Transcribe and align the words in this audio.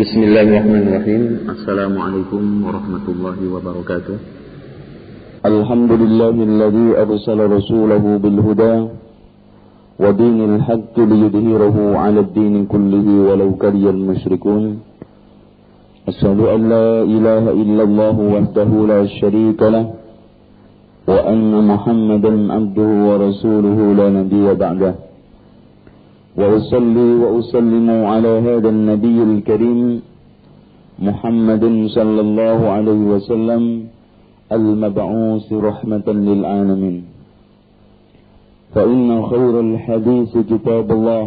بسم 0.00 0.20
الله 0.28 0.42
الرحمن 0.52 0.82
الرحيم 0.88 1.22
السلام 1.54 1.94
عليكم 2.06 2.42
ورحمة 2.66 3.06
الله 3.14 3.38
وبركاته 3.54 4.16
الحمد 5.52 5.92
لله 6.02 6.34
الذي 6.50 6.86
أرسل 7.04 7.38
رسوله 7.56 8.04
بالهدى 8.22 8.74
ودين 10.02 10.38
الحق 10.50 10.96
ليظهره 11.12 11.76
على 12.04 12.20
الدين 12.20 12.54
كله 12.72 13.06
ولو 13.28 13.50
كره 13.62 13.84
المشركون 13.96 14.62
أشهد 16.08 16.38
أن 16.54 16.60
لا 16.68 16.88
إله 17.02 17.44
إلا 17.62 17.82
الله 17.88 18.16
وحده 18.34 18.70
لا 18.92 19.00
شريك 19.20 19.60
له 19.62 19.84
وأن 21.08 21.52
محمدا 21.72 22.32
عبده 22.56 22.90
ورسوله 23.08 23.78
لا 23.98 24.06
نبي 24.18 24.46
بعده 24.54 24.94
وأصلي 26.38 27.08
وأسلم 27.22 27.88
على 28.04 28.32
هذا 28.46 28.68
النبي 28.68 29.18
الكريم 29.22 29.80
محمد 30.98 31.64
صلى 31.96 32.20
الله 32.20 32.58
عليه 32.76 33.02
وسلم 33.14 33.62
المبعوث 34.52 35.52
رحمة 35.52 36.06
للعالمين. 36.28 36.96
فإن 38.74 39.08
خير 39.30 39.54
الحديث 39.60 40.32
كتاب 40.50 40.86
الله 40.92 41.24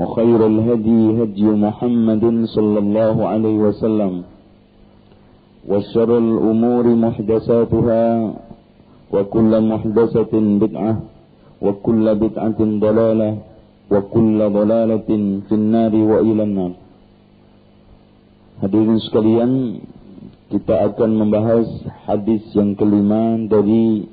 وخير 0.00 0.40
الهدي 0.46 1.00
هدي 1.22 1.44
محمد 1.66 2.24
صلى 2.56 2.78
الله 2.78 3.16
عليه 3.28 3.56
وسلم 3.66 4.12
وشر 5.68 6.10
الأمور 6.18 6.84
محدثاتها 7.04 8.04
وكل 9.12 9.52
محدثة 9.70 10.32
بدعة 10.62 10.92
وكل 11.62 12.06
بدعة 12.14 12.58
ضلالة 12.60 13.30
وكل 13.91 14.39
ضلالة 14.39 15.09
في 15.47 15.53
النار 15.53 15.93
وإلى 15.95 16.43
النار 16.43 16.73
Hadirin 18.61 19.01
sekalian, 19.09 19.81
kita 20.53 20.93
akan 20.93 21.17
membahas 21.17 21.65
hadis 22.05 22.45
yang 22.53 22.77
kelima 22.77 23.41
dari 23.49 24.05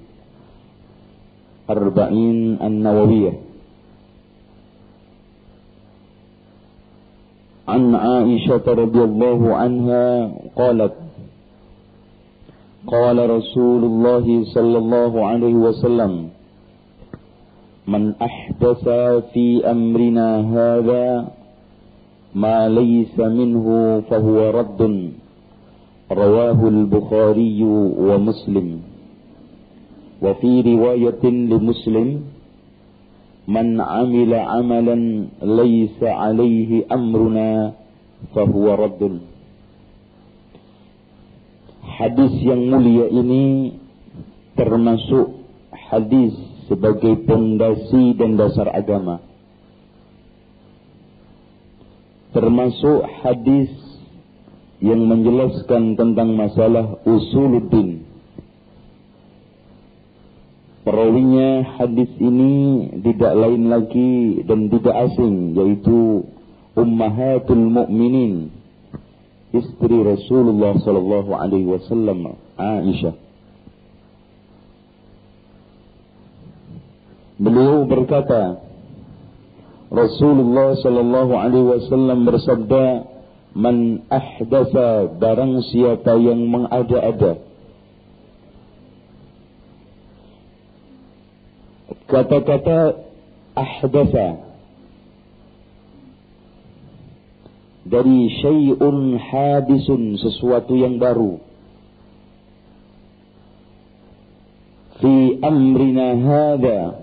Arba'in 1.68 2.56
An-Nawawiyah. 2.56 3.36
An 7.68 7.92
Aisyah 7.92 8.64
radhiyallahu 8.64 9.52
anha 9.52 10.32
qalat 10.56 10.96
Qala 12.88 13.28
Rasulullah 13.28 14.24
sallallahu 14.24 15.16
alaihi 15.20 15.60
wasallam 15.60 16.32
Man 16.32 16.41
من 17.83 18.15
أحدث 18.15 18.83
في 19.35 19.59
أمرنا 19.59 20.29
هذا 20.55 21.27
ما 22.35 22.69
ليس 22.71 23.19
منه 23.19 23.65
فهو 24.07 24.37
رد. 24.49 24.81
رواه 26.11 26.59
البخاري 26.67 27.59
ومسلم. 28.07 28.67
وفي 30.23 30.51
رواية 30.61 31.23
لمسلم 31.23 32.09
من 33.47 33.67
عمل 33.81 34.31
عملا 34.33 34.97
ليس 35.43 35.99
عليه 35.99 36.87
أمرنا 36.87 37.51
فهو 38.31 38.65
رد. 38.73 39.03
حديث 41.83 42.33
yang 42.47 42.63
mulia 42.71 43.11
ini 43.11 43.75
termasuk 44.55 45.35
hadis 45.75 46.52
sebagai 46.73 47.21
pondasi 47.29 48.17
dan 48.17 48.33
dasar 48.33 48.73
agama. 48.73 49.21
Termasuk 52.33 53.05
hadis 53.21 53.69
yang 54.81 55.05
menjelaskan 55.05 55.93
tentang 55.93 56.33
masalah 56.33 56.97
usuluddin 57.05 58.09
Perawinya 60.83 61.79
hadis 61.79 62.11
ini 62.19 62.91
tidak 63.07 63.39
lain 63.39 63.71
lagi 63.71 64.43
dan 64.43 64.67
tidak 64.67 64.91
asing 65.07 65.55
yaitu 65.55 66.27
Ummahatul 66.75 67.71
Mukminin 67.71 68.51
istri 69.55 69.97
Rasulullah 70.03 70.75
sallallahu 70.83 71.31
alaihi 71.39 71.71
wasallam 71.71 72.35
Aisyah. 72.59 73.15
Beliau 77.41 77.89
berkata 77.89 78.61
Rasulullah 79.93 80.77
sallallahu 80.81 81.33
alaihi 81.37 81.69
wasallam 81.69 82.25
bersabda 82.25 83.13
Man 83.53 84.01
ahdasa 84.09 85.13
barang 85.21 85.61
siapa 85.69 86.17
yang 86.17 86.41
mengada-ada. 86.49 87.37
Kata-kata 92.09 92.97
ahdasa 93.53 94.27
dari 97.85 98.19
syai'un 98.41 99.21
hadisun 99.21 100.17
sesuatu 100.17 100.73
yang 100.73 100.97
baru. 100.97 101.37
Fi 104.97 105.37
amrina 105.45 106.07
hada 106.25 107.02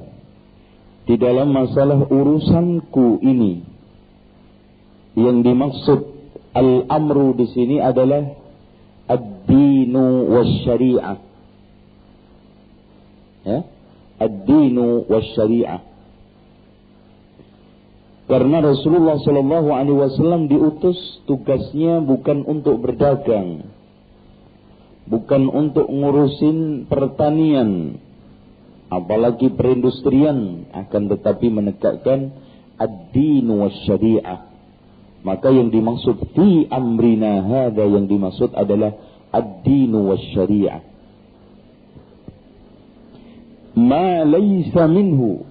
di 1.10 1.18
dalam 1.18 1.50
masalah 1.50 2.06
urusanku 2.06 3.18
ini 3.18 3.66
yang 5.18 5.42
dimaksud 5.42 6.06
al-amru 6.54 7.34
di 7.34 7.50
sini 7.50 7.82
adalah 7.82 8.30
ad-dinu 9.10 10.30
wasyari'ah. 10.30 11.18
Ya? 13.42 13.58
Ad-dinu 14.22 15.10
wasyari'ah. 15.10 15.82
Karena 18.30 18.62
Rasulullah 18.62 19.18
Shallallahu 19.18 19.68
Alaihi 19.74 19.98
Wasallam 19.98 20.46
diutus 20.46 20.94
tugasnya 21.26 21.98
bukan 22.06 22.46
untuk 22.46 22.78
berdagang, 22.86 23.66
bukan 25.10 25.50
untuk 25.50 25.90
ngurusin 25.90 26.86
pertanian, 26.86 27.98
apalagi 28.90 29.54
perindustrian, 29.54 30.66
akan 30.74 31.02
tetapi 31.14 31.46
menegakkan 31.48 32.34
ad-dinu 32.74 33.64
wasyari'ah. 33.64 34.50
Maka 35.22 35.48
yang 35.54 35.70
dimaksud 35.70 36.34
fi 36.34 36.66
amrina 36.68 37.44
hada 37.46 37.86
yang 37.86 38.10
dimaksud 38.10 38.50
adalah 38.52 38.98
ad-dinu 39.30 40.10
wasyari'ah. 40.10 40.82
Ma 43.78 44.26
laysa 44.26 44.90
minhu. 44.90 45.46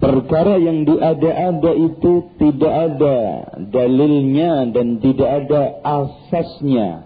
Perkara 0.00 0.56
yang 0.56 0.88
diada-ada 0.88 1.76
itu 1.76 2.32
tidak 2.40 2.72
ada 2.72 3.16
dalilnya 3.68 4.64
dan 4.72 4.96
tidak 4.96 5.44
ada 5.44 5.76
asasnya. 5.84 7.04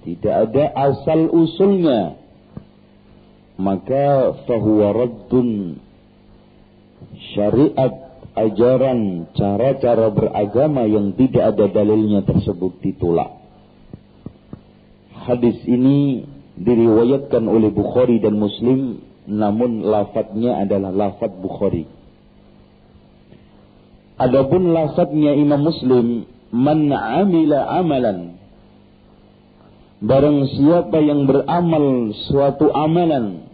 Tidak 0.00 0.34
ada 0.48 0.64
asal 0.72 1.28
usulnya 1.28 2.21
maka 3.60 4.36
fahuwa 4.48 4.96
raddun 4.96 5.80
syariat 7.36 7.94
ajaran 8.32 9.28
cara-cara 9.36 10.08
beragama 10.08 10.88
yang 10.88 11.12
tidak 11.16 11.52
ada 11.56 11.66
dalilnya 11.68 12.24
tersebut 12.24 12.80
ditolak 12.80 13.42
hadis 15.22 15.60
ini 15.68 16.26
diriwayatkan 16.58 17.44
oleh 17.46 17.70
Bukhari 17.70 18.18
dan 18.18 18.36
Muslim 18.36 19.00
namun 19.26 19.86
lafadznya 19.86 20.66
adalah 20.66 20.90
lafadz 20.90 21.38
Bukhari. 21.38 21.86
Adapun 24.18 24.74
lafadznya 24.74 25.34
Imam 25.38 25.62
Muslim 25.62 26.26
man 26.52 26.90
amila 26.90 27.80
amalan 27.80 28.41
barang 30.02 30.38
siapa 30.58 30.98
yang 30.98 31.30
beramal 31.30 32.10
suatu 32.26 32.74
amalan 32.74 33.46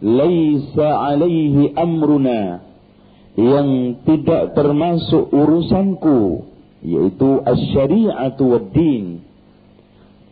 laisa 0.00 1.12
alaihi 1.12 1.76
amruna 1.76 2.64
yang 3.36 4.00
tidak 4.08 4.56
termasuk 4.56 5.28
urusanku 5.28 6.48
yaitu 6.80 7.44
asy-syari'atu 7.44 8.44
wad-din 8.48 9.20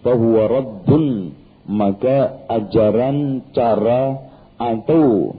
fahuwa 0.00 0.48
raddun 0.48 1.36
maka 1.68 2.44
ajaran 2.48 3.48
cara 3.56 4.20
atau 4.56 5.36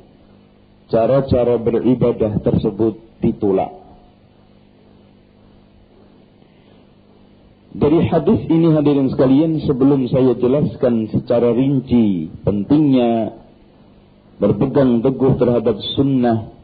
cara-cara 0.89 1.57
beribadah 1.61 2.41
tersebut 2.41 2.97
ditolak. 3.21 3.84
Dari 7.75 8.07
hadis 8.07 8.47
ini 8.47 8.71
hadirin 8.71 9.11
sekalian 9.11 9.59
sebelum 9.67 10.07
saya 10.07 10.31
jelaskan 10.39 11.11
secara 11.11 11.51
rinci 11.51 12.31
pentingnya 12.47 13.35
berpegang 14.39 15.03
teguh 15.03 15.35
terhadap 15.35 15.75
sunnah 15.99 16.55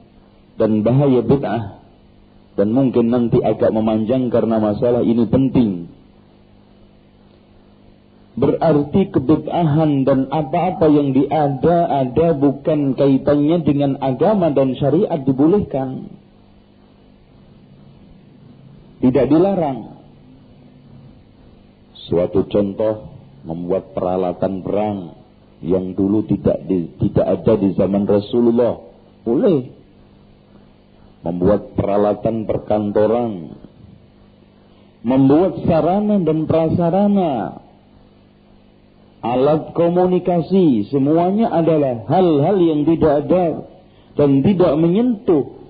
dan 0.56 0.88
bahaya 0.88 1.19
bid'ah 1.19 1.84
Dan 2.56 2.72
mungkin 2.72 3.12
nanti 3.12 3.44
agak 3.44 3.72
memanjang 3.75 4.31
karena 4.31 4.60
masalah 4.60 5.04
ini 5.04 5.24
penting. 5.28 5.88
Berarti 8.36 9.12
kebid'ahan 9.12 10.07
dan 10.07 10.31
apa-apa 10.31 10.88
yang 10.88 11.12
diada-ada 11.12 12.36
bukan 12.40 12.96
kaitannya 12.96 13.57
dengan 13.68 13.92
agama 14.00 14.52
dan 14.56 14.75
syariat 14.80 15.19
dibolehkan. 15.19 16.12
Tidak 19.04 19.25
dilarang. 19.28 19.91
Suatu 22.09 22.50
contoh 22.50 23.13
membuat 23.45 23.94
peralatan 23.94 24.62
perang 24.65 25.21
yang 25.62 25.94
dulu 25.94 26.25
tidak 26.25 26.65
di, 26.65 26.89
tidak 26.98 27.25
ada 27.25 27.53
di 27.57 27.69
zaman 27.77 28.09
Rasulullah. 28.09 28.81
Boleh. 29.21 29.69
Membuat 31.21 31.77
peralatan 31.77 32.50
perkantoran. 32.50 33.33
Membuat 35.06 35.62
sarana 35.69 36.18
dan 36.18 36.50
prasarana. 36.50 37.62
Alat 39.21 39.77
komunikasi. 39.77 40.89
Semuanya 40.89 41.54
adalah 41.54 42.09
hal-hal 42.09 42.57
yang 42.57 42.81
tidak 42.89 43.13
ada. 43.25 43.45
Dan 44.18 44.42
tidak 44.42 44.74
menyentuh 44.81 45.62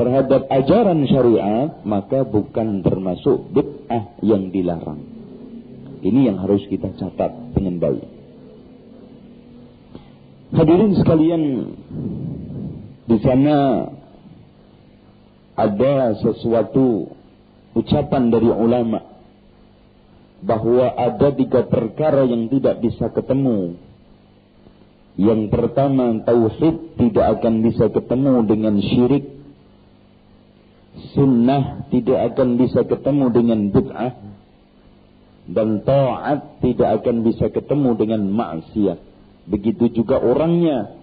terhadap 0.00 0.48
ajaran 0.48 1.04
syariat. 1.04 1.84
Maka 1.84 2.24
bukan 2.24 2.80
termasuk 2.80 3.52
bid'ah 3.52 4.16
yang 4.24 4.48
dilarang. 4.48 5.09
Ini 6.00 6.32
yang 6.32 6.40
harus 6.40 6.64
kita 6.68 6.96
catat 6.96 7.32
dengan 7.52 7.76
baik. 7.76 8.04
Hadirin 10.50 10.98
sekalian, 10.98 11.42
di 13.06 13.16
sana 13.22 13.86
ada 15.54 16.16
sesuatu 16.18 17.14
ucapan 17.76 18.32
dari 18.32 18.50
ulama 18.50 19.04
bahwa 20.40 20.88
ada 20.96 21.36
tiga 21.36 21.68
perkara 21.68 22.24
yang 22.24 22.48
tidak 22.48 22.80
bisa 22.80 23.12
ketemu. 23.12 23.76
Yang 25.20 25.52
pertama, 25.52 26.16
tauhid 26.24 26.96
tidak 26.96 27.26
akan 27.38 27.54
bisa 27.60 27.92
ketemu 27.92 28.34
dengan 28.48 28.74
syirik. 28.80 29.26
Sunnah 31.12 31.86
tidak 31.92 32.34
akan 32.34 32.56
bisa 32.56 32.88
ketemu 32.88 33.26
dengan 33.30 33.60
bid'ah. 33.68 34.29
Dan 35.50 35.82
taat 35.82 36.62
tidak 36.62 37.02
akan 37.02 37.26
bisa 37.26 37.50
ketemu 37.50 37.90
dengan 37.98 38.22
maksiat. 38.30 38.98
Begitu 39.50 39.90
juga 39.90 40.22
orangnya. 40.22 40.94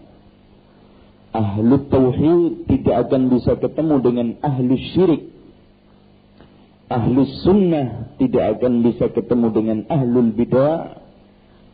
Ahlu 1.36 1.92
tauhid 1.92 2.72
tidak 2.72 2.96
akan 3.08 3.28
bisa 3.28 3.60
ketemu 3.60 3.96
dengan 4.00 4.28
ahlu 4.40 4.74
syirik. 4.96 5.36
Ahlu 6.88 7.28
sunnah 7.44 8.16
tidak 8.16 8.58
akan 8.58 8.80
bisa 8.80 9.12
ketemu 9.12 9.48
dengan 9.52 9.78
ahlul 9.92 10.32
bid'ah 10.32 11.04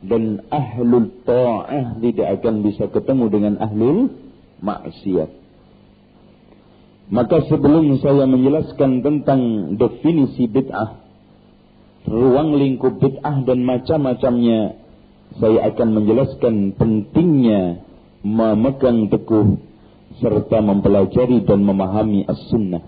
dan 0.04 0.42
ahlul 0.50 1.14
ta'ah 1.24 2.02
tidak 2.02 2.42
akan 2.42 2.66
bisa 2.66 2.90
ketemu 2.90 3.26
dengan 3.30 3.54
ahlul 3.62 4.10
maksiat. 4.60 5.30
Maka 7.14 7.46
sebelum 7.46 8.00
saya 8.02 8.26
menjelaskan 8.26 9.06
tentang 9.06 9.42
definisi 9.78 10.50
bid'ah, 10.50 11.03
ruang 12.08 12.56
lingkup 12.60 13.00
bid'ah 13.00 13.44
dan 13.48 13.64
macam-macamnya, 13.64 14.80
saya 15.40 15.60
akan 15.74 15.90
menjelaskan 15.98 16.56
pentingnya 16.78 17.82
memegang 18.24 19.10
teguh 19.10 19.60
serta 20.22 20.62
mempelajari 20.62 21.42
dan 21.44 21.66
memahami 21.66 22.24
as-sunnah. 22.30 22.84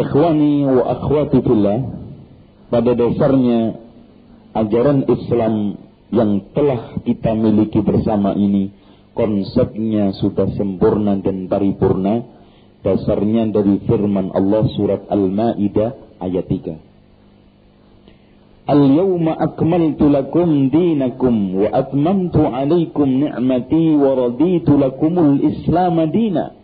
Ikhwani 0.00 0.64
wa 0.64 0.84
akhwati 0.96 1.38
fillah, 1.44 1.80
pada 2.72 2.90
dasarnya 2.96 3.76
ajaran 4.56 5.04
Islam 5.04 5.54
yang 6.10 6.50
telah 6.56 6.98
kita 7.04 7.36
miliki 7.36 7.84
bersama 7.84 8.34
ini 8.34 8.72
konsepnya 9.14 10.16
sudah 10.16 10.48
sempurna 10.56 11.20
dan 11.20 11.46
paripurna 11.46 12.39
dasarnya 12.80 13.52
dari 13.52 13.80
firman 13.84 14.32
Allah 14.32 14.64
surat 14.76 15.04
Al-Maidah 15.08 16.20
ayat 16.20 16.46
3 16.48 16.90
Al-yawma 18.70 19.34
akmaltu 19.34 20.06
lakum 20.06 20.70
dinakum 20.70 21.58
wa 21.58 21.68
atmamtu 21.74 22.46
alaikum 22.46 23.18
ni'mati 23.18 23.98
wa 23.98 24.14
raditu 24.14 24.78
lakumul 24.78 25.42
islam 25.42 25.98
dina. 26.14 26.54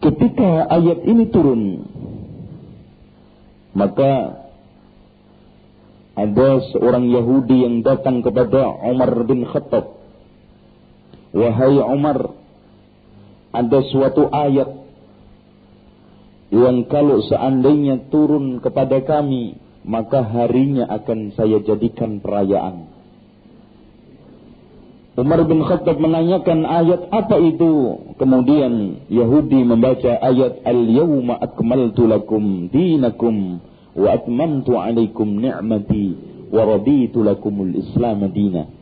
Ketika 0.00 0.64
ayat 0.72 1.04
ini 1.04 1.24
turun, 1.28 1.62
maka 3.76 4.40
ada 6.16 6.48
seorang 6.72 7.04
Yahudi 7.12 7.68
yang 7.68 7.84
datang 7.84 8.24
kepada 8.24 8.80
Umar 8.80 9.12
bin 9.28 9.44
Khattab. 9.44 9.93
Wahai 11.34 11.82
Umar, 11.82 12.30
ada 13.50 13.78
suatu 13.90 14.30
ayat 14.30 14.70
yang 16.54 16.86
kalau 16.86 17.18
seandainya 17.26 18.06
turun 18.06 18.62
kepada 18.62 19.02
kami, 19.02 19.58
maka 19.82 20.22
harinya 20.22 20.86
akan 20.86 21.34
saya 21.34 21.58
jadikan 21.66 22.22
perayaan. 22.22 22.86
Umar 25.14 25.46
bin 25.46 25.62
Khattab 25.62 26.02
menanyakan 26.02 26.66
ayat 26.66 27.06
apa 27.14 27.38
itu? 27.38 28.02
Kemudian 28.18 29.06
Yahudi 29.06 29.62
membaca 29.62 30.10
ayat 30.18 30.66
Al-yawma 30.66 31.38
akmaltu 31.38 32.10
lakum 32.10 32.66
dinakum 32.66 33.62
wa 33.94 34.08
atmamtu 34.10 34.74
alaikum 34.74 35.38
ni'mati 35.38 36.18
wa 36.50 36.66
raditu 36.66 37.22
lakumul 37.22 37.78
Islam 37.78 38.26
dina. 38.34 38.73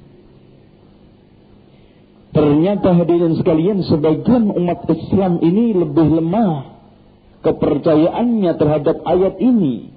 Ternyata 2.33 2.97
hadirin 2.97 3.37
sekalian 3.37 3.85
sebagian 3.85 4.49
umat 4.49 4.89
Islam 4.89 5.45
ini 5.45 5.77
lebih 5.77 6.09
lemah 6.17 6.81
kepercayaannya 7.45 8.53
terhadap 8.57 8.97
ayat 9.05 9.37
ini. 9.37 9.93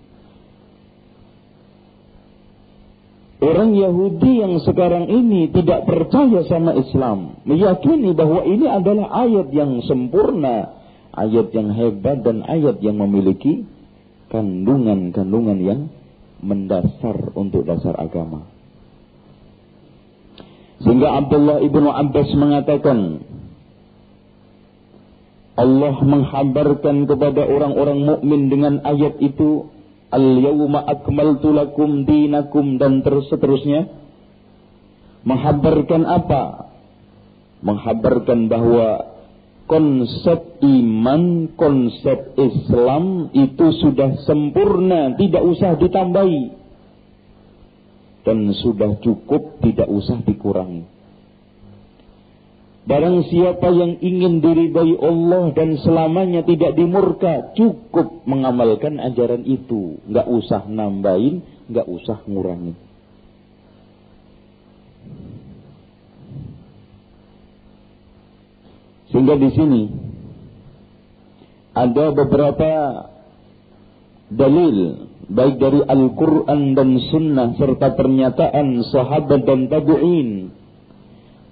Orang 3.40 3.78
Yahudi 3.78 4.42
yang 4.42 4.58
sekarang 4.64 5.06
ini 5.06 5.54
tidak 5.54 5.86
percaya 5.86 6.44
sama 6.50 6.74
Islam, 6.76 7.40
meyakini 7.46 8.12
bahwa 8.18 8.42
ini 8.42 8.66
adalah 8.68 9.12
ayat 9.22 9.54
yang 9.54 9.86
sempurna, 9.86 10.76
ayat 11.14 11.54
yang 11.54 11.70
hebat 11.72 12.26
dan 12.26 12.42
ayat 12.42 12.82
yang 12.82 12.98
memiliki 13.00 13.64
kandungan-kandungan 14.34 15.60
yang 15.62 15.82
mendasar 16.42 17.32
untuk 17.38 17.64
dasar 17.70 17.94
agama. 18.02 18.55
Sehingga 20.84 21.08
Abdullah 21.24 21.64
ibnu 21.64 21.88
Abbas 21.88 22.30
mengatakan, 22.36 23.24
Allah 25.56 25.96
menghabarkan 26.04 27.08
kepada 27.08 27.48
orang-orang 27.48 28.04
mukmin 28.04 28.52
dengan 28.52 28.84
ayat 28.84 29.16
itu 29.24 29.72
Al-yawma 30.16 30.86
akmaltu 30.86 31.52
lakum 31.52 32.08
dinakum 32.08 32.80
dan 32.80 33.04
terus 33.04 33.28
seterusnya 33.28 33.90
menghabarkan 35.28 36.08
apa? 36.08 36.72
Menghabarkan 37.66 38.48
bahwa 38.48 39.18
konsep 39.68 40.62
iman, 40.62 41.52
konsep 41.58 42.38
Islam 42.38 43.34
itu 43.34 43.66
sudah 43.82 44.24
sempurna, 44.24 45.18
tidak 45.18 45.44
usah 45.44 45.76
ditambahi. 45.82 46.64
Dan 48.26 48.50
sudah 48.58 48.98
cukup, 49.06 49.62
tidak 49.62 49.86
usah 49.86 50.18
dikurangi. 50.26 50.96
Barang 52.86 53.26
siapa 53.26 53.66
yang 53.74 53.98
ingin 53.98 54.46
diridhai 54.46 54.94
Allah 55.02 55.50
dan 55.58 55.74
selamanya 55.82 56.46
tidak 56.46 56.78
dimurka, 56.78 57.54
cukup 57.58 58.22
mengamalkan 58.30 59.02
ajaran 59.02 59.42
itu. 59.42 59.98
Nggak 60.06 60.28
usah 60.30 60.70
nambahin, 60.70 61.42
nggak 61.66 61.88
usah 61.90 62.22
ngurangin. 62.30 62.78
Sehingga 69.10 69.34
di 69.34 69.50
sini 69.50 69.82
ada 71.74 72.14
beberapa 72.14 72.72
dalil 74.30 75.10
baik 75.31 75.57
dari 75.63 75.81
Al-Quran 75.85 76.75
dan 76.75 76.91
Sunnah 77.11 77.55
serta 77.55 77.95
pernyataan 77.95 78.83
sahabat 78.91 79.47
dan 79.47 79.71
tabi'in 79.71 80.61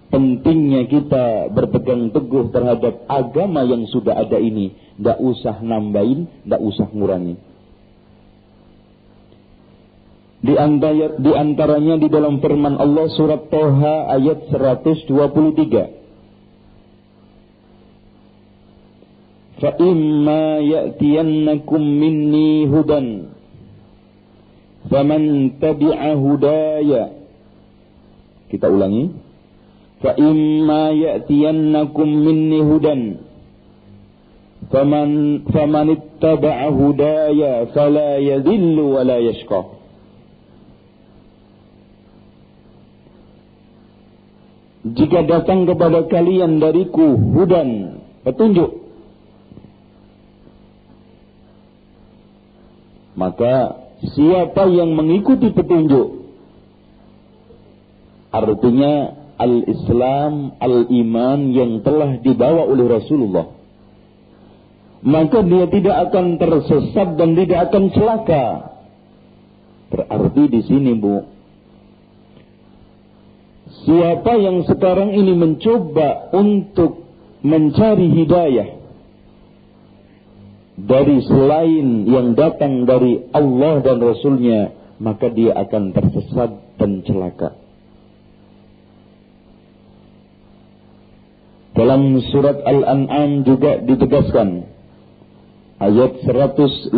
pentingnya 0.08 0.88
kita 0.88 1.52
berpegang 1.52 2.10
teguh 2.12 2.48
terhadap 2.48 3.04
agama 3.08 3.64
yang 3.64 3.84
sudah 3.88 4.16
ada 4.16 4.40
ini. 4.40 4.72
Tidak 4.98 5.18
usah 5.20 5.60
nambahin, 5.62 6.26
tidak 6.44 6.60
usah 6.64 6.88
ngurangin. 6.90 7.38
Di, 10.38 10.54
antara, 10.54 11.18
di 11.18 11.32
antaranya 11.34 11.98
di 11.98 12.08
dalam 12.08 12.38
firman 12.38 12.78
Allah 12.78 13.10
surat 13.14 13.46
Toha 13.52 14.10
ayat 14.16 14.48
123. 14.50 15.98
فإما 19.58 20.62
يأتينكم 20.70 21.82
مني 21.82 22.50
هدى 22.70 23.02
faman 24.87 25.55
tabi'a 25.59 26.11
hudaya. 26.15 27.03
Kita 28.51 28.67
ulangi. 28.69 29.13
Fa 30.03 30.15
imma 30.19 30.91
ya'tiyannakum 30.91 32.07
minni 32.07 32.59
hudan. 32.59 33.01
Faman 34.67 35.43
faman 35.51 35.87
ittaba'a 35.95 36.67
hudaya 36.71 37.71
fala 37.71 38.19
yadhillu 38.19 38.99
wa 38.99 39.01
la 39.07 39.17
yashqa. 39.19 39.61
Jika 44.83 45.23
datang 45.23 45.63
kepada 45.63 46.11
kalian 46.11 46.59
dariku 46.59 47.15
hudan 47.15 48.03
petunjuk. 48.27 48.83
Maka 53.15 53.82
siapa 54.11 54.67
yang 54.67 54.91
mengikuti 54.91 55.55
petunjuk 55.55 56.23
artinya 58.33 59.23
al-Islam, 59.37 60.57
al-iman 60.57 61.39
yang 61.53 61.71
telah 61.85 62.17
dibawa 62.17 62.65
oleh 62.65 62.85
Rasulullah. 62.89 63.47
Maka 65.03 65.43
dia 65.43 65.67
tidak 65.67 65.95
akan 66.09 66.39
tersesat 66.39 67.19
dan 67.19 67.35
tidak 67.35 67.69
akan 67.69 67.83
celaka. 67.91 68.45
Berarti 69.91 70.43
di 70.47 70.61
sini, 70.63 70.95
Bu, 70.95 71.27
siapa 73.83 74.33
yang 74.39 74.63
sekarang 74.63 75.11
ini 75.11 75.35
mencoba 75.35 76.33
untuk 76.33 77.03
mencari 77.43 78.07
hidayah, 78.15 78.79
dari 80.73 81.21
selain 81.25 82.09
yang 82.09 82.33
datang 82.33 82.89
dari 82.89 83.29
Allah 83.29 83.81
dan 83.85 84.01
Rasulnya 84.01 84.73
maka 84.97 85.29
dia 85.29 85.53
akan 85.53 85.93
tersesat 85.93 86.51
dan 86.81 87.03
celaka. 87.05 87.53
Dalam 91.73 92.21
surat 92.29 92.61
Al-An'am 92.61 93.41
juga 93.49 93.81
ditegaskan 93.81 94.69
ayat 95.81 96.21
153 96.21 96.93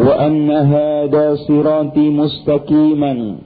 Wa 0.00 0.14
anna 0.16 0.64
hada 0.64 1.36
sirati 1.44 2.08
mustaqiman 2.08 3.44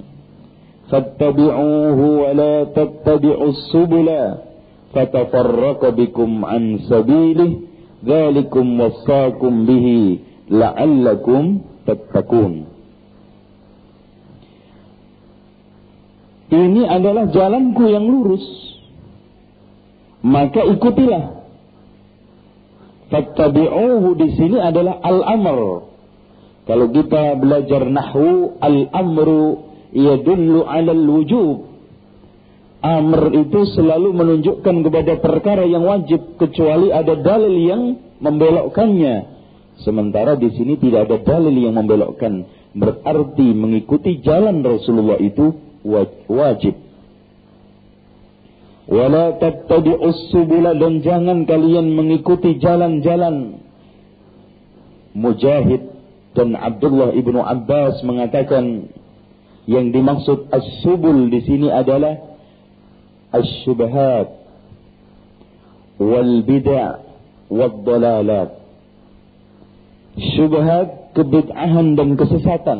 fattabi'uhu 0.86 2.04
wa 2.22 2.30
la 2.30 2.70
tattabi'us 2.70 3.74
subula 3.74 4.53
fatafarraqa 4.94 5.92
bikum 5.92 6.46
an 6.46 6.86
sabilih 6.86 7.66
dzalikum 8.00 8.78
wasaqum 8.80 9.66
bihi 9.66 10.22
la'allakum 10.48 11.60
tattaqun 11.84 12.70
Ini 16.54 16.86
adalah 16.86 17.34
jalanku 17.34 17.82
yang 17.90 18.06
lurus 18.06 18.46
maka 20.22 20.62
ikutilah 20.62 21.44
Fattabi'uhu 23.14 24.18
di 24.18 24.28
sini 24.34 24.58
adalah 24.58 24.98
al-amr. 24.98 25.86
Kalau 26.64 26.86
kita 26.90 27.36
belajar 27.36 27.86
nahwu, 27.86 28.58
al-amru 28.58 29.70
yadullu 29.94 30.64
al-wujub 30.66 31.73
amr 32.84 33.32
itu 33.32 33.64
selalu 33.72 34.12
menunjukkan 34.12 34.76
kepada 34.84 35.16
perkara 35.24 35.64
yang 35.64 35.88
wajib 35.88 36.36
kecuali 36.36 36.92
ada 36.92 37.16
dalil 37.16 37.54
yang 37.56 37.82
membelokkannya. 38.20 39.32
Sementara 39.80 40.36
di 40.36 40.52
sini 40.52 40.76
tidak 40.76 41.08
ada 41.08 41.16
dalil 41.24 41.56
yang 41.56 41.80
membelokkan. 41.80 42.44
Berarti 42.76 43.56
mengikuti 43.56 44.20
jalan 44.20 44.60
Rasulullah 44.60 45.16
itu 45.16 45.56
wajib. 46.28 46.76
Wala 48.84 49.40
tattabi'us 49.40 50.28
subula 50.28 50.76
dan 50.76 51.00
jangan 51.00 51.48
kalian 51.48 51.96
mengikuti 51.96 52.60
jalan-jalan. 52.60 53.64
Mujahid 55.16 55.88
dan 56.36 56.52
Abdullah 56.58 57.16
ibnu 57.16 57.40
Abbas 57.40 58.04
mengatakan 58.04 58.92
yang 59.64 59.88
dimaksud 59.88 60.52
as-subul 60.52 61.32
di 61.32 61.40
sini 61.48 61.72
adalah 61.72 62.33
الشبهات 63.35 64.29
والبدع 65.99 66.85
والضلالات 67.51 68.51
syubhat, 70.19 71.15
kebid'ahan 71.15 71.95
dan 71.95 72.19
kesesatan. 72.19 72.79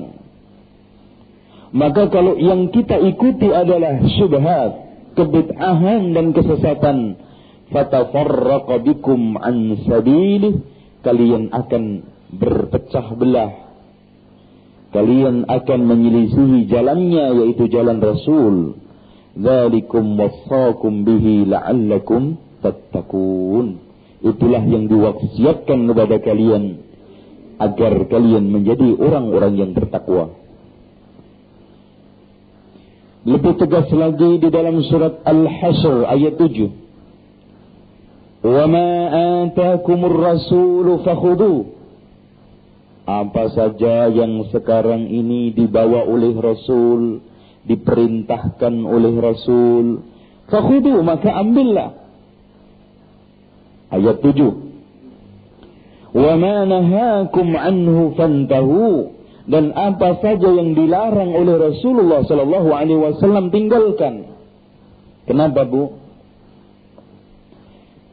Maka 1.70 2.10
kalau 2.10 2.36
yang 2.36 2.74
kita 2.74 2.98
ikuti 2.98 3.54
adalah 3.54 4.02
syubhat, 4.18 4.72
kebid'ahan 5.14 6.18
dan 6.18 6.34
kesesatan, 6.34 6.98
fatafarraqa 7.70 8.82
bikum 8.82 9.38
an 9.38 9.78
sabilih, 9.86 10.66
kalian 11.06 11.54
akan 11.54 11.84
berpecah 12.34 13.14
belah. 13.16 13.70
Kalian 14.90 15.46
akan 15.46 15.80
menyelisihi 15.86 16.66
jalannya 16.66 17.46
yaitu 17.46 17.70
jalan 17.70 18.02
Rasul 18.02 18.74
Dzalikum 19.35 20.15
wassakum 20.15 21.03
bihi 21.03 21.51
la'allakum 21.51 22.39
tattaqun. 22.63 23.83
Itulah 24.25 24.63
yang 24.63 24.87
diwasiatkan 24.87 25.91
kepada 25.91 26.23
kalian 26.23 26.79
agar 27.59 28.07
kalian 28.09 28.51
menjadi 28.51 28.95
orang-orang 28.97 29.55
yang 29.59 29.71
bertakwa. 29.75 30.31
Lebih 33.25 33.57
tegas 33.57 33.89
lagi 33.91 34.39
di 34.39 34.49
dalam 34.53 34.85
surat 34.87 35.19
Al-Hasr 35.25 36.05
ayat 36.09 36.39
7. 36.39 36.71
Wa 38.45 38.65
ma 38.69 38.89
atakumur 39.49 40.15
rasul 40.15 41.01
fakhudhu. 41.03 41.73
Apa 43.05 43.53
saja 43.53 44.09
yang 44.09 44.49
sekarang 44.49 45.13
ini 45.13 45.53
dibawa 45.53 46.09
oleh 46.09 46.33
Rasul, 46.41 47.21
diperintahkan 47.65 48.75
oleh 48.85 49.15
Rasul. 49.19 50.05
Fakhudu 50.49 51.01
maka 51.01 51.33
ambillah. 51.33 51.91
Ayat 53.93 54.21
7. 54.21 56.15
Wa 56.15 56.33
ma 56.39 56.57
nahakum 56.63 57.49
anhu 57.59 58.15
fantahu 58.15 59.13
dan 59.45 59.75
apa 59.77 60.23
saja 60.25 60.49
yang 60.49 60.73
dilarang 60.73 61.37
oleh 61.37 61.59
Rasulullah 61.59 62.25
sallallahu 62.25 62.71
alaihi 62.71 63.01
wasallam 63.01 63.51
tinggalkan. 63.51 64.33
Kenapa, 65.25 65.65
Bu? 65.65 66.01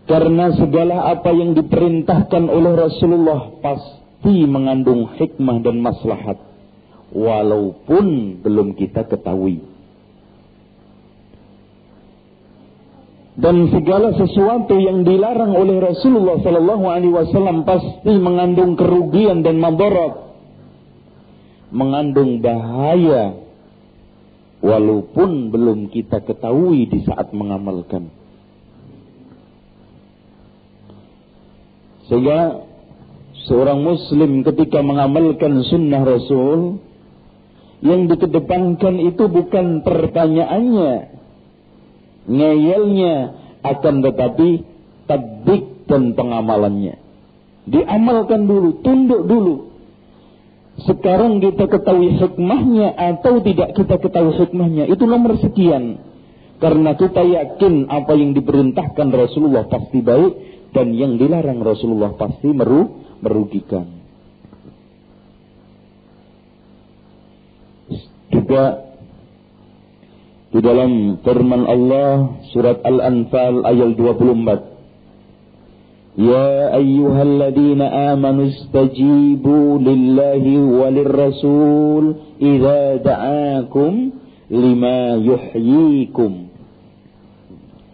Karena 0.10 0.51
segala 0.60 1.08
apa 1.13 1.31
yang 1.31 1.55
diperintahkan 1.55 2.51
oleh 2.51 2.74
Rasulullah 2.75 3.53
pasti 3.63 4.43
mengandung 4.43 5.08
hikmah 5.15 5.63
dan 5.63 5.79
maslahat 5.79 6.50
walaupun 7.12 8.39
belum 8.41 8.74
kita 8.80 9.06
ketahui. 9.08 9.63
Dan 13.32 13.72
segala 13.72 14.12
sesuatu 14.12 14.75
yang 14.75 15.08
dilarang 15.08 15.56
oleh 15.56 15.80
Rasulullah 15.80 16.44
Sallallahu 16.44 16.86
Alaihi 16.88 17.15
Wasallam 17.15 17.63
pasti 17.63 18.12
mengandung 18.20 18.75
kerugian 18.75 19.39
dan 19.39 19.56
madarat, 19.56 20.36
mengandung 21.72 22.44
bahaya, 22.44 23.39
walaupun 24.60 25.50
belum 25.50 25.89
kita 25.89 26.22
ketahui 26.27 26.91
di 26.91 27.08
saat 27.08 27.32
mengamalkan. 27.32 28.12
Sehingga 32.12 32.68
seorang 33.48 33.80
Muslim 33.80 34.44
ketika 34.44 34.84
mengamalkan 34.84 35.63
sunnah 35.65 36.03
Rasul 36.03 36.84
yang 37.82 38.06
dikedepankan 38.06 39.02
itu 39.02 39.26
bukan 39.26 39.82
pertanyaannya, 39.82 40.94
ngeyelnya, 42.30 43.16
akan 43.62 43.96
tetapi 44.06 44.50
tabik 45.10 45.90
dan 45.90 46.14
pengamalannya. 46.14 47.02
Diamalkan 47.66 48.46
dulu, 48.46 48.82
tunduk 48.86 49.26
dulu. 49.26 49.56
Sekarang 50.82 51.42
kita 51.44 51.70
ketahui 51.70 52.18
hikmahnya 52.18 52.90
atau 52.96 53.42
tidak 53.46 53.78
kita 53.78 54.02
ketahui 54.02 54.34
hikmahnya, 54.38 54.90
itu 54.90 55.04
nomor 55.06 55.38
sekian. 55.42 56.02
Karena 56.62 56.94
kita 56.94 57.26
yakin 57.26 57.90
apa 57.90 58.14
yang 58.14 58.38
diperintahkan 58.38 59.08
Rasulullah 59.10 59.66
pasti 59.66 60.06
baik 60.06 60.34
dan 60.78 60.94
yang 60.94 61.18
dilarang 61.18 61.58
Rasulullah 61.66 62.14
pasti 62.14 62.54
meru 62.54 63.02
merugikan. 63.22 64.00
Juga 68.32 68.92
di 70.52 70.60
dalam 70.60 71.24
firman 71.24 71.64
Allah 71.64 72.44
surat 72.52 72.84
Al-Anfal 72.84 73.64
ayat 73.64 73.96
24. 73.96 76.20
Ya 76.20 76.76
ayyuhalladzina 76.76 78.12
amanu 78.12 78.52
istajibu 78.52 79.80
lillahi 79.80 80.60
walir 80.60 81.08
rasul 81.08 82.20
idza 82.36 83.00
da'akum 83.00 84.12
lima 84.52 85.24
yuhyikum. 85.24 86.52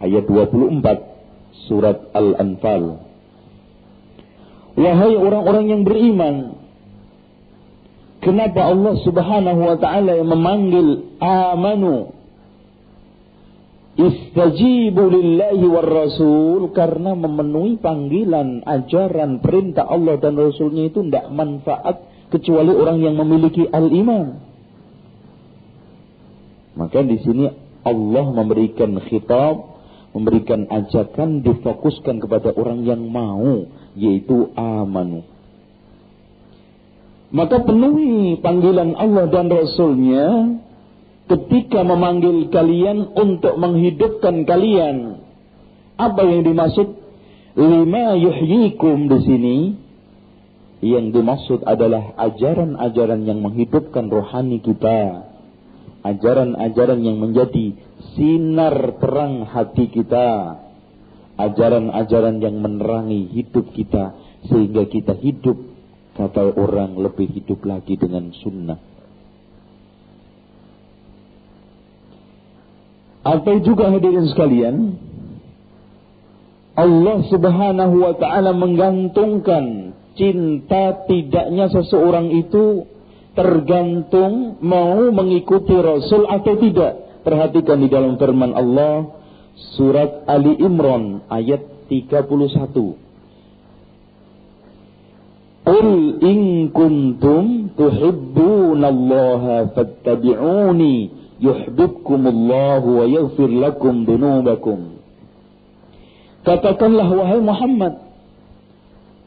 Ayat 0.02 0.26
24 0.26 1.70
surat 1.70 2.10
Al-Anfal. 2.10 3.06
Wahai 4.78 5.14
orang-orang 5.14 5.66
yang 5.70 5.82
beriman, 5.86 6.57
kenapa 8.20 8.70
Allah 8.70 8.94
Subhanahu 9.02 9.60
wa 9.62 9.76
taala 9.76 10.18
yang 10.18 10.30
memanggil 10.30 11.18
amanu 11.22 12.18
Istajibu 13.98 15.10
lillahi 15.10 15.66
rasul 15.66 16.70
karena 16.70 17.18
memenuhi 17.18 17.82
panggilan, 17.82 18.62
ajaran, 18.62 19.42
perintah 19.42 19.90
Allah 19.90 20.22
dan 20.22 20.38
Rasulnya 20.38 20.86
itu 20.86 21.02
tidak 21.02 21.26
manfaat 21.34 22.06
kecuali 22.30 22.78
orang 22.78 23.02
yang 23.02 23.18
memiliki 23.18 23.66
al-iman. 23.66 24.38
Maka 26.78 27.02
di 27.02 27.18
sini 27.26 27.50
Allah 27.82 28.24
memberikan 28.30 29.02
khitab, 29.02 29.66
memberikan 30.14 30.70
ajakan 30.70 31.42
difokuskan 31.42 32.22
kepada 32.22 32.54
orang 32.54 32.86
yang 32.86 33.02
mau, 33.02 33.66
yaitu 33.98 34.54
amanu. 34.54 35.26
Maka 37.28 37.60
penuhi 37.60 38.40
panggilan 38.40 38.96
Allah 38.96 39.28
dan 39.28 39.52
Rasulnya 39.52 40.56
ketika 41.28 41.84
memanggil 41.84 42.48
kalian 42.48 43.12
untuk 43.12 43.60
menghidupkan 43.60 44.48
kalian. 44.48 45.20
Apa 46.00 46.24
yang 46.24 46.48
dimaksud 46.48 46.88
lima 47.52 48.16
yuhyikum 48.16 49.12
di 49.12 49.18
sini? 49.28 49.56
Yang 50.78 51.06
dimaksud 51.20 51.60
adalah 51.66 52.16
ajaran-ajaran 52.16 53.26
yang 53.28 53.44
menghidupkan 53.44 54.08
rohani 54.08 54.62
kita. 54.62 55.26
Ajaran-ajaran 56.06 57.02
yang 57.02 57.18
menjadi 57.18 57.76
sinar 58.14 58.96
terang 59.02 59.44
hati 59.44 59.90
kita. 59.90 60.62
Ajaran-ajaran 61.36 62.40
yang 62.40 62.62
menerangi 62.62 63.26
hidup 63.36 63.74
kita. 63.74 64.14
Sehingga 64.46 64.86
kita 64.86 65.18
hidup, 65.18 65.58
kata 66.18 66.58
orang 66.58 66.98
lebih 66.98 67.30
hidup 67.30 67.62
lagi 67.62 67.94
dengan 67.94 68.34
sunnah. 68.42 68.82
Atau 73.22 73.62
juga 73.62 73.94
hadirin 73.94 74.26
sekalian, 74.26 74.76
Allah 76.74 77.18
Subhanahu 77.30 77.94
wa 78.02 78.14
taala 78.18 78.50
menggantungkan 78.50 79.94
cinta 80.18 81.06
tidaknya 81.06 81.70
seseorang 81.70 82.34
itu 82.34 82.86
tergantung 83.38 84.58
mau 84.58 84.98
mengikuti 85.14 85.78
Rasul 85.78 86.26
atau 86.26 86.58
tidak. 86.58 87.22
Perhatikan 87.22 87.78
di 87.78 87.88
dalam 87.92 88.18
firman 88.18 88.56
Allah 88.56 89.14
surat 89.78 90.26
Ali 90.26 90.58
Imran 90.58 91.22
ayat 91.30 91.86
31. 91.86 93.07
Qul 95.68 96.16
in 96.24 96.72
kuntum 96.72 97.76
tuhibbunallaha 97.76 99.76
fattabi'uni 99.76 101.12
yuhibbukumullahu 101.44 102.88
wa 102.88 103.04
yaghfir 103.04 103.52
lakum 103.52 104.08
dunubakum. 104.08 104.96
Katakanlah 106.48 107.12
wahai 107.12 107.44
Muhammad, 107.44 108.00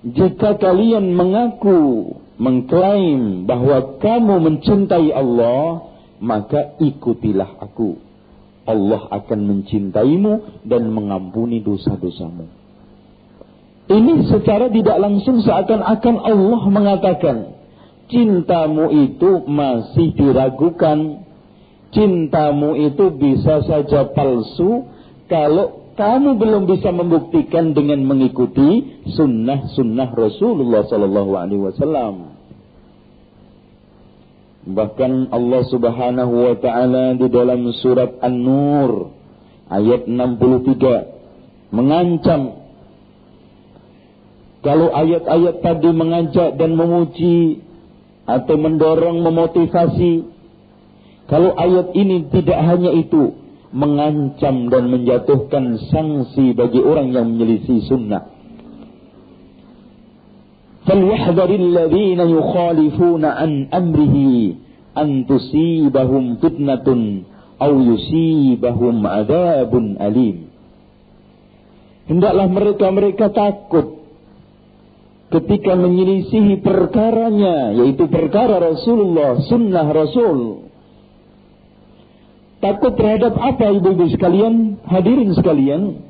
jika 0.02 0.58
kalian 0.58 1.14
mengaku, 1.14 2.18
mengklaim 2.42 3.46
bahwa 3.46 4.02
kamu 4.02 4.42
mencintai 4.42 5.14
Allah, 5.14 5.94
maka 6.18 6.74
ikutilah 6.82 7.62
aku. 7.62 8.02
Allah 8.66 9.06
akan 9.14 9.40
mencintaimu 9.46 10.66
dan 10.66 10.90
mengampuni 10.90 11.62
dosa-dosamu. 11.62 12.61
Ini 13.92 14.32
secara 14.32 14.72
tidak 14.72 14.98
langsung 15.04 15.44
seakan-akan 15.44 16.16
Allah 16.24 16.62
mengatakan, 16.72 17.38
cintamu 18.08 18.88
itu 18.88 19.44
masih 19.52 20.16
diragukan 20.16 21.28
cintamu 21.92 22.80
itu 22.80 23.12
bisa 23.20 23.68
saja 23.68 24.08
palsu 24.16 24.88
kalau 25.28 25.92
kamu 26.00 26.40
belum 26.40 26.64
bisa 26.72 26.90
membuktikan 26.96 27.76
dengan 27.76 28.00
mengikuti 28.08 29.04
sunnah-sunnah 29.12 30.16
Rasulullah 30.16 30.88
Sallallahu 30.88 31.32
Alaihi 31.36 31.64
Wasallam. 31.68 32.16
Bahkan 34.72 35.36
Allah 35.36 35.62
Subhanahu 35.68 36.34
Wa 36.48 36.56
Taala 36.64 37.20
di 37.20 37.28
dalam 37.28 37.68
surat 37.76 38.24
An-Nur 38.24 39.12
ayat 39.68 40.08
63 40.08 41.76
mengancam 41.76 42.61
kalau 44.65 44.91
ayat-ayat 44.91 45.63
tadi 45.63 45.91
mengajak 45.95 46.59
dan 46.59 46.75
memuji 46.75 47.63
atau 48.27 48.55
mendorong 48.59 49.23
memotivasi 49.23 50.37
kalau 51.27 51.59
ayat 51.59 51.91
ini 51.99 52.31
tidak 52.31 52.55
hanya 52.55 52.95
itu, 52.95 53.35
mengancam 53.75 54.71
dan 54.71 54.85
menjatuhkan 54.95 55.75
sanksi 55.91 56.55
bagi 56.55 56.79
orang 56.79 57.11
yang 57.11 57.27
menyelisih 57.35 57.83
sunnah. 57.91 58.37
فليحذر 60.87 61.51
الذين 61.51 62.21
يخالفون 62.39 63.25
عن 63.25 63.51
أمره 63.75 64.17
أن 64.95 65.27
تصيبهم 65.27 66.25
فتنة 66.39 66.89
أو 67.59 67.73
يصيبهم 67.83 68.97
عذاب 69.07 69.73
أليم 69.99 70.37
Hendaklah 72.07 72.47
mereka-mereka 72.47 73.35
takut 73.35 74.00
ketika 75.32 75.80
menyelisihi 75.80 76.60
perkaranya, 76.60 77.72
yaitu 77.72 78.06
perkara 78.12 78.60
Rasulullah, 78.60 79.40
sunnah 79.48 79.88
Rasul. 79.88 80.68
Takut 82.62 82.94
terhadap 82.94 83.34
apa 83.40 83.74
ibu-ibu 83.74 84.06
sekalian? 84.14 84.78
Hadirin 84.86 85.34
sekalian. 85.34 86.06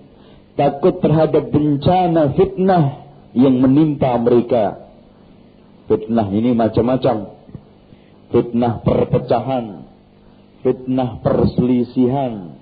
Takut 0.60 1.00
terhadap 1.00 1.48
bencana 1.48 2.36
fitnah 2.36 3.08
yang 3.32 3.56
menimpa 3.64 4.20
mereka. 4.20 4.92
Fitnah 5.88 6.28
ini 6.28 6.52
macam-macam. 6.52 7.40
Fitnah 8.36 8.84
perpecahan. 8.84 9.88
Fitnah 10.60 11.24
perselisihan. 11.24 12.60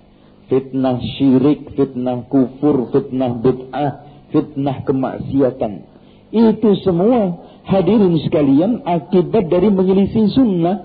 Fitnah 0.54 1.02
syirik, 1.18 1.74
fitnah 1.74 2.30
kufur, 2.30 2.94
fitnah 2.94 3.42
bid'ah, 3.42 4.06
fitnah 4.34 4.86
kemaksiatan. 4.86 5.89
Itu 6.30 6.78
semua 6.86 7.42
hadirin 7.66 8.18
sekalian 8.22 8.86
akibat 8.86 9.50
dari 9.50 9.70
menyelisih 9.74 10.30
sunnah. 10.34 10.78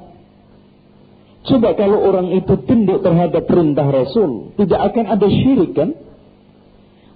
Coba 1.44 1.76
kalau 1.76 2.00
orang 2.00 2.33
itu 2.33 2.57
tunduk 2.64 3.04
terhadap 3.04 3.44
perintah 3.44 3.85
Rasul, 3.85 4.57
tidak 4.57 4.80
akan 4.92 5.04
ada 5.12 5.28
syirik 5.28 5.76
kan? 5.76 5.92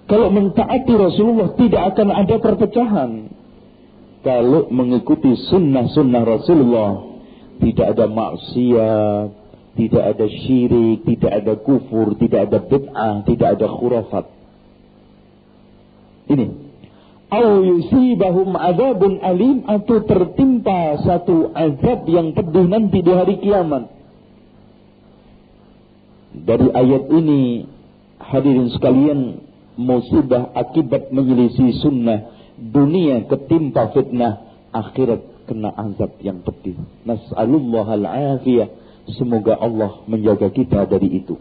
Kalau 0.05 0.29
mentaati 0.29 0.93
Rasulullah 0.93 1.53
tidak 1.57 1.81
akan 1.93 2.07
ada 2.13 2.35
perpecahan. 2.37 3.11
Kalau 4.21 4.69
mengikuti 4.69 5.33
sunnah-sunnah 5.49 6.21
Rasulullah, 6.25 7.09
tidak 7.61 7.97
ada 7.97 8.05
maksiat, 8.09 9.27
tidak 9.79 10.03
ada 10.11 10.25
syirik, 10.27 11.07
tidak 11.07 11.31
ada 11.39 11.53
kufur, 11.55 12.19
tidak 12.19 12.51
ada 12.51 12.59
bid'ah, 12.59 13.15
tidak 13.23 13.47
ada 13.55 13.65
khurafat. 13.69 14.25
Ini. 16.29 16.47
Au 17.29 17.61
yusibahum 17.61 18.57
adabun 18.57 19.21
alim 19.21 19.61
atau 19.69 20.01
tertimpa 20.01 20.97
satu 21.05 21.53
azab 21.53 22.09
yang 22.09 22.33
pedih 22.33 22.65
nanti 22.65 23.05
di 23.05 23.11
hari 23.13 23.37
kiamat. 23.37 23.85
Dari 26.33 26.67
ayat 26.73 27.03
ini 27.13 27.69
hadirin 28.17 28.73
sekalian 28.73 29.45
musibah 29.77 30.49
akibat 30.57 31.13
menyelisih 31.13 31.77
sunnah 31.85 32.33
dunia 32.57 33.29
ketimpa 33.29 33.93
fitnah 33.93 34.49
akhirat 34.73 35.45
kena 35.45 35.69
azab 35.69 36.17
yang 36.25 36.41
pedih. 36.41 36.81
Nas'alullah 37.05 37.87
al-afiyah 37.93 38.73
semoga 39.17 39.53
Allah 39.53 40.01
menjaga 40.09 40.49
kita 40.49 40.85
dari 40.89 41.21
itu 41.21 41.37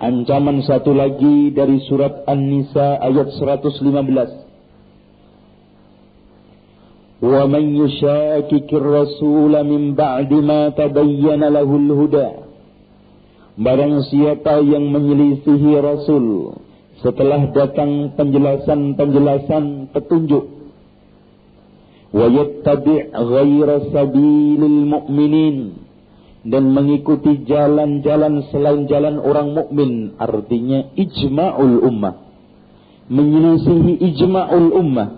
ancaman 0.00 0.60
satu 0.64 0.92
lagi 0.92 1.50
dari 1.56 1.80
surat 1.88 2.24
An-Nisa 2.28 3.00
ayat 3.00 3.32
115 3.34 4.46
ومن 7.16 7.64
يشاكك 7.80 8.68
الرسول 8.68 9.52
من 9.64 9.82
بعد 9.96 10.30
ما 10.36 10.68
تبين 10.68 11.42
له 11.48 11.64
الهدى 11.64 12.28
Barang 13.56 14.04
siapa 14.12 14.60
yang 14.60 14.92
menyelisihi 14.92 15.80
Rasul 15.80 16.60
setelah 17.00 17.48
datang 17.56 18.12
penjelasan-penjelasan 18.12 19.96
petunjuk 19.96 20.44
wa 22.12 22.26
yattabi' 22.28 23.16
ghaira 23.16 23.80
sabilil 23.96 24.80
mu'minin 24.92 25.79
dan 26.41 26.73
mengikuti 26.73 27.45
jalan-jalan 27.45 28.49
selain 28.49 28.89
jalan 28.89 29.21
orang 29.21 29.53
mukmin 29.53 30.17
artinya 30.17 30.89
ijma'ul 30.97 31.85
ummah. 31.85 32.15
Menyelisihi 33.11 34.01
ijma'ul 34.01 34.69
ummah. 34.73 35.09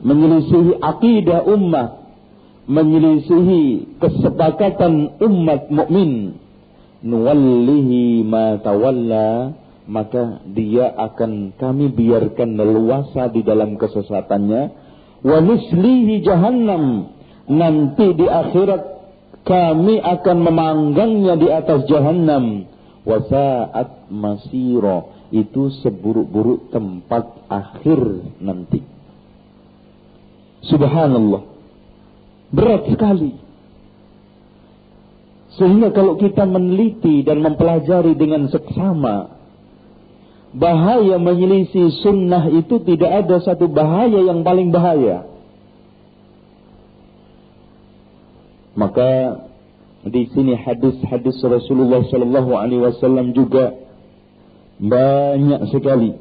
Menyelisihi 0.00 0.80
akidah 0.80 1.44
ummah, 1.44 2.00
menyelisihi 2.70 3.98
kesepakatan 4.00 5.18
umat 5.20 5.68
mukmin, 5.68 6.40
nuwallihi 7.04 8.24
ma 8.24 8.56
tawalla, 8.64 9.52
maka 9.90 10.40
dia 10.48 10.88
akan 10.88 11.58
kami 11.58 11.90
biarkan 11.92 12.54
leluasa 12.56 13.28
di 13.28 13.44
dalam 13.44 13.76
kesesatannya, 13.76 14.62
wa 15.20 15.38
nuslihi 15.42 16.22
jahannam, 16.24 17.12
nanti 17.50 18.14
di 18.14 18.24
akhirat 18.24 18.89
kami 19.44 19.98
akan 19.98 20.38
memanggangnya 20.44 21.34
di 21.40 21.48
atas 21.48 21.88
jahannam, 21.88 22.68
wa 23.08 23.18
sa'at 23.24 24.12
masiro, 24.12 25.28
itu 25.32 25.72
seburuk-buruk 25.80 26.74
tempat 26.74 27.24
akhir 27.48 28.00
nanti. 28.42 28.82
Subhanallah. 30.66 31.42
Berat 32.50 32.82
sekali. 32.90 33.32
Sehingga 35.56 35.90
kalau 35.90 36.18
kita 36.18 36.46
meneliti 36.46 37.26
dan 37.26 37.42
mempelajari 37.42 38.14
dengan 38.14 38.46
seksama, 38.50 39.40
bahaya 40.54 41.18
menyelisih 41.18 41.90
sunnah 42.02 42.50
itu 42.50 42.82
tidak 42.86 43.26
ada 43.26 43.36
satu 43.42 43.70
bahaya 43.70 44.30
yang 44.30 44.42
paling 44.42 44.74
bahaya. 44.74 45.26
Maka 48.78 49.42
di 50.06 50.30
sini 50.32 50.56
hadis-hadis 50.56 51.36
Rasulullah 51.42 52.00
Sallallahu 52.06 52.52
Alaihi 52.56 52.82
Wasallam 52.86 53.36
juga 53.36 53.76
banyak 54.80 55.68
sekali 55.68 56.16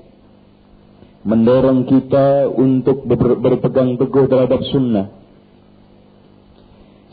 mendorong 1.23 1.87
kita 1.87 2.47
untuk 2.51 3.07
ber 3.07 3.39
berpegang 3.39 3.95
teguh 3.99 4.25
terhadap 4.27 4.61
sunnah. 4.71 5.07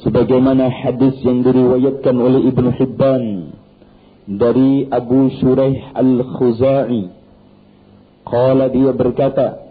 Sebagaimana 0.03 0.71
hadis 0.71 1.19
yang 1.27 1.43
diriwayatkan 1.43 2.15
oleh 2.15 2.47
Ibnu 2.47 2.71
Hibban 2.79 3.25
dari 4.27 4.87
Abu 4.91 5.31
Shuraih 5.39 5.95
Al-Khuzai. 5.95 7.15
Qala 8.27 8.71
dia 8.75 8.91
berkata, 8.91 9.63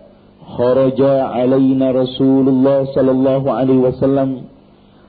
Kharaja 0.46 1.28
alaina 1.36 1.92
Rasulullah 1.92 2.88
sallallahu 2.92 3.48
alaihi 3.52 3.84
wasallam. 3.84 4.55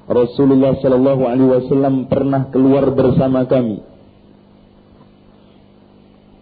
Rasulullah 0.07 0.79
sallallahu 0.79 1.23
alaihi 1.27 1.51
wasallam 1.51 2.07
pernah 2.07 2.51
keluar 2.55 2.91
bersama 2.95 3.45
kami. 3.51 3.83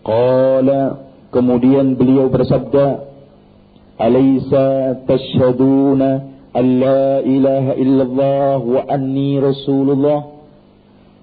Qala 0.04 1.04
Kemudian 1.34 1.98
beliau 1.98 2.30
bersabda, 2.30 3.10
"Alaysa 3.98 5.02
tashhaduna 5.02 6.30
an 6.54 6.66
la 6.78 7.18
ilaha 7.26 7.72
illallah 7.74 8.58
wa 8.62 8.86
anni 8.86 9.42
rasulullah?" 9.42 10.30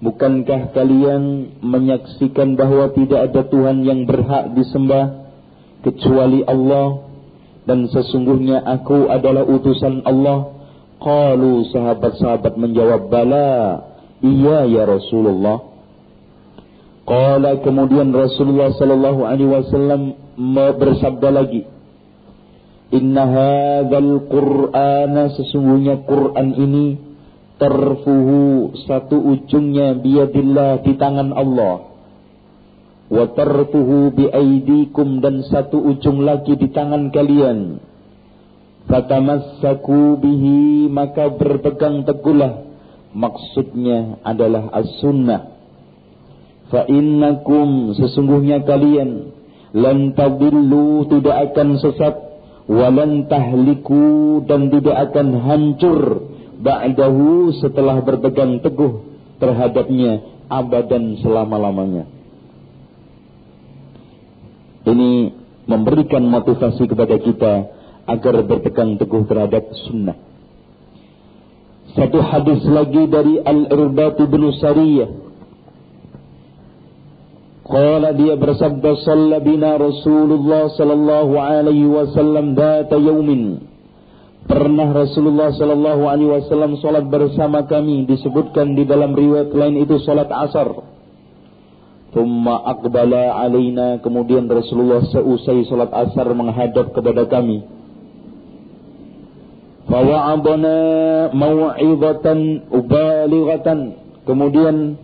Bukankah 0.04 0.76
kalian 0.76 1.56
menyaksikan 1.64 2.60
bahwa 2.60 2.92
tidak 2.92 3.32
ada 3.32 3.48
Tuhan 3.48 3.88
yang 3.88 4.04
berhak 4.04 4.52
disembah 4.52 5.32
kecuali 5.80 6.44
Allah 6.44 7.08
dan 7.64 7.88
sesungguhnya 7.88 8.60
aku 8.68 9.08
adalah 9.08 9.48
utusan 9.48 10.04
Allah? 10.04 10.51
Qalu 11.02 11.66
sahabat-sahabat 11.74 12.54
menjawab, 12.54 13.10
"Bala." 13.10 13.82
Iya 14.22 14.70
ya 14.70 14.86
Rasulullah. 14.86 15.66
Qala 17.02 17.58
kemudian 17.66 18.14
Rasulullah 18.14 18.70
sallallahu 18.78 19.26
alaihi 19.26 19.50
wasallam 19.50 20.14
bersabda 20.78 21.28
lagi, 21.34 21.66
Inna 22.94 23.24
hadzal 23.26 24.30
Qur'ana 24.30 25.34
sesungguhnya 25.34 26.06
Quran 26.06 26.48
ini 26.54 26.86
tarfuhu 27.58 28.76
satu 28.86 29.16
ujungnya 29.16 29.98
biadillah 29.98 30.86
di 30.86 30.94
tangan 30.94 31.34
Allah. 31.34 31.88
Wa 33.10 33.26
tarfuhu 33.32 34.14
biaidikum 34.14 35.18
dan 35.18 35.42
satu 35.50 35.82
ujung 35.82 36.22
lagi 36.22 36.54
di 36.54 36.70
tangan 36.70 37.10
kalian. 37.10 37.90
Fatamassaku 38.90 40.18
bihi 40.18 40.90
maka 40.90 41.30
berpegang 41.30 42.02
teguhlah. 42.02 42.66
Maksudnya 43.12 44.22
adalah 44.24 44.72
as-sunnah. 44.72 45.52
Fa 46.72 46.88
innakum 46.88 47.92
sesungguhnya 47.92 48.64
kalian 48.64 49.36
lan 49.76 50.16
tadillu 50.16 51.06
tidak 51.08 51.52
akan 51.52 51.68
sesat. 51.78 52.14
Walan 52.62 53.26
tahliku 53.26 54.40
dan 54.46 54.70
tidak 54.70 55.10
akan 55.10 55.28
hancur. 55.44 56.00
Ba'dahu 56.62 57.50
setelah 57.58 57.98
berpegang 58.06 58.62
teguh 58.62 59.02
terhadapnya 59.42 60.22
abadan 60.46 61.18
selama-lamanya. 61.18 62.06
Ini 64.86 65.10
memberikan 65.66 66.22
motivasi 66.22 66.86
kepada 66.86 67.18
kita 67.18 67.81
agar 68.12 68.44
berpegang 68.44 69.00
teguh 69.00 69.24
terhadap 69.24 69.64
sunnah 69.88 70.16
satu 71.92 72.18
hadis 72.20 72.60
lagi 72.68 73.04
dari 73.08 73.40
Al-Irbat 73.40 74.16
bin 74.28 74.42
Sariyah 74.60 75.10
Qala 77.62 78.10
dia 78.12 78.34
bersabda 78.36 78.90
Salla 79.06 79.38
bina 79.40 79.78
Rasulullah 79.80 80.68
sallallahu 80.76 81.34
alaihi 81.40 81.88
wasallam 81.88 82.58
data 82.58 82.98
yaumin 83.00 83.72
Pernah 84.42 84.90
Rasulullah 84.90 85.54
sallallahu 85.54 86.02
alaihi 86.10 86.30
wasallam 86.34 86.74
salat 86.82 87.06
bersama 87.06 87.62
kami 87.70 88.10
disebutkan 88.10 88.74
di 88.74 88.82
dalam 88.82 89.14
riwayat 89.14 89.54
lain 89.54 89.78
itu 89.78 90.02
salat 90.02 90.26
asar. 90.26 90.82
Thumma 92.10 92.66
aqbala 92.74 93.38
alaina 93.38 94.02
kemudian 94.02 94.50
Rasulullah 94.50 95.06
seusai 95.06 95.62
salat 95.70 95.94
asar 95.94 96.26
menghadap 96.34 96.90
kepada 96.90 97.22
kami. 97.30 97.62
Fawa'adana 99.82 100.76
mau'izatan 101.34 102.70
ubalighatan 102.70 103.78
kemudian 104.22 104.94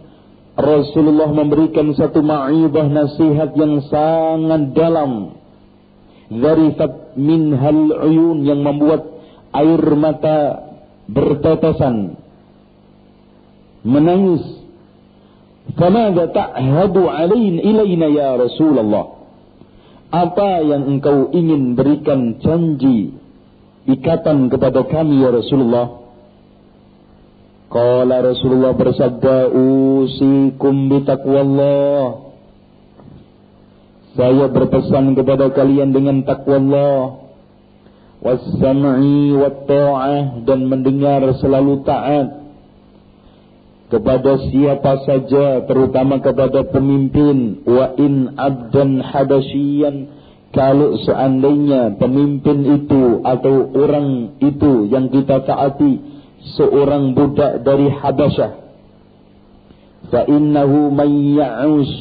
Rasulullah 0.58 1.30
memberikan 1.30 1.94
satu 1.94 2.18
ma'idah 2.18 2.86
nasihat 2.90 3.54
yang 3.54 3.78
sangat 3.86 4.74
dalam. 4.74 5.38
Zarifat 6.28 7.14
hal 7.14 7.78
uyun 8.10 8.42
yang 8.42 8.66
membuat 8.66 9.06
air 9.54 9.82
mata 9.94 10.38
bertetesan. 11.06 12.18
Menangis. 13.86 14.44
Famada 15.78 16.26
ta'hadu 16.26 17.06
alain 17.06 17.62
ilaina 17.62 18.10
ya 18.10 18.34
Rasulullah. 18.34 19.14
Apa 20.10 20.64
yang 20.66 20.90
engkau 20.90 21.30
ingin 21.30 21.78
berikan 21.78 22.42
janji 22.42 23.14
ikatan 23.88 24.52
kepada 24.52 24.84
kami 24.84 25.24
ya 25.24 25.32
Rasulullah? 25.32 26.04
Qala 27.68 28.24
Rasulullah 28.24 28.72
bersabda 28.76 29.52
usikum 29.52 30.88
bitaqwallah. 30.92 32.28
Saya 34.16 34.50
berpesan 34.50 35.14
kepada 35.14 35.52
kalian 35.54 35.94
dengan 35.94 36.26
takwa 36.26 36.58
Allah 36.58 37.00
Wassam'i 38.18 39.30
wat-ta'ah 39.30 40.42
dan 40.42 40.66
mendengar 40.66 41.22
selalu 41.38 41.86
taat 41.86 42.50
kepada 43.94 44.42
siapa 44.50 45.06
saja 45.06 45.62
terutama 45.70 46.18
kepada 46.18 46.66
pemimpin. 46.66 47.62
Wa 47.62 47.94
in 47.94 48.34
abdan 48.34 49.06
habasyian 49.06 50.17
kalau 50.48 50.96
seandainya 51.04 51.96
pemimpin 52.00 52.64
itu 52.64 53.20
atau 53.20 53.68
orang 53.74 54.40
itu 54.40 54.88
yang 54.88 55.12
kita 55.12 55.44
taati 55.44 56.00
seorang 56.56 57.12
budak 57.12 57.62
dari 57.62 57.92
Habasyah. 57.92 58.52
Fa 60.08 60.24
innahu 60.24 60.88
may 60.94 61.12
ya'ush 61.36 61.94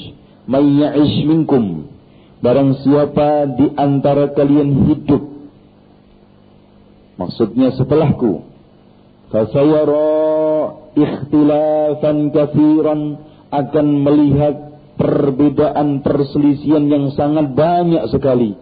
may 0.47 0.63
ya'ish 0.63 1.27
minkum. 1.27 1.91
Barang 2.39 2.77
siapa 2.85 3.49
di 3.57 3.73
antara 3.75 4.29
kalian 4.31 4.85
hidup 4.87 5.37
Maksudnya 7.17 7.73
setelahku. 7.73 8.45
Fasayara 9.33 10.15
ikhtilafan 10.95 12.31
kafiran 12.31 13.01
akan 13.49 13.87
melihat 14.05 14.55
perbedaan 14.97 16.01
perselisihan 16.01 16.89
yang 16.89 17.13
sangat 17.13 17.53
banyak 17.53 18.03
sekali. 18.09 18.57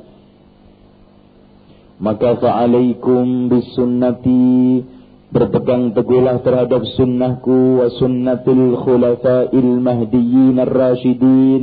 Maka 1.95 2.35
fa'alaikum 2.43 3.47
bisunnati 3.47 4.83
berpegang 5.31 5.95
teguhlah 5.95 6.43
terhadap 6.43 6.83
sunnahku 6.99 7.79
wa 7.79 7.87
sunnatil 7.95 8.75
khulafa'il 8.83 9.71
mahdiyyin 9.79 10.59
ar-rasyidin 10.59 11.61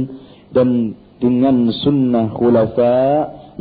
dan 0.57 0.97
dengan 1.21 1.71
sunnah 1.85 2.33
khulafa 2.33 2.97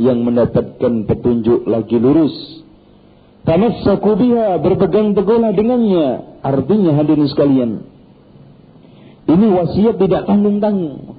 yang 0.00 0.24
mendapatkan 0.24 1.06
petunjuk 1.06 1.68
lagi 1.68 2.00
lurus. 2.00 2.34
Tamassaku 3.44 4.16
biha 4.16 4.56
berpegang 4.62 5.12
teguhlah 5.12 5.52
dengannya. 5.52 6.40
Artinya 6.40 6.96
hadirin 6.96 7.28
sekalian. 7.28 7.91
Ini 9.32 9.46
wasiat 9.48 9.96
tidak 9.96 10.28
tanggung-tanggung. 10.28 11.16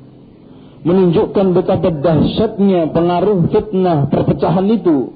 Menunjukkan 0.84 1.48
betapa 1.58 1.90
dahsyatnya 1.90 2.92
pengaruh 2.94 3.50
fitnah 3.50 4.12
perpecahan 4.12 4.68
itu. 4.70 5.16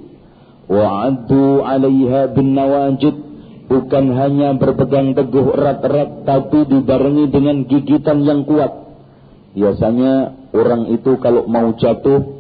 Wa'addu 0.66 1.62
'alaiha 1.62 2.34
bin 2.34 2.58
nawajid 2.58 3.16
bukan 3.68 4.06
hanya 4.16 4.56
berpegang 4.56 5.14
teguh 5.14 5.54
erat-erat 5.54 6.24
tapi 6.24 6.66
dibarengi 6.66 7.26
dengan 7.30 7.68
gigitan 7.68 8.24
yang 8.24 8.48
kuat. 8.48 8.72
Biasanya 9.54 10.14
orang 10.56 10.90
itu 10.90 11.20
kalau 11.20 11.46
mau 11.46 11.76
jatuh 11.76 12.38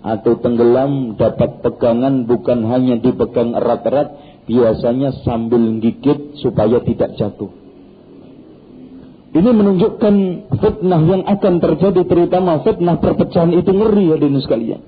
atau 0.00 0.32
tenggelam 0.40 1.20
dapat 1.20 1.60
pegangan 1.60 2.24
bukan 2.24 2.64
hanya 2.64 2.96
dipegang 2.96 3.52
erat-erat, 3.52 4.16
biasanya 4.48 5.20
sambil 5.20 5.60
gigit 5.84 6.40
supaya 6.40 6.80
tidak 6.80 7.20
jatuh. 7.20 7.59
Ini 9.30 9.50
menunjukkan 9.54 10.14
fitnah 10.58 11.02
yang 11.06 11.22
akan 11.22 11.54
terjadi 11.62 12.02
terutama 12.02 12.66
fitnah 12.66 12.98
perpecahan 12.98 13.54
itu 13.54 13.70
ngeri 13.70 14.10
ya 14.10 14.16
dinas 14.18 14.42
sekalian. 14.42 14.82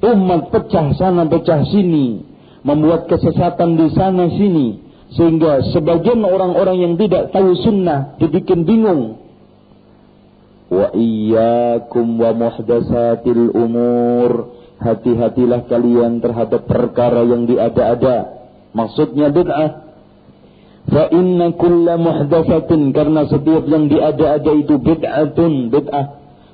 Umat 0.00 0.48
pecah 0.48 0.96
sana 0.96 1.28
pecah 1.28 1.68
sini, 1.68 2.24
membuat 2.64 3.04
kesesatan 3.08 3.76
di 3.76 3.92
sana 3.92 4.32
sini, 4.32 4.80
sehingga 5.12 5.68
sebagian 5.76 6.24
orang-orang 6.24 6.80
yang 6.80 6.94
tidak 6.96 7.28
tahu 7.28 7.52
sunnah 7.60 8.16
dibikin 8.16 8.64
bingung. 8.64 9.20
Wa 10.72 10.96
iyyakum 10.96 12.16
wa 12.16 12.32
muhdatsatil 12.32 13.52
umur. 13.52 14.60
Hati-hatilah 14.74 15.70
kalian 15.70 16.18
terhadap 16.20 16.66
perkara 16.66 17.24
yang 17.24 17.46
diada-ada. 17.48 18.48
Maksudnya 18.74 19.30
bid'ah 19.30 19.83
fa 20.94 21.10
inna 21.10 21.50
kulla 21.58 21.98
muhdatsatin 21.98 22.94
karena 22.94 23.26
setiap 23.26 23.66
yang 23.66 23.90
diada-ada 23.90 24.52
itu 24.54 24.78
bid'atun 24.78 25.74
bid'ah. 25.74 26.06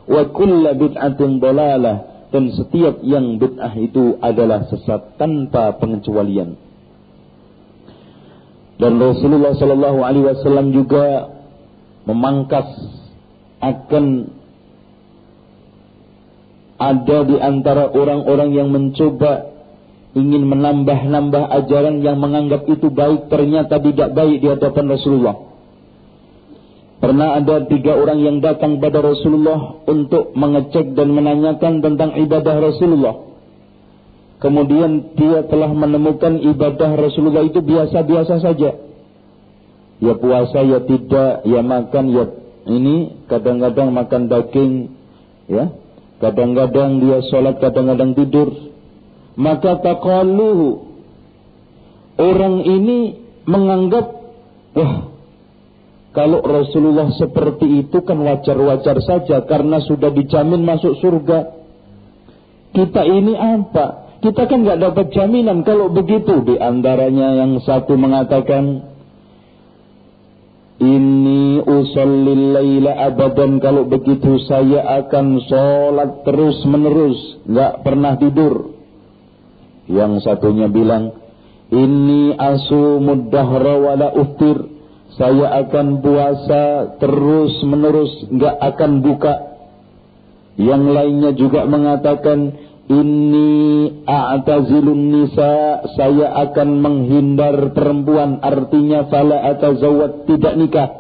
Wa 0.09 0.23
kulla 0.33 0.73
bid'atin 0.73 1.45
dalalah 1.45 2.27
dan 2.33 2.49
setiap 2.57 3.05
yang 3.05 3.37
bid'ah 3.37 3.77
itu 3.77 4.17
adalah 4.25 4.65
sesat 4.73 5.21
tanpa 5.21 5.77
pengecualian. 5.77 6.57
Dan 8.81 8.97
Rasulullah 8.97 9.53
Shallallahu 9.53 10.01
Alaihi 10.01 10.25
Wasallam 10.25 10.73
juga 10.73 11.29
memangkas 12.09 12.65
akan 13.61 14.33
ada 16.81 17.19
di 17.29 17.37
antara 17.37 17.93
orang-orang 17.93 18.57
yang 18.57 18.73
mencoba 18.73 19.50
ingin 20.15 20.43
menambah-nambah 20.47 21.45
ajaran 21.63 22.03
yang 22.03 22.19
menganggap 22.19 22.67
itu 22.67 22.91
baik 22.91 23.31
ternyata 23.31 23.79
tidak 23.79 24.11
baik 24.15 24.43
di 24.43 24.47
hadapan 24.51 24.85
Rasulullah. 24.91 25.37
Pernah 27.01 27.41
ada 27.41 27.65
tiga 27.65 27.97
orang 27.97 28.21
yang 28.21 28.45
datang 28.45 28.77
pada 28.77 29.01
Rasulullah 29.01 29.81
untuk 29.89 30.37
mengecek 30.37 30.93
dan 30.93 31.09
menanyakan 31.17 31.81
tentang 31.81 32.13
ibadah 32.13 32.57
Rasulullah. 32.61 33.17
Kemudian 34.41 35.17
dia 35.17 35.45
telah 35.49 35.73
menemukan 35.73 36.37
ibadah 36.41 36.97
Rasulullah 36.97 37.45
itu 37.45 37.65
biasa-biasa 37.65 38.41
saja. 38.45 38.71
Ya 40.01 40.15
puasa, 40.17 40.65
ya 40.65 40.81
tidak, 40.85 41.45
ya 41.45 41.61
makan, 41.61 42.05
ya 42.09 42.25
ini 42.69 43.25
kadang-kadang 43.29 43.93
makan 43.93 44.29
daging, 44.29 44.73
ya, 45.49 45.73
kadang-kadang 46.21 47.01
dia 47.01 47.21
sholat, 47.33 47.61
kadang-kadang 47.61 48.13
tidur. 48.17 48.49
Maka 49.41 49.81
takaluhu 49.81 50.85
orang 52.21 52.61
ini 52.61 53.17
menganggap, 53.49 54.07
wah, 54.77 55.09
kalau 56.13 56.45
Rasulullah 56.45 57.09
seperti 57.17 57.89
itu 57.89 58.05
kan 58.05 58.21
wajar-wajar 58.21 59.01
saja 59.01 59.41
karena 59.49 59.81
sudah 59.81 60.13
dijamin 60.13 60.61
masuk 60.61 61.01
surga. 61.01 61.57
Kita 62.77 63.03
ini 63.09 63.35
apa? 63.35 64.13
Kita 64.21 64.45
kan 64.45 64.61
nggak 64.61 64.81
dapat 64.85 65.07
jaminan 65.17 65.65
kalau 65.65 65.89
begitu. 65.89 66.45
Di 66.45 66.61
antaranya 66.61 67.41
yang 67.41 67.65
satu 67.65 67.97
mengatakan, 67.97 68.93
ini 70.85 71.65
usallil 71.65 72.45
laila 72.53 72.93
abadan 73.09 73.57
kalau 73.57 73.89
begitu 73.89 74.37
saya 74.45 75.01
akan 75.01 75.41
sholat 75.49 76.29
terus 76.29 76.61
menerus, 76.69 77.41
nggak 77.49 77.73
pernah 77.81 78.21
tidur. 78.21 78.80
Yang 79.91 80.23
satunya 80.23 80.71
bilang, 80.71 81.19
ini 81.75 82.39
asu 82.39 83.03
dahra 83.27 83.75
wala 83.75 84.15
uftir. 84.15 84.79
Saya 85.19 85.67
akan 85.67 85.99
puasa 85.99 86.97
terus 87.03 87.59
menerus, 87.67 88.15
nggak 88.31 88.57
akan 88.63 88.93
buka. 89.03 89.35
Yang 90.55 90.85
lainnya 90.95 91.31
juga 91.35 91.67
mengatakan, 91.67 92.55
ini 92.87 93.51
a'tazilun 94.07 95.03
nisa, 95.11 95.83
saya 95.99 96.31
akan 96.47 96.69
menghindar 96.79 97.75
perempuan, 97.75 98.39
artinya 98.39 99.11
fala 99.11 99.51
atazawwad 99.51 100.31
tidak 100.31 100.55
nikah. 100.55 100.91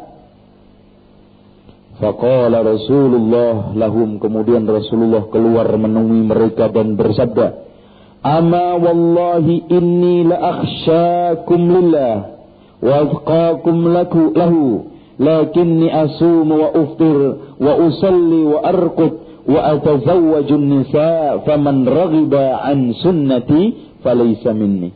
Faqala 2.03 2.65
Rasulullah 2.65 3.77
lahum 3.77 4.19
kemudian 4.19 4.65
Rasulullah 4.65 5.29
keluar 5.29 5.69
menemui 5.77 6.25
mereka 6.27 6.73
dan 6.73 6.99
bersabda, 6.99 7.70
"Ama 8.21 8.77
wallahi 8.77 9.65
inni 9.73 10.29
la 10.29 10.37
akhsyakum 10.37 11.61
lillah 11.73 12.17
wa 12.85 12.95
azqakum 13.09 13.77
laku 13.97 14.37
lahu, 14.37 14.93
lakinni 15.17 15.89
asumu 15.89 16.61
wa 16.61 16.69
uftir 16.77 17.19
wa 17.57 17.73
usalli 17.81 18.41
wa 18.45 18.61
arqud 18.61 19.13
wa 19.49 19.61
atazawwajun 19.73 20.63
nisa 20.69 21.41
an 21.41 22.79
sunnati 23.01 23.97
falaysa 24.05 24.53
minni. 24.53 24.93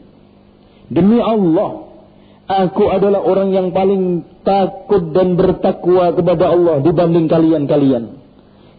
Demi 0.92 1.16
Allah, 1.16 1.88
aku 2.44 2.92
adalah 2.92 3.24
orang 3.24 3.56
yang 3.56 3.68
paling 3.72 4.24
takut 4.44 5.16
dan 5.16 5.40
bertakwa 5.40 6.12
kepada 6.12 6.52
Allah 6.52 6.84
dibanding 6.84 7.24
kalian-kalian. 7.24 8.20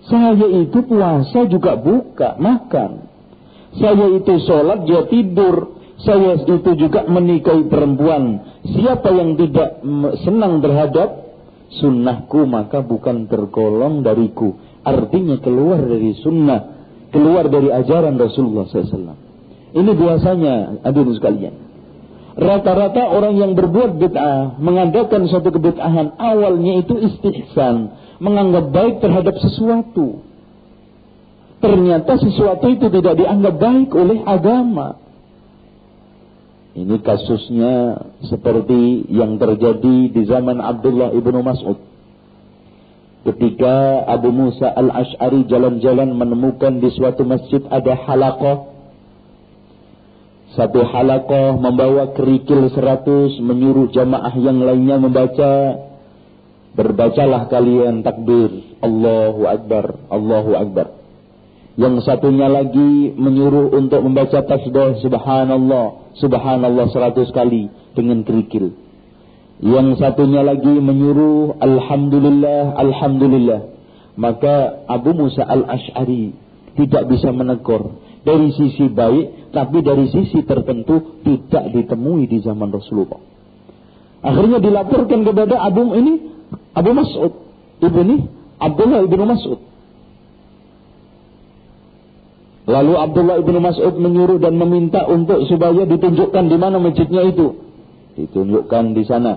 Saya 0.05 0.38
itu 0.38 0.86
puasa 0.86 1.49
juga 1.49 1.73
buka, 1.81 2.38
makan. 2.38 3.04
Saya 3.79 4.05
itu 4.15 4.33
sholat 4.45 4.88
dia 4.88 5.03
tidur. 5.07 5.75
Saya 5.95 6.38
itu 6.38 6.71
juga 6.75 7.07
menikahi 7.07 7.71
perempuan. 7.71 8.43
Siapa 8.67 9.09
yang 9.15 9.39
tidak 9.39 9.79
senang 10.21 10.59
terhadap 10.59 11.25
sunnahku 11.79 12.45
maka 12.45 12.83
bukan 12.83 13.25
tergolong 13.31 14.03
dariku. 14.03 14.59
Artinya 14.85 15.41
keluar 15.41 15.81
dari 15.81 16.13
sunnah, 16.21 16.61
keluar 17.09 17.49
dari 17.49 17.73
ajaran 17.73 18.21
Rasulullah 18.21 18.69
SAW. 18.69 19.17
Ini 19.75 19.91
biasanya, 19.91 20.53
hadirin 20.88 21.15
sekalian. 21.19 21.55
Rata-rata 22.35 23.15
orang 23.15 23.39
yang 23.39 23.51
berbuat 23.55 23.95
bid'ah, 23.95 24.59
mengadakan 24.59 25.27
suatu 25.31 25.55
kebid'ahan, 25.55 26.19
awalnya 26.19 26.83
itu 26.83 26.99
istihsan, 26.99 27.91
menganggap 28.19 28.75
baik 28.75 28.95
terhadap 28.99 29.35
sesuatu. 29.39 30.35
Ternyata 31.65 32.13
sesuatu 32.21 32.65
itu 32.69 32.93
tidak 32.93 33.17
dianggap 33.17 33.58
baik 33.58 33.89
oleh 33.97 34.21
agama. 34.21 35.01
Ini 36.78 37.01
kasusnya 37.01 37.97
seperti 38.30 39.10
yang 39.10 39.41
terjadi 39.41 40.13
di 40.13 40.21
zaman 40.30 40.62
Abdullah 40.62 41.10
ibnu 41.15 41.41
Mas'ud 41.41 41.95
ketika 43.25 44.06
Abu 44.06 44.30
Musa 44.30 44.69
al-Ash'ari 44.69 45.49
jalan-jalan 45.49 46.13
menemukan 46.13 46.78
di 46.78 46.93
suatu 46.93 47.25
masjid 47.25 47.65
ada 47.73 47.97
halakoh. 48.06 48.78
Satu 50.54 50.86
halakoh 50.88 51.58
membawa 51.60 52.15
kerikil 52.15 52.71
seratus 52.71 53.41
menyuruh 53.41 53.91
jamaah 53.91 54.32
yang 54.38 54.62
lainnya 54.62 55.01
membaca. 55.01 55.84
Berbacalah 56.75 57.47
kalian 57.47 58.04
takbir. 58.04 58.51
Allahu 58.84 59.47
Akbar, 59.47 59.95
Allahu 60.12 60.51
Akbar. 60.60 61.04
Yang 61.75 62.07
satunya 62.07 62.47
lagi 62.47 63.11
menyuruh 63.19 63.75
untuk 63.75 63.99
membaca 63.99 64.39
tasbih 64.47 65.03
subhanallah, 65.03 66.15
subhanallah 66.15 66.88
seratus 66.95 67.35
kali 67.35 67.67
dengan 67.91 68.23
kerikil. 68.23 68.71
Yang 69.59 69.99
satunya 69.99 70.39
lagi 70.39 70.71
menyuruh 70.71 71.59
alhamdulillah, 71.59 72.79
alhamdulillah. 72.79 73.61
Maka 74.15 74.88
Abu 74.88 75.11
Musa 75.11 75.43
al-Ash'ari 75.43 76.31
tidak 76.79 77.11
bisa 77.11 77.35
menegur 77.35 77.99
dari 78.23 78.55
sisi 78.55 78.88
baik, 78.88 79.51
tapi 79.51 79.83
dari 79.83 80.07
sisi 80.11 80.47
tertentu 80.47 81.19
tidak 81.27 81.75
ditemui 81.75 82.23
di 82.31 82.39
zaman 82.39 82.71
Rasulullah. 82.71 83.19
Akhirnya 84.23 84.63
dilaporkan 84.63 85.27
kepada 85.27 85.59
Abu 85.59 85.91
ini 85.91 86.13
Abu 86.71 86.91
Mas'ud 86.95 87.33
ibni 87.83 88.25
Abdullah 88.57 89.03
ibnu 89.05 89.23
Mas'ud 89.27 89.59
Lalu 92.65 92.93
Abdullah 92.97 93.38
ibnu 93.45 93.62
Mas'ud 93.62 93.93
menyuruh 94.01 94.41
dan 94.41 94.58
meminta 94.58 95.06
untuk 95.06 95.45
supaya 95.45 95.86
ditunjukkan 95.86 96.49
di 96.49 96.58
mana 96.58 96.82
masjidnya 96.82 97.21
itu. 97.30 97.62
Ditunjukkan 98.17 98.84
di 98.97 99.04
sana. 99.06 99.34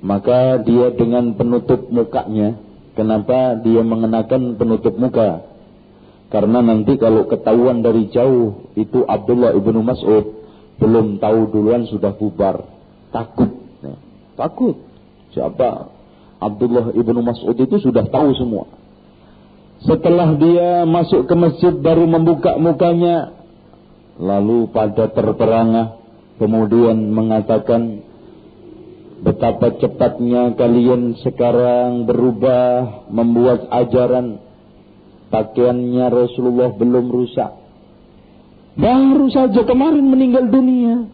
Maka 0.00 0.64
dia 0.64 0.96
dengan 0.96 1.36
penutup 1.36 1.92
mukanya. 1.92 2.56
Kenapa 2.96 3.60
dia 3.60 3.84
mengenakan 3.84 4.56
penutup 4.56 4.96
muka? 4.96 5.44
Karena 6.32 6.64
nanti 6.64 6.96
kalau 6.96 7.28
ketahuan 7.28 7.84
dari 7.84 8.08
jauh 8.08 8.72
itu 8.78 9.04
Abdullah 9.04 9.52
ibnu 9.52 9.84
Mas'ud 9.84 10.40
belum 10.80 11.20
tahu 11.20 11.52
duluan 11.52 11.84
sudah 11.84 12.16
bubar. 12.16 12.64
Takut. 13.12 13.50
Ya, 13.84 13.94
takut. 14.40 14.80
Siapa? 15.36 15.92
Abdullah 16.40 16.96
ibnu 16.96 17.20
Mas'ud 17.20 17.52
itu 17.60 17.76
sudah 17.76 18.08
tahu 18.08 18.32
semua. 18.40 18.79
Setelah 19.80 20.36
dia 20.36 20.84
masuk 20.84 21.24
ke 21.24 21.34
masjid 21.36 21.72
baru 21.72 22.04
membuka 22.04 22.60
mukanya. 22.60 23.32
Lalu 24.20 24.68
pada 24.68 25.08
terperangah 25.08 25.96
kemudian 26.36 27.08
mengatakan 27.08 28.04
betapa 29.24 29.80
cepatnya 29.80 30.52
kalian 30.52 31.16
sekarang 31.24 32.04
berubah 32.04 33.08
membuat 33.08 33.72
ajaran 33.72 34.44
pakaiannya 35.32 36.06
Rasulullah 36.12 36.76
belum 36.76 37.08
rusak. 37.08 37.48
Baru 38.76 39.32
saja 39.32 39.64
kemarin 39.64 40.04
meninggal 40.04 40.52
dunia. 40.52 41.08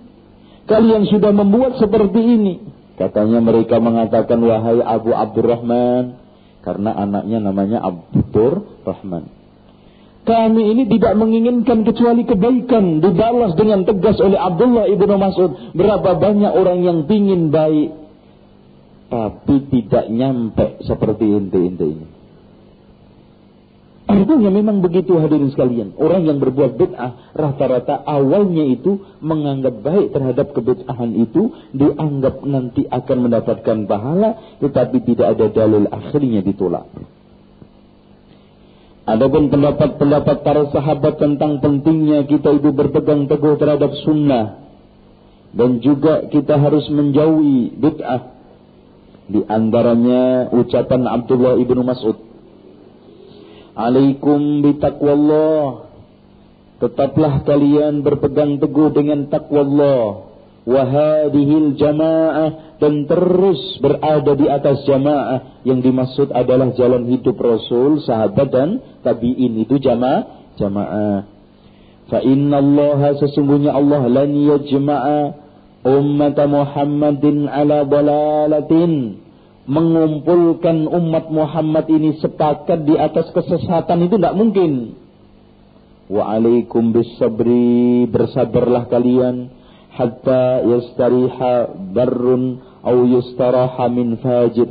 Kalian 0.66 1.07
sudah 1.07 1.31
membuat 1.31 1.79
seperti 1.79 2.18
ini. 2.18 2.55
Katanya 2.98 3.38
mereka 3.38 3.79
mengatakan 3.79 4.42
wahai 4.42 4.83
Abu 4.83 5.14
Abdurrahman 5.14 6.26
karena 6.66 6.90
anaknya 6.98 7.38
namanya 7.38 7.79
Abdur 7.79 8.83
Rahman. 8.83 9.31
Kami 10.26 10.74
ini 10.74 10.90
tidak 10.90 11.14
menginginkan 11.14 11.87
kecuali 11.87 12.26
kebaikan 12.26 12.98
dibalas 12.98 13.55
dengan 13.55 13.87
tegas 13.87 14.18
oleh 14.18 14.35
Abdullah 14.35 14.90
ibnu 14.90 15.14
Mas'ud. 15.14 15.70
Berapa 15.79 16.18
banyak 16.18 16.50
orang 16.50 16.83
yang 16.83 16.98
ingin 17.07 17.55
baik 17.55 17.94
tapi 19.07 19.70
tidak 19.70 20.11
nyampe 20.11 20.83
seperti 20.83 21.31
inti-inti 21.31 21.87
ini. 21.87 22.07
Artinya 24.07 24.55
memang 24.55 24.87
begitu 24.87 25.19
hadirin 25.19 25.51
sekalian. 25.51 25.99
Orang 25.99 26.31
yang 26.31 26.38
berbuat 26.38 26.79
bid'ah 26.79 27.35
rata-rata 27.35 28.07
awalnya 28.07 28.62
itu 28.62 29.03
menganggap 29.19 29.83
baik 29.83 30.14
terhadap 30.14 30.55
kebid'ahan 30.55 31.11
itu. 31.19 31.51
Dianggap 31.75 32.47
nanti 32.47 32.87
akan 32.87 33.19
mendapatkan 33.27 33.79
pahala. 33.90 34.62
Tetapi 34.62 34.97
tidak 35.11 35.27
ada 35.35 35.47
dalil 35.51 35.90
akhirnya 35.90 36.38
ditolak. 36.47 36.87
Adapun 39.11 39.51
pendapat-pendapat 39.51 40.37
para 40.42 40.62
sahabat 40.71 41.14
tentang 41.19 41.59
pentingnya 41.59 42.31
kita 42.31 42.62
itu 42.62 42.71
berpegang 42.71 43.27
teguh 43.27 43.59
terhadap 43.59 43.90
sunnah. 44.07 44.71
Dan 45.51 45.83
juga 45.83 46.31
kita 46.31 46.55
harus 46.62 46.87
menjauhi 46.95 47.75
bid'ah. 47.75 48.23
Di 49.27 49.42
antaranya 49.51 50.55
ucapan 50.55 51.11
Abdullah 51.11 51.59
ibnu 51.59 51.83
Mas'ud 51.83 52.26
Alaikum 53.77 54.65
bitaqwallah. 54.65 55.87
Tetaplah 56.81 57.45
kalian 57.45 58.01
berpegang 58.01 58.57
teguh 58.57 58.93
dengan 58.93 59.29
taqwallah. 59.29 60.33
Wahadihil 60.67 61.79
jamaah 61.79 62.75
dan 62.83 63.07
terus 63.07 63.79
berada 63.79 64.35
di 64.35 64.51
atas 64.51 64.83
jamaah 64.83 65.62
yang 65.62 65.79
dimaksud 65.79 66.35
adalah 66.35 66.75
jalan 66.75 67.07
hidup 67.07 67.39
Rasul, 67.39 68.03
sahabat 68.03 68.51
dan 68.51 68.83
tabi'in 69.07 69.62
itu 69.62 69.79
jamaah, 69.79 70.53
jamaah. 70.59 71.31
Fa 72.11 72.19
inna 72.19 72.59
Allah 72.59 73.15
sesungguhnya 73.15 73.79
Allah 73.79 74.11
lan 74.11 74.31
yajma'a 74.35 75.21
ummat 75.87 76.39
Muhammadin 76.51 77.47
ala 77.47 77.87
dalalatin 77.87 79.23
mengumpulkan 79.66 80.87
umat 80.87 81.26
Muhammad 81.29 81.90
ini 81.90 82.16
sepakat 82.22 82.87
di 82.87 82.94
atas 82.94 83.31
kesesatan 83.35 84.07
itu 84.07 84.14
tidak 84.16 84.38
mungkin. 84.38 84.94
Wa 86.07 86.38
alaikum 86.38 86.94
bisabri 86.94 88.07
bersabarlah 88.07 88.87
kalian 88.87 89.50
hatta 89.90 90.62
yastariha 90.62 91.74
barrun 91.90 92.62
au 92.87 92.96
yustaraha 93.11 93.90
min 93.90 94.22
fajir. 94.22 94.70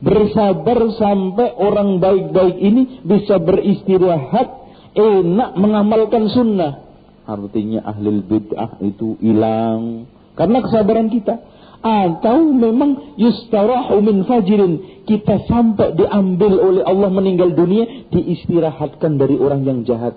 Bersabar 0.00 0.80
sampai 0.96 1.52
orang 1.60 2.00
baik-baik 2.00 2.56
ini 2.56 3.04
bisa 3.04 3.36
beristirahat 3.36 4.48
enak 4.96 5.50
mengamalkan 5.60 6.32
sunnah. 6.32 6.88
Artinya 7.28 7.84
ahli 7.84 8.24
bid'ah 8.24 8.80
itu 8.80 9.20
hilang 9.20 10.08
karena 10.40 10.64
kesabaran 10.64 11.12
kita 11.12 11.36
atau 11.80 12.44
memang 12.44 13.16
yustarahu 13.16 14.04
min 14.04 14.28
fajirin 14.28 15.04
kita 15.08 15.48
sampai 15.48 15.96
diambil 15.96 16.60
oleh 16.60 16.82
Allah 16.84 17.08
meninggal 17.08 17.56
dunia 17.56 18.06
diistirahatkan 18.12 19.16
dari 19.16 19.40
orang 19.40 19.64
yang 19.64 19.78
jahat. 19.88 20.14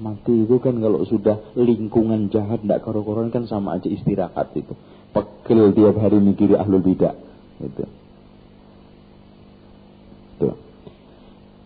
Mati 0.00 0.32
itu 0.32 0.56
kan 0.64 0.80
kalau 0.80 1.04
sudah 1.04 1.52
lingkungan 1.58 2.32
jahat 2.32 2.64
tidak 2.64 2.80
koro-koron 2.86 3.28
kan 3.28 3.44
sama 3.44 3.76
aja 3.76 3.90
istirahat 3.90 4.48
itu. 4.56 4.72
Pekil 5.12 5.76
tiap 5.76 5.98
hari 6.00 6.22
mikiri 6.22 6.56
ahlul 6.56 6.80
bidah. 6.80 7.12
Itu. 7.60 7.84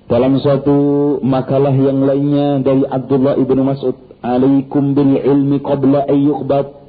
Dalam 0.05 0.37
suatu 0.37 0.77
makalah 1.25 1.73
yang 1.73 2.05
lainnya 2.05 2.61
dari 2.61 2.85
Abdullah 2.85 3.41
ibnu 3.41 3.65
Mas'ud 3.65 3.97
alaikum 4.21 4.93
bil 4.93 5.17
ilmi 5.17 5.65
qabla 5.65 6.05
ayyuqbat 6.07 6.84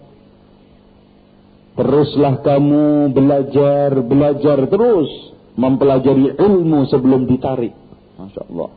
Teruslah 1.76 2.40
kamu 2.40 3.12
belajar, 3.12 3.92
belajar 4.00 4.58
terus. 4.72 5.12
Mempelajari 5.60 6.36
ilmu 6.36 6.88
sebelum 6.88 7.28
ditarik. 7.28 7.76
Masya 8.16 8.42
Allah. 8.48 8.72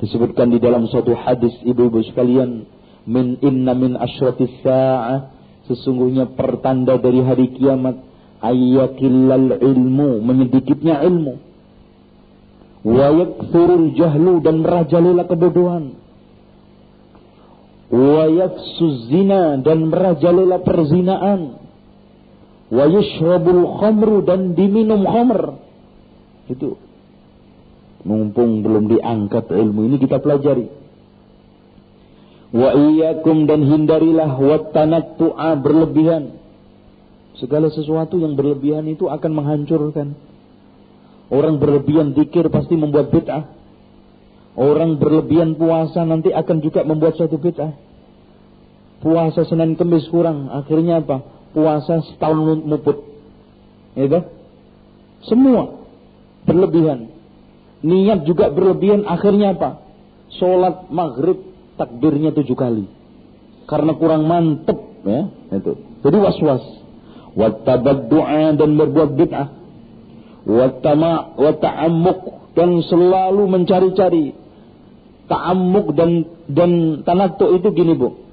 Disebutkan 0.00 0.52
di 0.52 0.60
dalam 0.60 0.88
suatu 0.88 1.12
hadis 1.12 1.52
ibu-ibu 1.60 2.00
sekalian. 2.08 2.64
Min 3.04 3.36
inna 3.44 3.76
min 3.76 4.00
asyratis 4.00 4.64
sa'ah. 4.64 5.28
Sesungguhnya 5.68 6.32
pertanda 6.32 6.96
dari 6.96 7.20
hari 7.20 7.52
kiamat. 7.52 8.00
Ayyakillal 8.40 9.60
ilmu. 9.60 10.24
Menyedikitnya 10.24 11.04
ilmu. 11.04 11.36
Wa 12.84 13.12
yakthurul 13.12 13.92
jahlu 13.92 14.40
dan 14.40 14.64
merajalela 14.64 15.28
kebodohan. 15.28 16.00
Wa 17.92 18.24
yaksu 18.24 19.08
zina 19.12 19.60
dan 19.60 19.92
merajalela 19.92 20.64
perzinaan 20.64 21.63
wa 22.72 22.84
yushrabul 22.88 23.80
khamru 23.80 24.24
dan 24.24 24.56
diminum 24.56 25.04
khamr. 25.04 25.60
Itu. 26.48 26.76
Mumpung 28.04 28.60
belum 28.60 28.92
diangkat 28.92 29.48
ilmu 29.48 29.88
ini 29.88 29.96
kita 29.96 30.20
pelajari. 30.20 30.68
Wa 32.54 32.70
iyyakum 32.76 33.50
dan 33.50 33.64
hindarilah 33.66 34.36
wattanattu'a 34.38 35.58
berlebihan. 35.58 36.38
Segala 37.40 37.66
sesuatu 37.72 38.14
yang 38.20 38.38
berlebihan 38.38 38.86
itu 38.86 39.10
akan 39.10 39.32
menghancurkan. 39.34 40.14
Orang 41.32 41.58
berlebihan 41.58 42.14
zikir 42.14 42.46
pasti 42.52 42.78
membuat 42.78 43.10
bid'ah. 43.10 43.50
Orang 44.54 45.02
berlebihan 45.02 45.58
puasa 45.58 46.06
nanti 46.06 46.30
akan 46.30 46.62
juga 46.62 46.86
membuat 46.86 47.18
suatu 47.18 47.40
bid'ah. 47.40 47.74
Puasa 49.02 49.42
Senin 49.50 49.74
Kemis 49.74 50.06
kurang, 50.08 50.46
akhirnya 50.54 51.02
apa? 51.02 51.33
Puasa 51.54 52.02
setahun 52.10 52.66
muput. 52.66 52.98
Ya 53.94 54.26
Semua 55.30 55.86
berlebihan. 56.44 57.14
Niat 57.84 58.26
juga 58.26 58.50
berlebihan 58.50 59.06
akhirnya 59.06 59.54
apa? 59.54 59.80
Sholat 60.36 60.90
maghrib 60.90 61.40
takbirnya 61.78 62.34
tujuh 62.34 62.58
kali. 62.58 62.90
Karena 63.70 63.94
kurang 63.96 64.26
mantep 64.26 64.76
ya 65.06 65.30
itu. 65.54 65.72
Jadi 66.04 66.16
was-was. 66.18 66.64
Wattabad 67.34 68.10
doa 68.10 68.54
dan 68.54 68.70
berbuat 68.78 69.10
bid'ah. 69.16 69.48
Wattama 70.44 71.34
wata'ammuk 71.40 72.52
dan 72.54 72.84
selalu 72.84 73.42
mencari-cari 73.48 74.36
ta'ammuk 75.26 75.96
dan 75.96 76.28
dan 76.46 76.70
tanattu 77.02 77.56
itu 77.56 77.68
gini 77.72 77.96
Bu. 77.96 78.23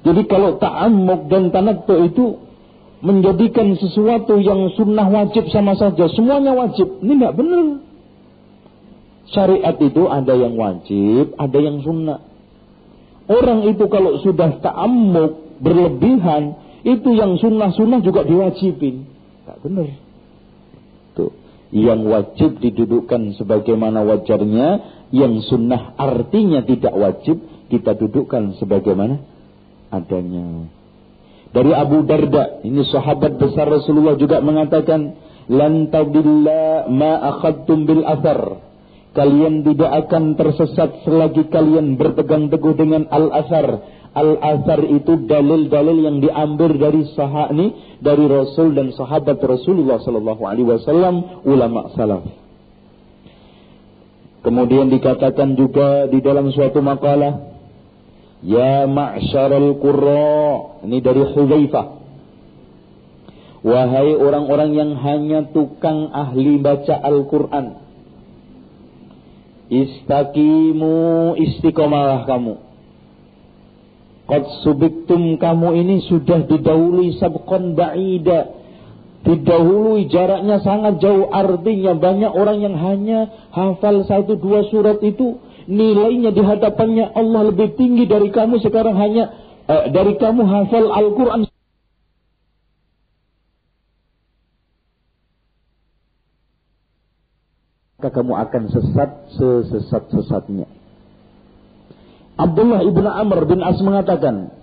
Jadi 0.00 0.22
kalau 0.24 0.56
ta'ammuk 0.56 1.28
dan 1.28 1.52
tanattu 1.52 1.94
itu 2.08 2.40
menjadikan 3.00 3.76
sesuatu 3.76 4.40
yang 4.40 4.72
sunnah 4.76 5.08
wajib 5.08 5.48
sama 5.52 5.76
saja, 5.76 6.08
semuanya 6.12 6.56
wajib. 6.56 7.00
Ini 7.04 7.20
tidak 7.20 7.34
benar. 7.36 7.66
Syariat 9.30 9.76
itu 9.78 10.02
ada 10.08 10.34
yang 10.36 10.56
wajib, 10.56 11.36
ada 11.36 11.58
yang 11.60 11.84
sunnah. 11.84 12.20
Orang 13.30 13.62
itu 13.68 13.86
kalau 13.86 14.18
sudah 14.24 14.58
ta'ammuk 14.58 15.62
berlebihan, 15.62 16.56
itu 16.82 17.12
yang 17.12 17.36
sunnah-sunnah 17.36 18.00
juga 18.00 18.24
diwajibin. 18.24 19.06
Tak 19.44 19.60
benar. 19.62 19.86
Tuh. 21.14 21.30
Yang 21.70 22.00
wajib 22.10 22.50
didudukkan 22.58 23.38
sebagaimana 23.38 24.02
wajarnya, 24.02 24.68
yang 25.14 25.38
sunnah 25.46 25.94
artinya 25.94 26.66
tidak 26.66 26.90
wajib, 26.96 27.38
kita 27.70 27.94
dudukkan 27.94 28.58
sebagaimana 28.58 29.29
adanya. 29.90 30.70
Dari 31.50 31.72
Abu 31.74 32.06
Darda, 32.06 32.62
ini 32.62 32.86
sahabat 32.86 33.42
besar 33.42 33.66
Rasulullah 33.66 34.14
juga 34.14 34.38
mengatakan, 34.38 35.18
"Lan 35.50 35.90
tadilla 35.90 36.86
ma 36.86 37.18
akhadtum 37.34 37.90
bil 37.90 38.06
athar." 38.06 38.70
Kalian 39.10 39.66
tidak 39.66 40.06
akan 40.06 40.38
tersesat 40.38 41.02
selagi 41.02 41.50
kalian 41.50 41.98
berpegang 41.98 42.46
teguh 42.46 42.78
dengan 42.78 43.10
al-asar. 43.10 43.82
Al-asar 44.14 44.86
itu 44.86 45.26
dalil-dalil 45.26 45.98
yang 46.06 46.16
diambil 46.22 46.78
dari 46.78 47.02
sahah 47.18 47.50
ini 47.50 47.98
dari 47.98 48.30
Rasul 48.30 48.70
dan 48.78 48.94
sahabat 48.94 49.42
Rasulullah 49.42 49.98
sallallahu 49.98 50.42
alaihi 50.46 50.70
wasallam 50.70 51.42
ulama 51.42 51.90
salaf. 51.98 52.22
Kemudian 54.46 54.94
dikatakan 54.94 55.58
juga 55.58 56.06
di 56.06 56.22
dalam 56.22 56.54
suatu 56.54 56.78
makalah 56.78 57.49
Ya 58.40 58.88
ma'syaral 58.88 59.76
qurra 59.76 60.80
ini 60.88 60.98
dari 61.04 61.22
Hudzaifah 61.28 61.86
Wahai 63.60 64.16
orang-orang 64.16 64.70
yang 64.72 64.96
hanya 64.96 65.52
tukang 65.52 66.08
ahli 66.08 66.56
baca 66.56 66.96
Al-Quran 66.96 67.80
Istaqimu 69.70 71.38
istiqomalah 71.38 72.26
kamu. 72.26 72.58
Qad 74.26 74.42
subiktum 74.66 75.38
kamu 75.38 75.68
ini 75.78 75.96
sudah 76.10 76.42
didahului 76.42 77.14
sabqan 77.22 77.78
ba'ida. 77.78 78.50
Didahului 79.22 80.10
jaraknya 80.10 80.58
sangat 80.66 80.98
jauh. 80.98 81.30
Artinya 81.30 81.94
banyak 81.94 82.32
orang 82.34 82.58
yang 82.58 82.74
hanya 82.74 83.30
hafal 83.54 84.02
satu 84.10 84.34
dua 84.42 84.66
surat 84.74 84.98
itu. 85.06 85.38
Nilainya 85.70 86.34
di 86.34 86.42
hadapannya 86.42 87.14
Allah 87.14 87.54
lebih 87.54 87.78
tinggi 87.78 88.10
dari 88.10 88.34
kamu 88.34 88.58
sekarang 88.58 88.98
hanya 88.98 89.30
eh, 89.70 89.94
dari 89.94 90.18
kamu 90.18 90.42
hafal 90.42 90.90
Al-Quran 90.90 91.46
maka 98.00 98.16
kamu 98.16 98.32
akan 98.32 98.62
sesat 98.72 99.10
sesesat-sesatnya. 99.36 100.64
Abdullah 102.40 102.80
ibn 102.80 103.04
Amr 103.04 103.44
bin 103.44 103.60
As 103.60 103.76
mengatakan, 103.84 104.56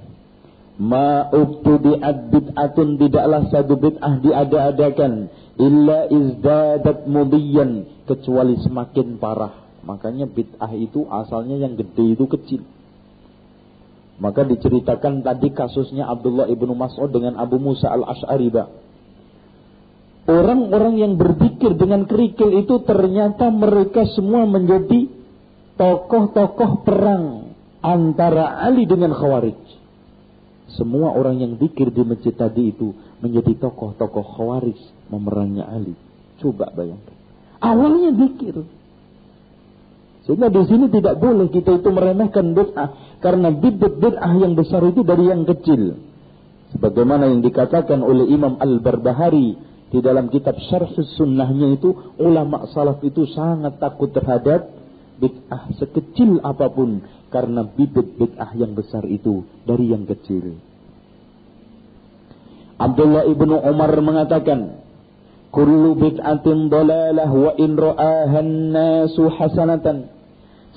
Ma 0.81 1.29
ubtudi'at 1.29 2.33
bid'atun 2.33 2.97
tidaklah 2.97 3.45
satu 3.53 3.77
bid'ah 3.77 4.25
diada-adakan 4.25 5.29
illa 5.61 6.09
izdadat 6.09 7.05
mudiyan 7.05 7.85
kecuali 8.09 8.57
semakin 8.65 9.21
parah. 9.21 9.66
Makanya 9.87 10.27
bid'ah 10.27 10.75
itu 10.75 11.07
asalnya 11.07 11.63
yang 11.63 11.79
gede 11.79 12.19
itu 12.19 12.27
kecil. 12.27 12.61
Maka 14.19 14.43
diceritakan 14.43 15.23
tadi 15.23 15.55
kasusnya 15.55 16.11
Abdullah 16.11 16.51
ibnu 16.51 16.75
Mas'ud 16.75 17.07
dengan 17.07 17.39
Abu 17.39 17.55
Musa 17.55 17.87
al-Ash'ari, 17.87 18.51
Orang-orang 20.27 20.99
yang 20.99 21.13
berpikir 21.15 21.79
dengan 21.79 22.03
kerikil 22.03 22.51
itu 22.59 22.83
ternyata 22.83 23.47
mereka 23.47 24.03
semua 24.11 24.43
menjadi 24.43 25.07
tokoh-tokoh 25.79 26.83
perang 26.83 27.55
antara 27.79 28.59
Ali 28.59 28.83
dengan 28.83 29.15
Khawarij. 29.15 29.55
Semua 30.75 31.15
orang 31.15 31.39
yang 31.39 31.55
zikir 31.55 31.95
di 31.95 32.03
masjid 32.03 32.35
tadi 32.35 32.75
itu 32.75 32.91
menjadi 33.23 33.55
tokoh-tokoh 33.55 34.35
Khawarij 34.35 34.75
memerangi 35.07 35.63
Ali. 35.63 35.95
Coba 36.43 36.75
bayangkan. 36.75 37.15
Awalnya 37.63 38.11
zikir. 38.19 38.67
Sehingga 40.27 40.51
di 40.51 40.59
sini 40.67 40.91
tidak 40.91 41.23
boleh 41.23 41.47
kita 41.47 41.79
itu 41.79 41.87
meremehkan 41.87 42.51
bid'ah 42.51 43.17
karena 43.23 43.47
bibit 43.47 43.95
bid'ah 43.95 44.35
yang 44.35 44.59
besar 44.59 44.83
itu 44.83 44.99
dari 45.07 45.31
yang 45.31 45.47
kecil. 45.47 46.03
Sebagaimana 46.75 47.31
yang 47.31 47.39
dikatakan 47.39 48.03
oleh 48.03 48.27
Imam 48.27 48.59
Al-Barbahari 48.59 49.55
di 49.87 50.03
dalam 50.03 50.27
kitab 50.27 50.59
Syarh 50.67 50.91
Sunnahnya 51.15 51.79
itu 51.79 51.95
ulama 52.19 52.67
salaf 52.75 52.99
itu 53.07 53.23
sangat 53.31 53.79
takut 53.79 54.11
terhadap 54.11 54.67
bid'ah 55.15 55.71
sekecil 55.79 56.43
apa 56.43 56.75
pun 56.75 57.07
karena 57.31 57.63
bibit 57.63 58.19
bid'ah 58.19 58.51
yang 58.59 58.75
besar 58.75 59.07
itu 59.07 59.47
dari 59.63 59.95
yang 59.95 60.03
kecil. 60.03 60.59
Abdullah 62.77 63.31
ibnu 63.31 63.63
Umar 63.63 63.95
mengatakan, 64.03 64.83
"Kullu 65.55 65.95
bid'atin 65.95 66.67
dalalah 66.67 67.31
wa 67.31 67.51
in 67.55 67.79
ra'ahan 67.79 68.75
nasu 68.75 69.31
hasanatan." 69.31 70.16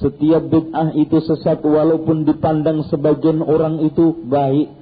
Setiap 0.01 0.49
bid'ah 0.49 0.97
itu 0.97 1.21
sesat 1.21 1.61
walaupun 1.61 2.25
dipandang 2.25 2.89
sebagian 2.89 3.45
orang 3.45 3.85
itu 3.85 4.17
baik. 4.25 4.73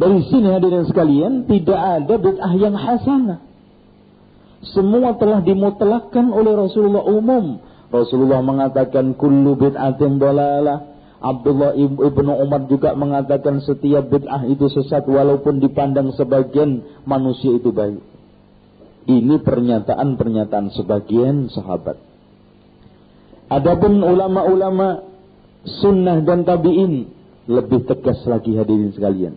Dari 0.00 0.20
sini 0.32 0.48
hadirin 0.48 0.88
sekalian 0.88 1.44
tidak 1.44 1.76
ada 1.76 2.14
bid'ah 2.16 2.52
yang 2.56 2.72
hasanah. 2.72 3.44
Semua 4.72 5.20
telah 5.20 5.44
dimutlakkan 5.44 6.32
oleh 6.32 6.56
Rasulullah 6.56 7.04
umum. 7.04 7.60
Rasulullah 7.92 8.40
mengatakan 8.40 9.12
kullu 9.12 9.60
bid'atin 9.60 10.16
dalalah. 10.16 10.96
Abdullah 11.20 11.76
ibnu 11.76 12.32
Umar 12.36 12.64
juga 12.68 12.96
mengatakan 12.96 13.60
setiap 13.60 14.08
bid'ah 14.08 14.48
itu 14.48 14.72
sesat 14.72 15.04
walaupun 15.04 15.60
dipandang 15.60 16.16
sebagian 16.16 16.80
manusia 17.04 17.60
itu 17.60 17.72
baik. 17.76 18.00
Ini 19.04 19.36
pernyataan-pernyataan 19.44 20.72
sebagian 20.72 21.52
sahabat. 21.52 22.13
Adapun 23.52 24.00
ulama-ulama 24.00 25.04
sunnah 25.84 26.24
dan 26.24 26.44
tabi'in 26.48 27.08
lebih 27.48 27.84
tegas 27.84 28.24
lagi 28.24 28.56
hadirin 28.56 28.92
sekalian. 28.96 29.34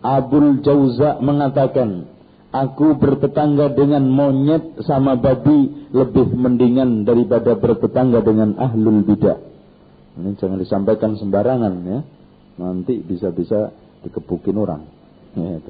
Abul 0.00 0.64
Jauza 0.64 1.20
mengatakan, 1.20 2.10
Aku 2.50 2.98
bertetangga 2.98 3.70
dengan 3.78 4.10
monyet 4.10 4.82
sama 4.82 5.14
babi 5.14 5.86
lebih 5.94 6.34
mendingan 6.34 7.06
daripada 7.06 7.54
bertetangga 7.54 8.26
dengan 8.26 8.58
ahlul 8.58 9.06
bidah. 9.06 9.38
Ini 10.18 10.34
jangan 10.34 10.58
disampaikan 10.58 11.14
sembarangan 11.14 11.74
ya. 11.86 12.00
Nanti 12.58 12.98
bisa-bisa 13.06 13.70
dikebukin 14.02 14.58
orang. 14.58 14.82
Ya. 15.38 15.62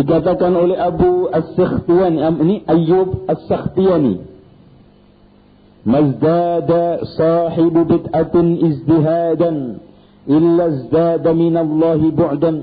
Dikatakan 0.00 0.52
oleh 0.56 0.80
Abu 0.80 1.28
As-Sakhtiyani, 1.28 2.18
ini 2.48 2.56
Ayyub 2.64 3.28
As-Sakhtiyani. 3.28 4.37
Mazdada 5.88 7.00
sahibu 7.16 7.88
bid'atin 7.88 8.60
izdihadan 8.60 9.80
illa 10.28 10.84
zdada 10.84 11.32
minallahi 11.32 12.12
bu'dan 12.12 12.56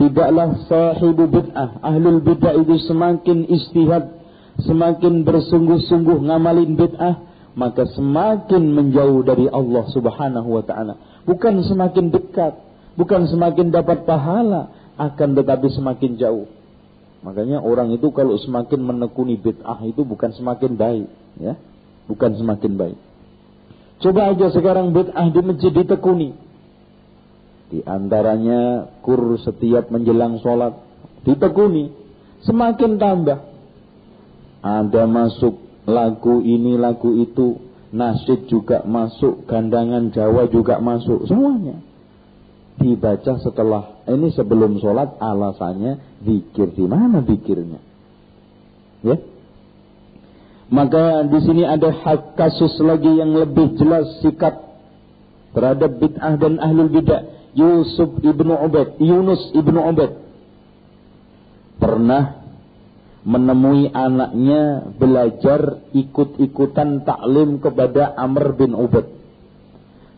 tidaklah 0.00 0.64
sahibu 0.64 1.28
bid'ah 1.28 1.84
ahlul 1.84 2.24
bid'ah 2.24 2.56
itu 2.56 2.80
semakin 2.88 3.44
istihad 3.44 4.16
semakin 4.64 5.28
bersungguh-sungguh 5.28 6.24
ngamalin 6.32 6.80
bid'ah 6.80 7.28
maka 7.60 7.84
semakin 7.92 8.72
menjauh 8.72 9.20
dari 9.20 9.44
Allah 9.52 9.84
Subhanahu 9.92 10.48
wa 10.48 10.64
taala. 10.64 10.96
Bukan 11.28 11.60
semakin 11.60 12.08
dekat 12.08 12.56
bukan 12.96 13.28
semakin 13.28 13.68
dapat 13.68 14.08
pahala 14.08 14.72
akan 14.96 15.36
tetapi 15.36 15.68
semakin 15.76 16.16
jauh. 16.16 16.48
Makanya 17.20 17.60
orang 17.60 17.92
itu 17.92 18.08
kalau 18.16 18.40
semakin 18.40 18.80
menekuni 18.80 19.36
bid'ah 19.36 19.76
itu 19.84 20.08
bukan 20.08 20.32
semakin 20.32 20.72
baik 20.80 21.08
ya 21.36 21.60
bukan 22.10 22.34
semakin 22.34 22.74
baik. 22.74 22.98
Coba 24.02 24.34
aja 24.34 24.50
sekarang 24.50 24.90
bid'ah 24.90 25.30
di 25.30 25.40
masjid 25.44 25.70
ditekuni. 25.70 26.34
Di 27.70 27.86
antaranya 27.86 28.90
kur 29.06 29.38
setiap 29.38 29.94
menjelang 29.94 30.42
sholat 30.42 30.74
ditekuni. 31.22 31.94
Semakin 32.42 32.98
tambah. 32.98 33.38
Ada 34.60 35.06
masuk 35.06 35.86
lagu 35.86 36.42
ini 36.42 36.74
lagu 36.74 37.14
itu. 37.14 37.70
Nasyid 37.90 38.46
juga 38.46 38.86
masuk 38.86 39.50
gandangan 39.50 40.14
Jawa 40.14 40.46
juga 40.46 40.78
masuk 40.78 41.26
semuanya. 41.26 41.82
Dibaca 42.78 43.34
setelah 43.42 44.06
ini 44.06 44.30
sebelum 44.30 44.78
sholat 44.78 45.18
alasannya 45.18 46.22
zikir 46.22 46.70
di 46.70 46.86
mana 46.86 47.18
zikirnya? 47.26 47.82
Ya 49.02 49.18
Maka 50.70 51.26
di 51.26 51.38
sini 51.42 51.66
ada 51.66 51.90
hak 51.90 52.38
kasus 52.38 52.78
lagi 52.78 53.10
yang 53.10 53.34
lebih 53.34 53.74
jelas 53.74 54.06
sikap 54.22 54.54
terhadap 55.50 55.98
bid'ah 55.98 56.38
dan 56.38 56.62
ahlul 56.62 56.86
bid'ah. 56.86 57.26
Yusuf 57.58 58.22
ibnu 58.22 58.54
Ubaid, 58.54 59.02
Yunus 59.02 59.50
ibnu 59.50 59.82
Ubaid 59.82 60.14
pernah 61.82 62.38
menemui 63.26 63.90
anaknya 63.90 64.94
belajar 64.94 65.82
ikut-ikutan 65.90 67.02
taklim 67.02 67.58
kepada 67.58 68.14
Amr 68.14 68.54
bin 68.54 68.78
Ubaid. 68.78 69.10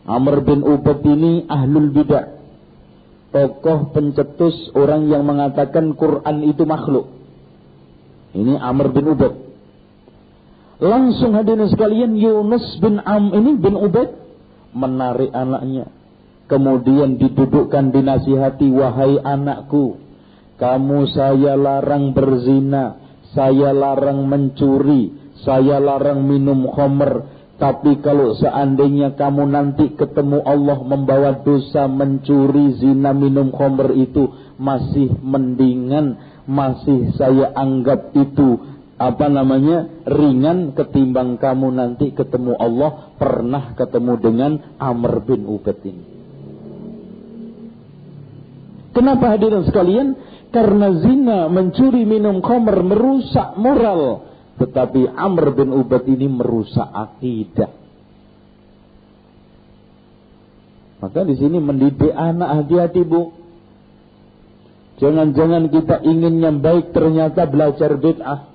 Amr 0.05 0.45
bin 0.45 0.61
Ubaid 0.61 1.01
ini 1.01 1.49
ahlul 1.49 1.89
bid'ah. 1.89 2.29
Tokoh 3.33 3.89
pencetus 3.89 4.69
orang 4.77 5.09
yang 5.09 5.25
mengatakan 5.25 5.97
Quran 5.97 6.45
itu 6.45 6.69
makhluk. 6.69 7.09
Ini 8.37 8.61
Amr 8.61 8.93
bin 8.93 9.09
Ubaid. 9.09 9.52
Langsung 10.81 11.37
hadirin 11.37 11.69
sekalian 11.69 12.17
Yunus 12.17 12.81
bin 12.81 12.97
Am 13.03 13.29
ini 13.33 13.57
bin 13.61 13.77
Ubaid 13.77 14.09
menarik 14.73 15.29
anaknya. 15.29 15.89
Kemudian 16.49 17.21
didudukkan 17.21 17.93
dinasihati 17.93 18.67
wahai 18.73 19.21
anakku. 19.21 20.01
Kamu 20.57 21.09
saya 21.13 21.53
larang 21.57 22.11
berzina. 22.11 22.99
Saya 23.33 23.73
larang 23.73 24.25
mencuri. 24.25 25.33
Saya 25.41 25.81
larang 25.81 26.25
minum 26.25 26.69
khomer. 26.69 27.25
Tapi 27.57 28.01
kalau 28.01 28.33
seandainya 28.35 29.13
kamu 29.13 29.45
nanti 29.47 29.93
ketemu 29.93 30.41
Allah 30.43 30.83
membawa 30.83 31.45
dosa 31.45 31.85
mencuri, 31.85 32.75
zina, 32.81 33.13
minum 33.13 33.53
khomer 33.53 33.93
itu 33.93 34.25
masih 34.57 35.13
mendingan, 35.21 36.17
masih 36.49 37.13
saya 37.15 37.53
anggap 37.55 38.11
itu 38.17 38.72
apa 39.03 39.27
namanya 39.27 40.07
ringan 40.07 40.71
ketimbang 40.71 41.35
kamu 41.35 41.75
nanti 41.75 42.15
ketemu 42.15 42.55
Allah 42.55 43.11
pernah 43.19 43.75
ketemu 43.75 44.13
dengan 44.15 44.51
Amr 44.79 45.19
bin 45.27 45.43
Ubaid 45.43 45.79
ini. 45.83 46.05
Kenapa 48.93 49.35
hadirin 49.35 49.67
sekalian? 49.67 50.07
Karena 50.53 50.93
zina, 51.01 51.49
mencuri, 51.49 52.05
minum 52.05 52.39
khamr 52.39 52.85
merusak 52.85 53.57
moral. 53.57 54.29
Tetapi 54.61 55.09
Amr 55.17 55.51
bin 55.57 55.73
Ubaid 55.73 56.05
ini 56.07 56.29
merusak 56.29 56.87
akidah. 56.87 57.73
Maka 61.03 61.27
di 61.27 61.35
sini 61.35 61.59
mendidik 61.59 62.13
anak 62.15 62.63
hati-hati 62.63 63.03
bu. 63.03 63.35
Jangan-jangan 65.01 65.67
kita 65.67 65.99
ingin 66.05 66.39
yang 66.39 66.63
baik 66.63 66.95
ternyata 66.95 67.43
belajar 67.49 67.97
bid'ah. 67.99 68.52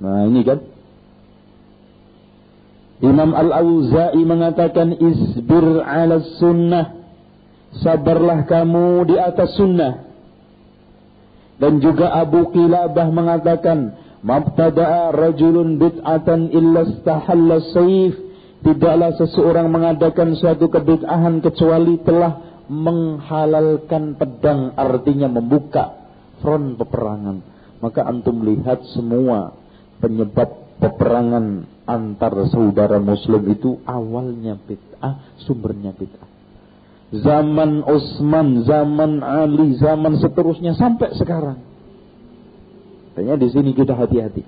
Nah 0.00 0.28
ini 0.28 0.40
kan. 0.44 0.60
Imam 2.96 3.36
Al-Auza'i 3.36 4.24
mengatakan 4.24 4.96
isbir 4.96 5.84
ala 5.84 6.20
sunnah. 6.40 6.96
Sabarlah 7.84 8.48
kamu 8.48 9.04
di 9.04 9.16
atas 9.20 9.52
sunnah. 9.56 10.08
Dan 11.60 11.80
juga 11.84 12.12
Abu 12.12 12.52
Qilabah 12.52 13.08
mengatakan, 13.12 13.96
Mabtada'a 14.24 15.12
rajulun 15.12 15.76
bid'atan 15.76 16.52
illa 16.52 16.88
istahalla 16.88 17.60
sayf. 17.72 18.16
Tidaklah 18.64 19.12
seseorang 19.20 19.68
mengadakan 19.68 20.34
suatu 20.34 20.72
kebid'ahan 20.72 21.44
kecuali 21.44 22.00
telah 22.00 22.64
menghalalkan 22.66 24.18
pedang 24.18 24.74
artinya 24.74 25.30
membuka 25.30 25.94
front 26.40 26.74
peperangan. 26.80 27.44
Maka 27.78 28.08
antum 28.08 28.42
lihat 28.42 28.82
semua 28.96 29.54
penyebab 30.00 30.80
peperangan 30.80 31.64
antar 31.86 32.34
saudara 32.50 32.98
muslim 32.98 33.46
itu 33.48 33.80
awalnya 33.86 34.58
bid'ah, 34.58 35.38
sumbernya 35.46 35.94
bid'ah. 35.94 36.28
Zaman 37.06 37.86
Utsman, 37.86 38.66
zaman 38.66 39.22
Ali, 39.22 39.78
zaman 39.78 40.18
seterusnya 40.18 40.74
sampai 40.74 41.14
sekarang. 41.14 41.62
Makanya 43.14 43.40
di 43.40 43.48
sini 43.48 43.70
kita 43.72 43.94
hati-hati. 43.94 44.44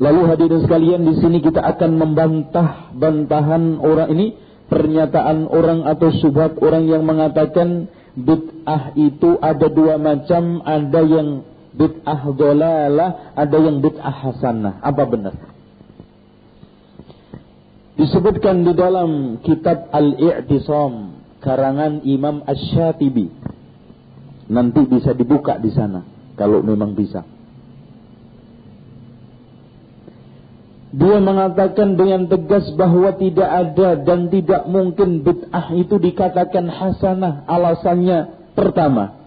Lalu 0.00 0.20
hadirin 0.32 0.62
sekalian 0.64 1.02
di 1.04 1.18
sini 1.18 1.42
kita 1.44 1.60
akan 1.60 1.90
membantah 1.96 2.92
bantahan 2.96 3.80
orang 3.80 4.08
ini 4.14 4.26
pernyataan 4.70 5.50
orang 5.50 5.84
atau 5.84 6.08
subhat 6.14 6.56
orang 6.62 6.86
yang 6.86 7.02
mengatakan 7.04 7.90
bid'ah 8.14 8.94
itu 8.94 9.36
ada 9.42 9.66
dua 9.66 9.98
macam, 9.98 10.62
ada 10.62 11.00
yang 11.02 11.42
bid'ah 11.74 12.22
dolalah, 12.34 13.34
ada 13.34 13.56
yang 13.58 13.82
bid'ah 13.82 14.14
hasanah. 14.14 14.82
Apa 14.82 15.04
benar? 15.06 15.34
Disebutkan 18.00 18.64
di 18.64 18.72
dalam 18.72 19.42
kitab 19.44 19.92
Al-I'tisam 19.92 21.20
karangan 21.44 22.00
Imam 22.08 22.40
Asy-Syatibi. 22.48 23.28
Nanti 24.50 24.80
bisa 24.88 25.12
dibuka 25.12 25.60
di 25.60 25.68
sana 25.70 26.02
kalau 26.34 26.64
memang 26.64 26.96
bisa. 26.96 27.22
Dia 30.90 31.22
mengatakan 31.22 31.94
dengan 31.94 32.26
tegas 32.26 32.66
bahwa 32.74 33.14
tidak 33.14 33.46
ada 33.46 33.94
dan 34.00 34.26
tidak 34.26 34.66
mungkin 34.66 35.22
bid'ah 35.22 35.70
itu 35.76 36.02
dikatakan 36.02 36.66
hasanah. 36.66 37.46
Alasannya 37.46 38.50
pertama, 38.58 39.19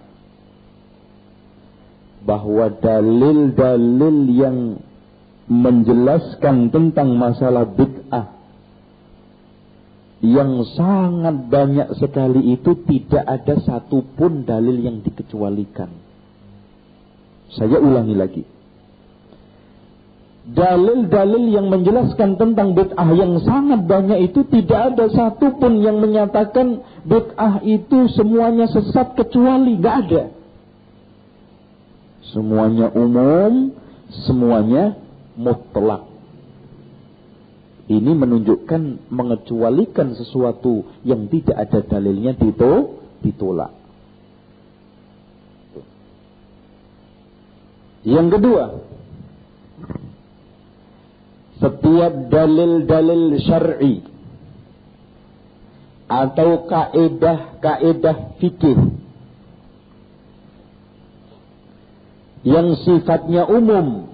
bahwa 2.24 2.72
dalil-dalil 2.80 4.18
yang 4.32 4.58
menjelaskan 5.52 6.72
tentang 6.72 7.20
masalah 7.20 7.68
bid'ah 7.68 8.32
yang 10.24 10.64
sangat 10.80 11.52
banyak 11.52 12.00
sekali 12.00 12.56
itu 12.56 12.80
tidak 12.88 13.28
ada 13.28 13.60
satupun 13.60 14.48
dalil 14.48 14.80
yang 14.80 15.04
dikecualikan. 15.04 15.92
Saya 17.52 17.78
ulangi 17.84 18.16
lagi. 18.16 18.44
Dalil-dalil 20.44 21.44
yang 21.52 21.68
menjelaskan 21.68 22.40
tentang 22.40 22.72
bid'ah 22.72 23.10
yang 23.16 23.36
sangat 23.44 23.84
banyak 23.84 24.32
itu 24.32 24.48
tidak 24.48 24.96
ada 24.96 25.12
satupun 25.12 25.84
yang 25.84 26.00
menyatakan 26.00 26.80
bid'ah 27.04 27.60
itu 27.68 28.08
semuanya 28.16 28.72
sesat 28.72 29.20
kecuali 29.20 29.76
nggak 29.76 29.96
ada. 30.08 30.24
Semuanya 32.34 32.90
umum, 32.90 33.78
semuanya 34.26 34.98
mutlak. 35.38 36.10
Ini 37.86 38.12
menunjukkan 38.16 39.12
mengecualikan 39.12 40.18
sesuatu 40.18 40.88
yang 41.06 41.30
tidak 41.30 41.68
ada 41.68 41.80
dalilnya 41.86 42.34
dito, 42.34 43.06
ditolak. 43.22 43.70
Yang 48.04 48.28
kedua, 48.40 48.66
setiap 51.64 52.14
dalil-dalil 52.28 53.40
syar'i 53.46 54.04
atau 56.12 56.68
kaedah-kaedah 56.68 58.38
fikih 58.44 58.93
yang 62.44 62.76
sifatnya 62.84 63.48
umum. 63.48 64.12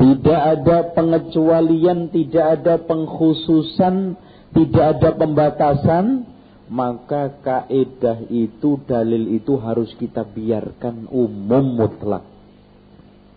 Tidak 0.00 0.40
ada 0.58 0.92
pengecualian, 0.96 2.10
tidak 2.10 2.46
ada 2.58 2.74
pengkhususan, 2.80 4.18
tidak 4.50 4.84
ada 4.98 5.08
pembatasan, 5.14 6.26
maka 6.72 7.38
kaedah 7.44 8.26
itu, 8.32 8.80
dalil 8.88 9.30
itu 9.30 9.54
harus 9.60 9.92
kita 10.00 10.26
biarkan 10.26 11.06
umum 11.12 11.76
mutlak. 11.76 12.24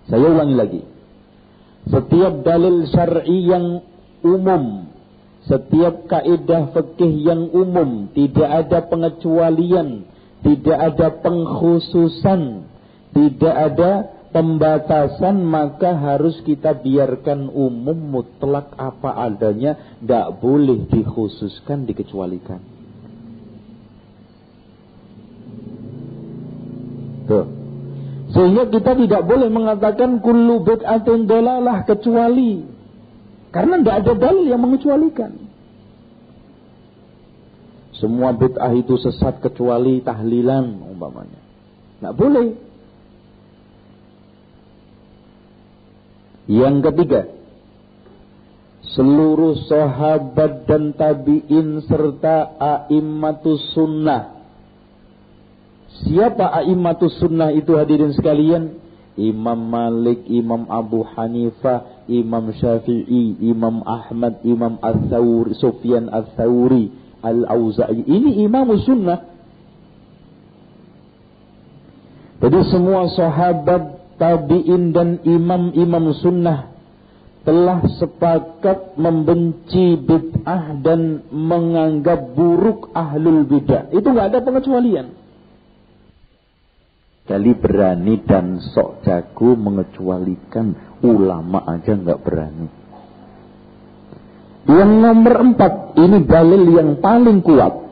Saya 0.07 0.25
ulangi 0.25 0.55
lagi. 0.55 0.81
Setiap 1.85 2.41
dalil 2.41 2.89
syar'i 2.89 3.45
yang 3.45 3.83
umum, 4.25 4.89
setiap 5.45 6.09
kaedah 6.09 6.73
fikih 6.73 7.13
yang 7.29 7.45
umum, 7.53 8.09
tidak 8.17 8.65
ada 8.65 8.89
pengecualian, 8.89 10.07
tidak 10.45 10.77
ada 10.77 11.07
pengkhususan, 11.25 12.41
tidak 13.17 13.55
ada 13.55 13.91
pembatasan, 14.29 15.41
maka 15.41 15.97
harus 15.97 16.37
kita 16.45 16.77
biarkan 16.77 17.49
umum 17.49 17.97
mutlak 17.97 18.69
apa 18.77 19.25
adanya, 19.25 19.97
tidak 19.97 20.37
boleh 20.37 20.85
dikhususkan, 20.85 21.89
dikecualikan. 21.89 22.61
Tuh. 27.25 27.45
Sehingga 28.37 28.69
kita 28.69 28.93
tidak 29.01 29.25
boleh 29.25 29.49
mengatakan 29.49 30.21
kullu 30.21 30.61
bid'atin 30.61 31.25
dolalah 31.25 31.87
kecuali 31.89 32.67
karena 33.49 33.81
tidak 33.81 33.95
ada 34.03 34.13
dalil 34.13 34.45
yang 34.45 34.61
mengecualikan. 34.61 35.44
Semua 37.99 38.35
bid'ah 38.35 38.75
itu 38.75 38.99
sesat 38.99 39.39
kecuali 39.39 40.03
tahlilan 40.03 40.83
umpamanya. 40.83 41.39
Tidak 41.99 42.13
boleh. 42.15 42.47
Yang 46.45 46.75
ketiga, 46.91 47.21
seluruh 48.93 49.65
sahabat 49.65 50.69
dan 50.69 50.93
tabi'in 50.93 51.81
serta 51.87 52.53
a'immatus 52.59 53.73
sunnah. 53.73 54.45
Siapa 56.05 56.51
a'immatus 56.51 57.17
sunnah 57.17 57.55
itu 57.55 57.73
hadirin 57.79 58.11
sekalian? 58.13 58.83
Imam 59.15 59.71
Malik, 59.71 60.27
Imam 60.27 60.67
Abu 60.67 61.07
Hanifah, 61.07 62.03
Imam 62.11 62.51
Syafi'i, 62.51 63.39
Imam 63.47 63.79
Ahmad, 63.87 64.43
Imam 64.43 64.75
Al-Thawri, 64.83 65.55
Sufyan 65.55 66.11
Al-Thawri, 66.11 67.04
Al-Auza'i. 67.25 68.05
Ini 68.05 68.45
imam 68.45 68.69
sunnah. 68.85 69.19
Jadi 72.45 72.59
semua 72.69 73.09
sahabat, 73.09 74.15
tabi'in 74.21 74.93
dan 74.93 75.17
imam-imam 75.25 76.13
sunnah 76.21 76.69
telah 77.45 77.81
sepakat 78.01 78.97
membenci 78.97 79.97
bid'ah 80.01 80.77
dan 80.81 81.25
menganggap 81.29 82.33
buruk 82.33 82.93
ahlul 82.93 83.45
bid'ah. 83.45 83.89
Itu 83.93 84.13
nggak 84.13 84.29
ada 84.33 84.39
pengecualian. 84.41 85.07
Kali 87.25 87.51
berani 87.57 88.21
dan 88.21 88.61
sok 88.61 89.01
jago 89.01 89.57
mengecualikan 89.57 90.77
ulama 91.01 91.65
aja 91.65 91.97
nggak 91.97 92.21
berani. 92.21 92.84
Yang 94.65 94.91
nomor 94.97 95.35
empat, 95.45 95.93
ini 95.93 96.25
dalil 96.25 96.63
yang 96.73 96.89
paling 96.97 97.45
kuat. 97.45 97.85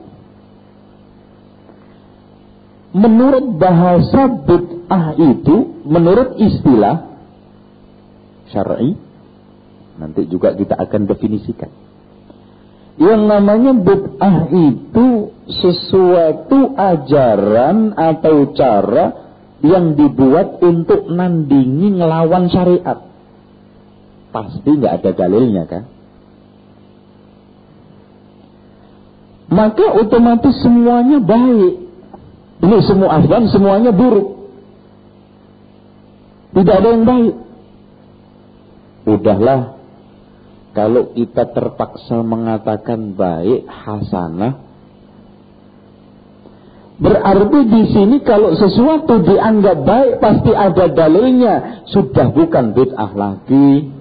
Menurut 2.93 3.57
bahasa 3.61 4.29
bid'ah 4.29 5.17
itu, 5.17 5.81
menurut 5.85 6.37
istilah 6.41 7.13
syar'i, 8.49 8.97
nanti 10.01 10.25
juga 10.25 10.57
kita 10.57 10.73
akan 10.77 11.09
definisikan. 11.09 11.69
Yang 12.97 13.21
namanya 13.25 13.73
bid'ah 13.77 14.37
itu 14.49 15.33
sesuatu 15.45 16.73
ajaran 16.73 17.97
atau 17.97 18.53
cara 18.53 19.05
yang 19.61 19.93
dibuat 19.93 20.61
untuk 20.61 21.05
nandingi 21.09 22.01
ngelawan 22.01 22.49
syariat. 22.49 22.97
Pasti 24.33 24.69
nggak 24.69 24.93
ada 25.01 25.11
dalilnya 25.13 25.65
kan? 25.69 25.92
Maka 29.53 29.85
otomatis 30.01 30.57
semuanya 30.65 31.21
baik. 31.21 31.73
Ini 32.63 32.77
semua 32.89 33.21
azan 33.21 33.45
semuanya 33.53 33.93
buruk. 33.93 34.49
Tidak 36.57 36.73
ada 36.73 36.89
yang 36.89 37.05
baik. 37.05 37.33
Udahlah, 39.03 39.61
kalau 40.73 41.11
kita 41.13 41.43
terpaksa 41.53 42.23
mengatakan 42.23 43.13
baik, 43.13 43.67
hasanah, 43.67 44.63
Berarti 46.93 47.59
di 47.67 47.83
sini 47.89 48.21
kalau 48.21 48.53
sesuatu 48.53 49.25
dianggap 49.25 49.81
baik 49.83 50.13
pasti 50.21 50.55
ada 50.55 50.87
dalilnya. 50.87 51.83
Sudah 51.89 52.29
bukan 52.31 52.71
bid'ah 52.71 53.11
lagi. 53.11 53.91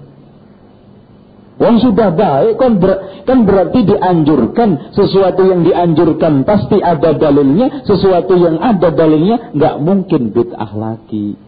Wong 1.63 1.79
sudah 1.79 2.11
baik 2.11 2.59
kan, 2.59 2.75
ber, 2.75 3.23
kan 3.23 3.47
berarti 3.47 3.87
dianjurkan 3.87 4.91
sesuatu 4.91 5.47
yang 5.47 5.63
dianjurkan 5.63 6.43
pasti 6.43 6.83
ada 6.83 7.15
dalilnya, 7.15 7.87
sesuatu 7.87 8.35
yang 8.35 8.59
ada 8.59 8.91
dalilnya 8.91 9.55
nggak 9.55 9.75
mungkin 9.79 10.35
bid'ah 10.35 10.71
lagi. 10.75 11.39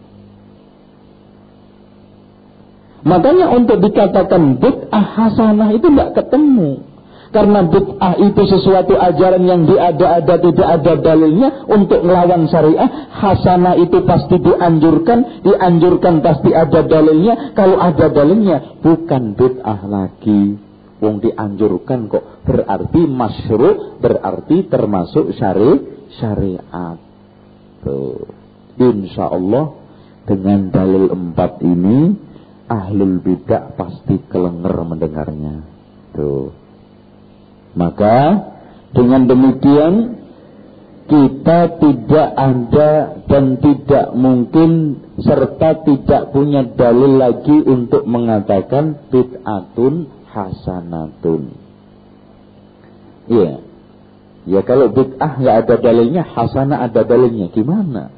Makanya 3.04 3.52
untuk 3.52 3.84
dikatakan 3.84 4.56
bid'ah 4.56 5.04
hasanah 5.04 5.76
itu 5.76 5.84
nggak 5.84 6.16
ketemu. 6.16 6.95
Karena 7.34 7.66
bid'ah 7.66 8.14
itu 8.22 8.42
sesuatu 8.46 8.94
ajaran 8.94 9.42
yang 9.44 9.66
diada-ada 9.66 10.34
tidak 10.40 10.68
ada 10.80 10.92
dalilnya 10.98 11.66
untuk 11.66 12.06
melawan 12.06 12.46
syariah. 12.46 12.88
Hasanah 13.12 13.74
itu 13.82 14.02
pasti 14.06 14.38
dianjurkan, 14.38 15.42
dianjurkan 15.42 16.22
pasti 16.22 16.54
ada 16.54 16.86
dalilnya. 16.86 17.52
Kalau 17.52 17.76
ada 17.82 18.06
dalilnya 18.08 18.78
bukan 18.80 19.34
bid'ah 19.34 19.80
lagi. 19.84 20.58
Wong 20.96 21.20
dianjurkan 21.20 22.08
kok 22.08 22.24
berarti 22.48 23.04
masyru, 23.04 24.00
berarti 24.00 24.64
termasuk 24.64 25.36
syari 25.36 25.76
syariat. 26.16 26.96
Tuh. 27.84 28.24
Insya 28.76 29.32
Allah 29.32 29.72
dengan 30.28 30.68
dalil 30.68 31.12
empat 31.12 31.64
ini 31.64 32.12
ahlul 32.68 33.20
bidah 33.20 33.76
pasti 33.76 34.20
kelenger 34.28 34.74
mendengarnya. 34.84 35.64
Tuh. 36.16 36.65
Maka 37.76 38.16
dengan 38.96 39.28
demikian 39.28 40.16
kita 41.06 41.78
tidak 41.78 42.28
ada 42.34 42.90
dan 43.30 43.62
tidak 43.62 44.16
mungkin 44.16 44.98
serta 45.22 45.86
tidak 45.86 46.34
punya 46.34 46.66
dalil 46.66 47.20
lagi 47.20 47.62
untuk 47.62 48.02
mengatakan 48.08 49.06
bid'atun 49.12 50.10
hasanatun. 50.32 51.42
Iya. 53.30 53.62
Ya 54.46 54.60
kalau 54.62 54.90
bid'ah 54.90 55.42
nggak 55.42 55.56
ada 55.66 55.74
dalilnya, 55.78 56.22
hasanah 56.22 56.78
ada 56.86 57.02
dalilnya. 57.02 57.50
Gimana? 57.50 58.10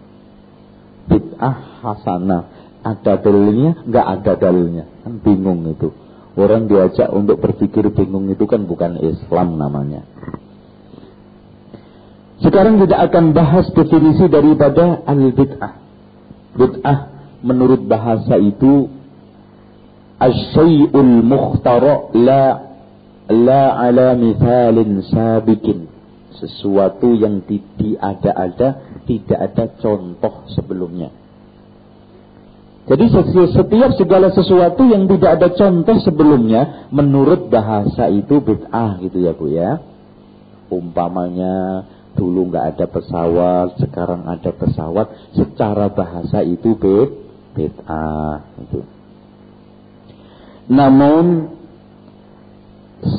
Bid'ah 1.08 1.56
hasanah 1.84 2.42
ada 2.84 3.12
dalilnya, 3.20 3.84
nggak 3.84 4.06
ada 4.20 4.32
dalilnya. 4.36 4.84
Kan 5.04 5.20
bingung 5.24 5.66
itu. 5.72 5.92
Orang 6.38 6.70
diajak 6.70 7.10
untuk 7.10 7.42
berpikir 7.42 7.90
bingung 7.90 8.30
itu 8.30 8.46
kan 8.46 8.62
bukan 8.62 8.94
Islam 9.02 9.58
namanya. 9.58 10.06
Sekarang 12.38 12.78
kita 12.78 12.94
akan 13.10 13.34
bahas 13.34 13.66
definisi 13.74 14.30
daripada 14.30 15.02
al-bid'ah. 15.02 15.72
Bid'ah 16.54 16.98
menurut 17.42 17.82
bahasa 17.90 18.38
itu 18.38 18.86
asyai'ul 20.22 21.26
mukhtara 21.26 22.14
la 22.14 22.42
la 23.34 23.64
ala 23.74 24.14
mithalin 24.14 25.02
sabikin. 25.10 25.90
Sesuatu 26.38 27.18
yang 27.18 27.42
tidak 27.50 27.98
ada-ada, 27.98 28.68
tidak 29.10 29.38
ada 29.42 29.64
contoh 29.82 30.46
sebelumnya. 30.54 31.10
Jadi 32.88 33.04
setiap 33.52 33.90
segala 34.00 34.32
sesuatu 34.32 34.80
yang 34.88 35.04
tidak 35.12 35.30
ada 35.36 35.48
contoh 35.52 36.00
sebelumnya 36.00 36.88
menurut 36.88 37.52
bahasa 37.52 38.08
itu 38.08 38.40
bid'ah 38.40 38.96
gitu 39.04 39.28
ya 39.28 39.32
Bu 39.36 39.46
ya. 39.52 39.76
Umpamanya 40.72 41.84
dulu 42.16 42.48
nggak 42.48 42.64
ada 42.76 42.86
pesawat, 42.88 43.76
sekarang 43.76 44.24
ada 44.24 44.50
pesawat, 44.56 45.36
secara 45.36 45.92
bahasa 45.92 46.40
itu 46.40 46.80
bid 46.80 47.12
bid'ah 47.52 48.56
itu. 48.56 48.80
Namun 50.72 51.52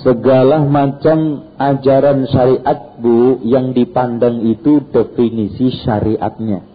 segala 0.01 0.65
macam 0.65 1.45
ajaran 1.61 2.26
syariat 2.26 2.97
Bu 2.97 3.45
yang 3.45 3.78
dipandang 3.78 4.49
itu 4.49 4.82
definisi 4.89 5.78
syariatnya. 5.86 6.65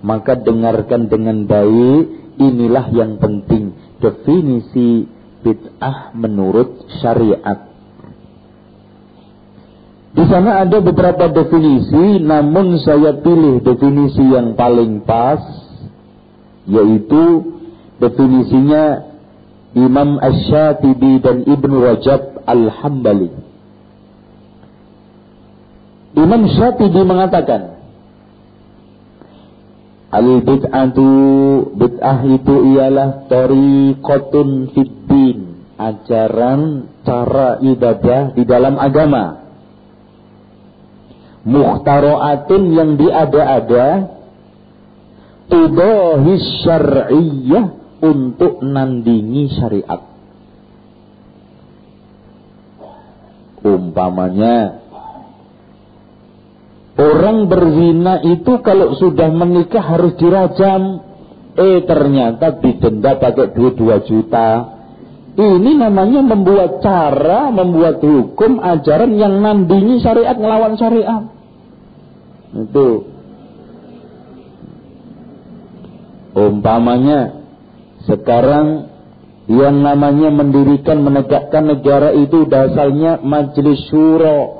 Maka 0.00 0.40
dengarkan 0.40 1.12
dengan 1.12 1.44
baik 1.44 2.19
Inilah 2.40 2.88
yang 2.96 3.20
penting 3.20 3.76
definisi 4.00 5.04
bid'ah 5.44 6.16
menurut 6.16 6.88
syariat. 7.04 7.68
Di 10.10 10.24
sana 10.26 10.66
ada 10.66 10.82
beberapa 10.82 11.30
definisi, 11.30 12.18
namun 12.18 12.82
saya 12.82 13.14
pilih 13.20 13.62
definisi 13.62 14.24
yang 14.26 14.58
paling 14.58 15.06
pas, 15.06 15.38
yaitu 16.66 17.46
definisinya 18.02 19.06
Imam 19.76 20.18
Ash-Shatibi 20.18 21.22
dan 21.22 21.46
Ibnu 21.46 21.76
Rajab 21.78 22.42
Al-Hambali. 22.42 23.30
Imam 26.18 26.42
Shatibi 26.58 27.06
mengatakan, 27.06 27.79
Al 30.10 30.42
bid'atu 30.42 31.06
bid'ah 31.78 32.18
itu 32.26 32.54
ialah 32.74 33.30
tariqatun 33.30 34.74
fiddin, 34.74 35.38
ajaran 35.78 36.90
cara 37.06 37.62
ibadah 37.62 38.34
di 38.34 38.42
dalam 38.42 38.74
agama. 38.74 39.38
Mukhtaroatun 41.46 42.62
yang 42.74 42.90
diada-ada 42.98 44.18
tudahis 45.46 46.46
syar'iyyah 46.66 47.64
untuk 48.02 48.66
nandingi 48.66 49.46
syariat. 49.54 50.10
Umpamanya 53.60 54.79
Orang 57.00 57.48
berzina 57.48 58.20
itu 58.20 58.60
kalau 58.60 58.92
sudah 59.00 59.32
menikah 59.32 59.80
harus 59.80 60.20
dirajam. 60.20 61.00
Eh 61.56 61.80
ternyata 61.88 62.60
didenda 62.60 63.16
pakai 63.16 63.56
duit 63.56 63.74
2 63.80 64.04
juta. 64.04 64.48
Ini 65.40 65.80
namanya 65.80 66.20
membuat 66.20 66.84
cara, 66.84 67.48
membuat 67.48 68.04
hukum, 68.04 68.60
ajaran 68.60 69.16
yang 69.16 69.40
nandingi 69.40 70.04
syariat 70.04 70.36
ngelawan 70.36 70.76
syariat. 70.76 71.32
Itu. 72.52 73.08
Umpamanya 76.36 77.40
sekarang 78.04 78.92
yang 79.48 79.80
namanya 79.80 80.28
mendirikan 80.30 81.00
menegakkan 81.00 81.64
negara 81.64 82.12
itu 82.12 82.44
dasarnya 82.44 83.24
majelis 83.24 83.88
syuro. 83.88 84.59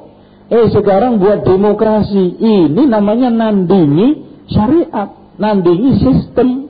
Eh 0.51 0.67
sekarang 0.75 1.23
buat 1.23 1.47
demokrasi. 1.47 2.43
Ini 2.43 2.83
namanya 2.91 3.31
nandingi 3.31 4.09
syariat. 4.51 5.15
Nandingi 5.39 6.03
sistem. 6.03 6.67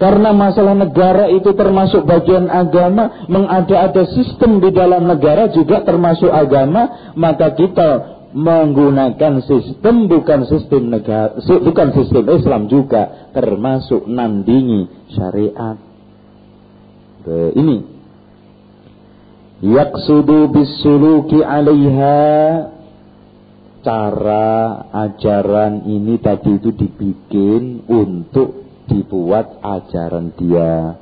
Karena 0.00 0.32
masalah 0.32 0.72
negara 0.72 1.28
itu 1.28 1.52
termasuk 1.52 2.08
bagian 2.08 2.48
agama, 2.48 3.28
mengada-ada 3.28 4.08
sistem 4.08 4.56
di 4.64 4.72
dalam 4.72 5.04
negara 5.04 5.52
juga 5.52 5.84
termasuk 5.84 6.32
agama, 6.32 7.12
maka 7.12 7.52
kita 7.52 8.16
menggunakan 8.32 9.44
sistem 9.44 10.08
bukan 10.08 10.48
sistem 10.48 10.88
negara, 10.88 11.36
bukan 11.44 11.88
sistem 11.92 12.24
Islam 12.32 12.62
juga 12.72 13.28
termasuk 13.36 14.08
nandingi 14.08 14.88
syariat. 15.12 15.76
Ini 17.28 17.99
yaksudu 19.60 20.48
bisuluki 20.52 21.44
alaiha 21.44 22.18
cara 23.80 24.48
ajaran 24.92 25.88
ini 25.88 26.20
tadi 26.20 26.60
itu 26.60 26.70
dibikin 26.72 27.84
untuk 27.88 28.68
dibuat 28.88 29.60
ajaran 29.64 30.32
dia. 30.36 31.00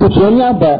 Tujuannya 0.00 0.46
apa? 0.56 0.72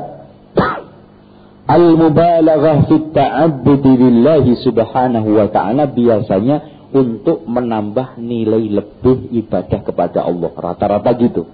Al-mubalaghah 1.70 2.90
fit 2.90 3.14
ta'abbudi 3.14 3.92
lillahi 3.94 4.58
subhanahu 4.58 5.38
wa 5.38 5.46
ta'ala 5.52 5.86
biasanya 5.92 6.88
untuk 6.90 7.46
menambah 7.46 8.18
nilai 8.18 8.80
lebih 8.80 9.30
ibadah 9.30 9.80
kepada 9.86 10.26
Allah. 10.26 10.50
Rata-rata 10.50 11.14
gitu. 11.20 11.46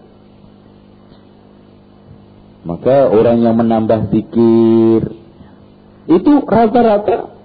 Maka 2.67 3.07
orang 3.15 3.47
yang 3.47 3.55
menambah 3.55 4.11
zikir 4.11 5.15
itu 6.11 6.33
rata-rata 6.43 7.37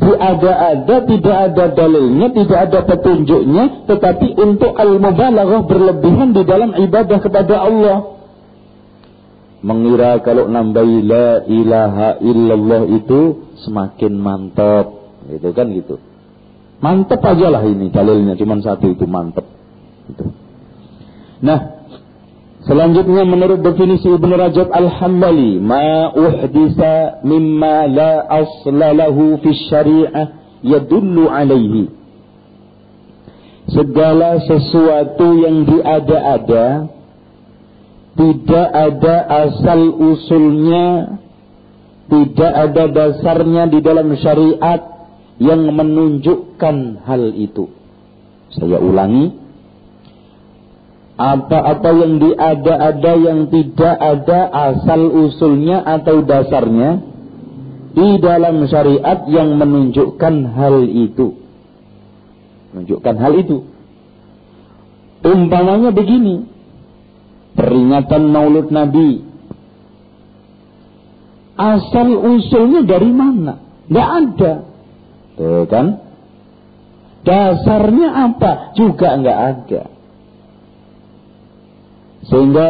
diada-ada, 0.00 0.96
tidak 1.04 1.36
ada 1.50 1.64
dalilnya, 1.76 2.32
tidak 2.32 2.58
ada 2.70 2.78
petunjuknya, 2.88 3.90
tetapi 3.90 4.32
untuk 4.38 4.72
al-mubalaghah 4.72 5.66
berlebihan 5.68 6.32
di 6.32 6.42
dalam 6.46 6.72
ibadah 6.72 7.18
kepada 7.20 7.56
Allah. 7.60 7.98
Mengira 9.60 10.16
kalau 10.24 10.48
nambah 10.48 10.88
la 11.04 11.44
ilaha 11.44 12.08
illallah 12.24 12.82
itu 12.96 13.50
semakin 13.60 14.16
mantap, 14.16 14.88
gitu 15.28 15.52
kan 15.52 15.68
gitu. 15.76 16.00
Mantap 16.80 17.20
aja 17.20 17.52
lah 17.52 17.62
ini 17.68 17.92
dalilnya, 17.92 18.40
cuma 18.40 18.56
satu 18.64 18.88
itu 18.88 19.04
mantap. 19.04 19.44
Gitu. 20.08 20.32
Nah, 21.44 21.79
Selanjutnya 22.60 23.24
menurut 23.24 23.64
definisi 23.64 24.04
Ibn 24.04 24.30
Rajab 24.36 24.68
Al-Hambali, 24.68 25.56
ma 25.64 26.12
uhdisa 26.12 27.24
mimma 27.24 27.88
la 27.88 28.12
asla 28.28 28.92
lahu 28.92 29.40
fi 29.40 29.48
syari'ah 29.72 30.26
yadullu 30.60 31.24
alaihi. 31.32 31.88
Segala 33.70 34.44
sesuatu 34.44 35.40
yang 35.40 35.64
diada-ada 35.64 36.90
tidak 38.18 38.68
ada 38.68 39.16
asal 39.48 39.80
usulnya, 39.96 41.16
tidak 42.12 42.52
ada 42.52 42.84
dasarnya 42.92 43.72
di 43.72 43.78
dalam 43.80 44.12
syariat 44.20 44.84
yang 45.40 45.64
menunjukkan 45.64 47.08
hal 47.08 47.32
itu. 47.32 47.72
Saya 48.52 48.82
ulangi, 48.82 49.32
apa-apa 51.20 51.90
yang 52.00 52.16
diada-ada 52.16 53.12
yang 53.20 53.52
tidak 53.52 53.96
ada 54.00 54.40
asal 54.72 55.04
usulnya 55.04 55.84
atau 55.84 56.24
dasarnya 56.24 57.04
di 57.92 58.08
dalam 58.24 58.64
syariat 58.64 59.28
yang 59.28 59.60
menunjukkan 59.60 60.34
hal 60.56 60.80
itu. 60.88 61.36
Menunjukkan 62.72 63.16
hal 63.20 63.32
itu. 63.36 63.68
Umpamanya 65.20 65.92
begini. 65.92 66.48
Peringatan 67.52 68.32
Maulud 68.32 68.72
Nabi. 68.72 69.20
Asal 71.60 72.16
usulnya 72.16 72.80
dari 72.88 73.12
mana? 73.12 73.60
Tidak 73.84 74.08
ada. 74.08 74.52
Tuh 75.36 75.68
kan? 75.68 75.86
Dasarnya 77.20 78.08
apa? 78.32 78.72
Juga 78.72 79.20
nggak 79.20 79.40
ada. 79.52 79.99
Sehingga 82.30 82.68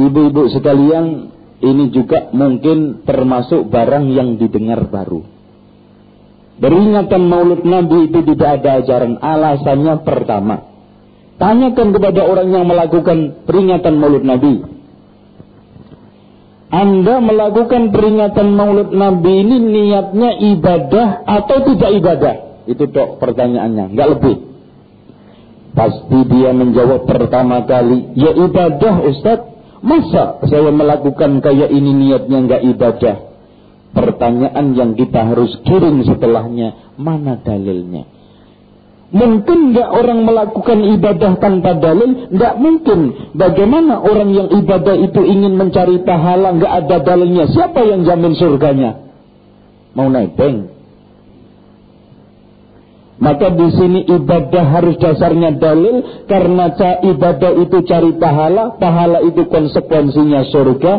ibu-ibu 0.00 0.48
sekalian 0.48 1.30
ini 1.60 1.84
juga 1.92 2.32
mungkin 2.32 3.04
termasuk 3.04 3.68
barang 3.68 4.10
yang 4.10 4.40
didengar 4.40 4.88
baru. 4.88 5.22
Peringatan 6.54 7.22
maulid 7.28 7.62
Nabi 7.66 8.08
itu 8.08 8.24
tidak 8.32 8.62
ada 8.62 8.80
ajaran. 8.80 9.18
Alasannya 9.18 9.94
pertama. 10.06 10.56
Tanyakan 11.34 11.88
kepada 11.90 12.22
orang 12.24 12.48
yang 12.48 12.64
melakukan 12.64 13.42
peringatan 13.44 13.98
maulid 13.98 14.22
Nabi. 14.22 14.62
Anda 16.74 17.22
melakukan 17.22 17.90
peringatan 17.90 18.54
maulid 18.54 18.90
Nabi 18.94 19.32
ini 19.46 19.56
niatnya 19.62 20.30
ibadah 20.54 21.22
atau 21.26 21.56
tidak 21.70 21.90
ibadah? 22.02 22.34
Itu 22.64 22.88
dok 22.88 23.22
pertanyaannya, 23.22 23.94
nggak 23.94 24.08
lebih. 24.16 24.53
Pasti 25.74 26.18
dia 26.30 26.54
menjawab 26.54 27.02
pertama 27.10 27.66
kali, 27.66 28.14
ya 28.14 28.30
ibadah 28.30 28.94
Ustaz. 29.10 29.40
Masa 29.84 30.40
saya 30.48 30.70
melakukan 30.72 31.44
kayak 31.44 31.68
ini 31.68 31.92
niatnya 31.92 32.38
enggak 32.40 32.62
ibadah? 32.62 33.16
Pertanyaan 33.92 34.72
yang 34.72 34.96
kita 34.96 35.34
harus 35.34 35.50
kirim 35.66 36.00
setelahnya, 36.06 36.94
mana 36.96 37.36
dalilnya? 37.42 38.08
Mungkin 39.14 39.70
enggak 39.70 39.90
orang 39.94 40.26
melakukan 40.26 40.78
ibadah 40.98 41.38
tanpa 41.38 41.78
dalil? 41.78 42.32
Enggak 42.34 42.54
mungkin. 42.58 43.00
Bagaimana 43.34 44.02
orang 44.02 44.30
yang 44.34 44.48
ibadah 44.50 44.98
itu 44.98 45.20
ingin 45.22 45.54
mencari 45.54 46.02
pahala 46.02 46.54
enggak 46.54 46.72
ada 46.82 46.96
dalilnya? 47.02 47.46
Siapa 47.50 47.82
yang 47.82 48.02
jamin 48.02 48.34
surganya? 48.34 49.04
Mau 49.94 50.10
naik 50.10 50.34
bank? 50.34 50.73
Maka 53.14 53.54
di 53.54 53.68
sini 53.70 54.00
ibadah 54.10 54.64
harus 54.74 54.98
dasarnya 54.98 55.54
dalil 55.54 56.26
karena 56.26 56.74
ibadah 56.98 57.52
itu 57.62 57.78
cari 57.86 58.18
pahala, 58.18 58.74
pahala 58.74 59.22
itu 59.22 59.46
konsekuensinya 59.46 60.42
surga. 60.50 60.94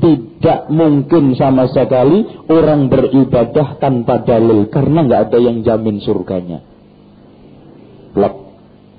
Tidak 0.00 0.72
mungkin 0.72 1.36
sama 1.36 1.68
sekali 1.68 2.24
orang 2.48 2.88
beribadah 2.88 3.76
tanpa 3.76 4.24
dalil 4.24 4.72
karena 4.72 5.04
nggak 5.04 5.22
ada 5.28 5.38
yang 5.38 5.60
jamin 5.60 6.00
surganya. 6.00 6.64
Plak. 8.16 8.34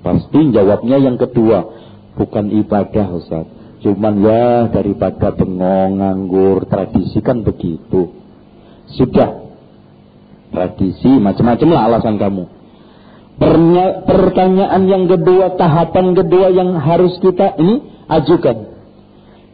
Pasti 0.05 0.53
jawabnya 0.53 1.01
yang 1.01 1.18
kedua, 1.18 1.66
bukan 2.18 2.53
ibadah 2.53 3.18
Ustaz. 3.18 3.45
Cuman 3.82 4.22
ya 4.22 4.70
daripada 4.70 5.34
bengong, 5.34 5.97
nganggur, 5.97 6.70
tradisi 6.70 7.18
kan 7.26 7.41
begitu. 7.41 8.14
Sudah, 8.93 9.41
tradisi 10.52 11.12
macam-macam 11.18 11.68
lah 11.72 11.82
alasan 11.88 12.16
kamu. 12.20 12.43
Pertanyaan 14.06 14.84
yang 14.86 15.10
kedua, 15.10 15.58
tahapan 15.58 16.14
kedua 16.14 16.54
yang 16.54 16.78
harus 16.78 17.18
kita 17.18 17.58
ini 17.58 17.82
ajukan. 18.06 18.70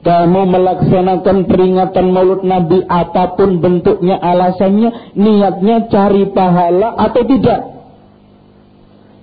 Kamu 0.04 0.41
melaksanakan 0.48 1.48
peringatan 1.48 2.06
maulud 2.12 2.43
Nabi 2.43 2.84
apa 2.84 3.39
pun 3.39 3.64
bentuknya 3.64 4.20
alasannya, 4.20 5.16
niatnya 5.16 5.88
cari 5.88 6.28
pahala 6.32 6.95
atau 7.00 7.24
tidak? 7.28 7.62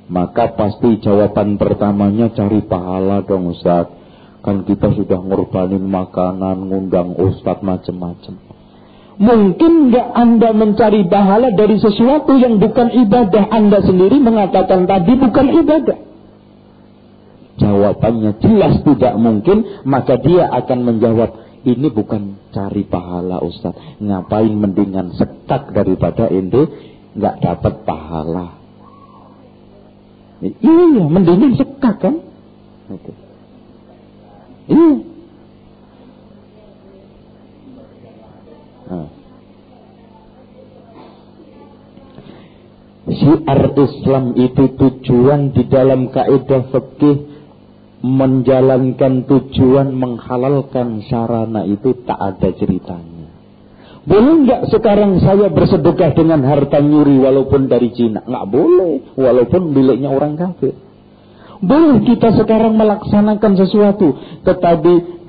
Maka 0.09 0.53
pasti 0.57 1.01
jawaban 1.01 1.57
pertamanya 1.57 2.29
cari 2.33 2.61
pahala 2.65 3.25
dong 3.25 3.53
Ustaz. 3.53 3.89
Kan 4.45 4.69
kita 4.69 4.93
sudah 4.93 5.25
ngorbanin 5.25 5.89
makanan, 5.89 6.69
ngundang 6.69 7.17
Ustaz 7.17 7.65
macam-macam. 7.65 8.54
Mungkin 9.15 9.95
nggak 9.95 10.09
Anda 10.11 10.51
mencari 10.51 11.07
pahala 11.07 11.55
dari 11.55 11.79
sesuatu 11.79 12.35
yang 12.35 12.59
bukan 12.59 12.91
ibadah 13.07 13.47
Anda 13.47 13.79
sendiri 13.79 14.19
mengatakan 14.19 14.91
tadi 14.91 15.13
bukan 15.15 15.47
ibadah. 15.63 15.99
Jawabannya 17.55 18.43
jelas 18.43 18.83
tidak 18.83 19.15
mungkin, 19.15 19.87
maka 19.87 20.19
dia 20.19 20.51
akan 20.51 20.79
menjawab, 20.83 21.31
ini 21.63 21.87
bukan 21.95 22.43
cari 22.51 22.83
pahala 22.83 23.39
Ustaz. 23.47 23.79
Ngapain 24.03 24.51
mendingan 24.51 25.15
setak 25.15 25.71
daripada 25.71 26.27
ente 26.27 26.67
nggak 27.15 27.37
dapat 27.39 27.75
pahala. 27.87 28.59
Iya, 30.43 31.07
mendingan 31.07 31.55
sekat 31.55 31.95
kan? 32.03 32.15
Iya. 34.67 35.14
Syiar 43.25 43.73
Islam 43.73 44.37
itu 44.37 44.65
tujuan 44.77 45.57
di 45.57 45.65
dalam 45.65 46.13
kaidah 46.13 46.69
fikih 46.69 47.17
menjalankan 48.05 49.25
tujuan 49.25 49.97
menghalalkan 49.97 51.01
sarana 51.09 51.65
itu 51.65 51.97
tak 52.05 52.21
ada 52.21 52.53
ceritanya. 52.53 53.33
Boleh 54.05 54.45
nggak 54.45 54.63
sekarang 54.69 55.25
saya 55.25 55.49
bersedekah 55.49 56.13
dengan 56.13 56.45
harta 56.45 56.85
nyuri 56.85 57.17
walaupun 57.25 57.73
dari 57.73 57.89
Cina? 57.97 58.21
Nggak 58.21 58.47
boleh, 58.53 59.17
walaupun 59.17 59.73
miliknya 59.73 60.13
orang 60.13 60.37
kafir. 60.37 60.77
Boleh 61.65 62.05
kita 62.05 62.37
sekarang 62.37 62.77
melaksanakan 62.77 63.53
sesuatu, 63.57 64.21
tetapi 64.45 65.25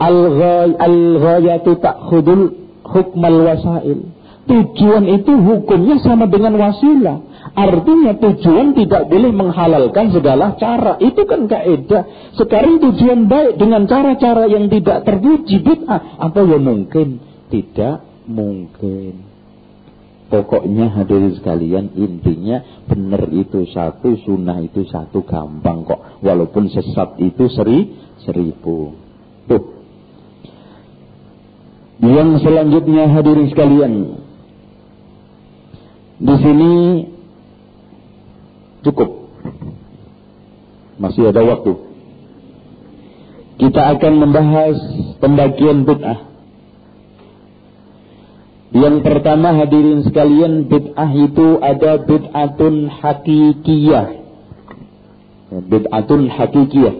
al-ghayatu 0.83 1.79
ta'khudul 1.79 2.43
hukmal 2.83 3.39
wasail. 3.47 4.11
Tujuan 4.45 5.07
itu 5.07 5.31
hukumnya 5.31 5.95
sama 6.03 6.27
dengan 6.27 6.59
wasilah. 6.59 7.17
Artinya 7.55 8.19
tujuan 8.19 8.75
tidak 8.75 9.07
boleh 9.07 9.31
menghalalkan 9.31 10.11
segala 10.11 10.59
cara. 10.59 10.99
Itu 10.99 11.23
kan 11.23 11.47
kaidah. 11.47 12.35
Sekarang 12.35 12.83
tujuan 12.83 13.31
baik 13.31 13.55
dengan 13.55 13.87
cara-cara 13.87 14.51
yang 14.51 14.67
tidak 14.67 15.07
terpuji 15.07 15.63
bid'ah. 15.63 16.19
Apa 16.19 16.43
yang 16.43 16.67
mungkin? 16.67 17.23
Tidak 17.47 18.27
mungkin. 18.27 19.23
Pokoknya 20.27 20.91
hadirin 20.99 21.39
sekalian 21.39 21.95
intinya 21.95 22.59
benar 22.91 23.23
itu 23.31 23.63
satu, 23.71 24.19
sunnah 24.27 24.59
itu 24.59 24.83
satu 24.91 25.23
gampang 25.23 25.87
kok. 25.87 26.19
Walaupun 26.19 26.67
sesat 26.67 27.15
itu 27.23 27.47
seri, 27.55 27.95
seribu. 28.27 28.99
Tuh. 29.47 29.63
Yang 32.03 32.43
selanjutnya 32.43 33.07
hadirin 33.15 33.47
sekalian. 33.47 33.93
Di 36.19 36.35
sini 36.43 36.73
Cukup. 38.85 39.33
Masih 41.01 41.33
ada 41.33 41.41
waktu. 41.41 41.73
Kita 43.57 43.81
akan 43.97 44.13
membahas 44.21 44.77
pembagian 45.17 45.89
bid'ah. 45.89 46.29
Yang 48.75 48.95
pertama 49.07 49.55
hadirin 49.57 50.05
sekalian 50.05 50.69
bid'ah 50.69 51.11
itu 51.17 51.47
ada 51.65 51.97
bid'atun 52.03 52.91
hakikiyah. 52.93 54.07
Bid'atun 55.65 56.21
hakikiyah. 56.29 56.95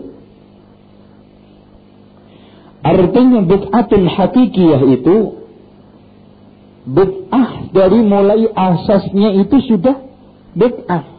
Artinya 2.82 3.40
bid'atun 3.46 4.04
hakikiyah 4.10 4.82
itu 4.90 5.16
bid'ah 6.88 7.50
dari 7.76 8.00
mulai 8.02 8.50
asasnya 8.50 9.38
itu 9.38 9.58
sudah 9.70 10.02
bid'ah. 10.56 11.14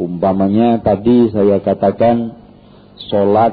Umpamanya 0.00 0.80
tadi 0.80 1.28
saya 1.28 1.60
katakan 1.60 2.32
sholat 3.12 3.52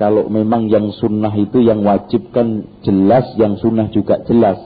kalau 0.00 0.32
memang 0.32 0.72
yang 0.72 0.94
sunnah 0.96 1.34
itu 1.36 1.60
yang 1.60 1.84
wajib 1.84 2.32
kan 2.32 2.64
jelas, 2.80 3.36
yang 3.36 3.60
sunnah 3.60 3.92
juga 3.92 4.24
jelas. 4.24 4.56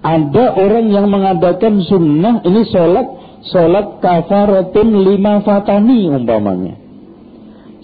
Ada 0.00 0.56
orang 0.56 0.88
yang 0.88 1.10
mengadakan 1.12 1.84
sunnah 1.84 2.40
ini 2.46 2.62
sholat, 2.70 3.06
sholat 3.52 4.00
kafaratun 4.00 5.04
lima 5.04 5.44
fatani 5.44 6.08
umpamanya. 6.08 6.80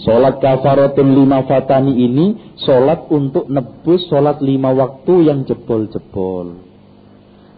Sholat 0.00 0.40
kafaratun 0.40 1.12
lima 1.12 1.44
fatani 1.44 1.92
ini 1.98 2.56
sholat 2.64 3.12
untuk 3.12 3.50
nebus 3.52 4.08
sholat 4.08 4.40
lima 4.40 4.72
waktu 4.72 5.28
yang 5.28 5.44
jebol-jebol. 5.44 6.71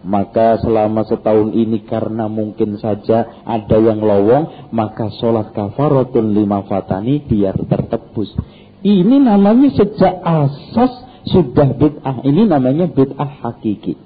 Maka 0.05 0.61
selama 0.61 1.01
setahun 1.09 1.49
ini 1.57 1.81
karena 1.81 2.29
mungkin 2.29 2.77
saja 2.77 3.41
ada 3.41 3.77
yang 3.81 4.05
lowong, 4.05 4.69
maka 4.69 5.09
sholat 5.17 5.49
kafaratun 5.49 6.29
lima 6.29 6.61
fatani 6.69 7.25
biar 7.25 7.57
tertebus. 7.65 8.29
Ini 8.85 9.17
namanya 9.17 9.73
sejak 9.73 10.21
asas 10.21 10.93
sudah 11.25 11.73
bid'ah. 11.73 12.21
Ini 12.21 12.45
namanya 12.45 12.85
bid'ah 12.85 13.41
hakiki. 13.41 13.97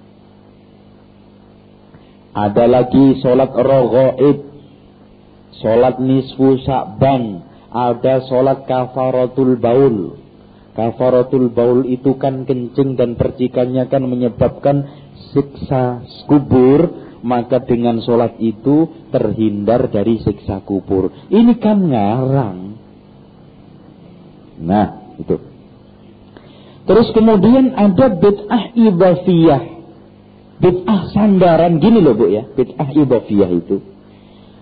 Ada 2.32 2.64
lagi 2.64 3.20
sholat 3.20 3.52
rogoib, 3.52 4.38
sholat 5.60 6.00
nisfu 6.00 6.64
sa'ban, 6.64 7.43
ada 7.76 8.24
sholat 8.24 8.64
kafaratul 8.64 9.60
baul. 9.60 10.16
Kafaratul 10.80 11.52
baul 11.52 11.84
itu 11.91 12.16
kan 12.16 12.47
kencing 12.47 12.95
dan 12.95 13.20
percikannya 13.20 13.91
kan 13.91 14.08
menyebabkan 14.08 14.99
siksa 15.32 16.03
kubur, 16.26 17.09
maka 17.22 17.61
dengan 17.63 17.99
sholat 18.01 18.39
itu 18.39 19.07
terhindar 19.11 19.91
dari 19.91 20.20
siksa 20.24 20.63
kubur. 20.63 21.11
Ini 21.30 21.53
kan 21.59 21.78
ngarang. 21.84 22.59
Nah, 24.59 24.88
itu. 25.20 25.36
Terus 26.89 27.07
kemudian 27.13 27.78
ada 27.78 28.09
bid'ah 28.17 28.74
ibafiyah. 28.74 29.63
Bid'ah 30.59 31.01
sandaran. 31.13 31.78
Gini 31.78 32.01
loh 32.01 32.17
bu 32.17 32.28
ya, 32.34 32.43
bid'ah 32.49 32.89
ibafiyah 32.91 33.51
itu. 33.53 33.78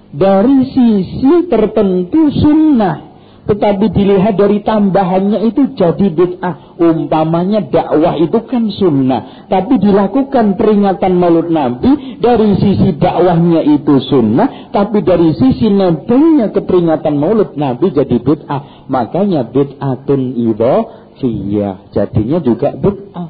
Dari 0.07 0.59
sisi 0.71 1.51
tertentu 1.51 2.31
sunnah 2.31 3.06
tetapi 3.47 3.95
dilihat 3.95 4.35
dari 4.35 4.59
tambahannya 4.59 5.39
itu 5.47 5.71
jadi 5.79 6.07
bid'ah. 6.11 6.75
Umpamanya 6.83 7.63
dakwah 7.63 8.19
itu 8.19 8.43
kan 8.43 8.67
sunnah. 8.75 9.47
Tapi 9.47 9.79
dilakukan 9.79 10.59
peringatan 10.59 11.15
maulud 11.15 11.47
Nabi. 11.47 12.19
Dari 12.19 12.59
sisi 12.59 12.99
dakwahnya 12.99 13.63
itu 13.63 14.03
sunnah. 14.03 14.67
Tapi 14.75 14.99
dari 14.99 15.31
sisi 15.31 15.71
nebengnya 15.71 16.51
keperingatan 16.51 17.15
maulud 17.15 17.55
Nabi 17.55 17.95
jadi 17.95 18.19
bid'ah. 18.19 18.91
Makanya 18.91 19.47
bid'atun 19.47 20.21
idhafiyah. 20.35 21.95
Jadinya 21.95 22.43
juga 22.43 22.75
bid'ah. 22.75 23.29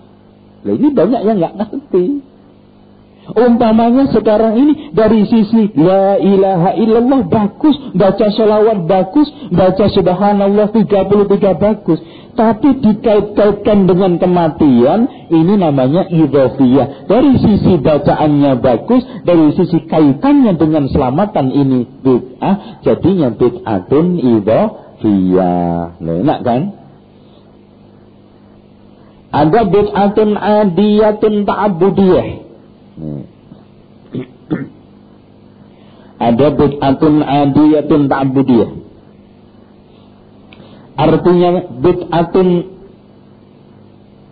Nah 0.66 0.74
ini 0.74 0.88
banyak 0.98 1.22
yang 1.22 1.38
nggak 1.38 1.56
ngerti. 1.62 2.06
Umpamanya 3.28 4.08
sekarang 4.16 4.56
ini 4.56 4.74
dari 4.96 5.28
sisi 5.28 5.76
La 5.76 6.16
ilaha 6.16 6.72
illallah 6.80 7.28
bagus, 7.28 7.76
baca 7.92 8.32
sholawat 8.32 8.88
bagus, 8.88 9.28
baca 9.52 9.86
subhanallah 9.92 10.72
33 10.72 11.60
bagus. 11.60 12.00
Tapi 12.38 12.70
dikait-kaitkan 12.80 13.90
dengan 13.90 14.16
kematian, 14.22 15.28
ini 15.28 15.60
namanya 15.60 16.08
idhofiyah. 16.08 17.10
Dari 17.10 17.34
sisi 17.42 17.82
bacaannya 17.82 18.62
bagus, 18.64 19.04
dari 19.28 19.52
sisi 19.60 19.84
kaitannya 19.90 20.56
dengan 20.56 20.88
selamatan 20.88 21.52
ini 21.52 21.84
bid'ah, 22.06 22.86
jadinya 22.86 23.34
bid'atun 23.34 24.24
idhofiyah. 24.24 26.00
Nah, 26.00 26.16
enak 26.24 26.40
kan? 26.48 26.62
Ada 29.36 29.62
bid'atun 29.68 30.30
adiyatun 30.40 31.44
ta'abudiyah. 31.44 32.47
Ada 36.18 36.48
bid'atun 36.50 37.16
adiyatun 37.22 38.02
ta'budiyah. 38.10 38.72
Artinya 40.98 41.50
bid'atun 41.78 42.48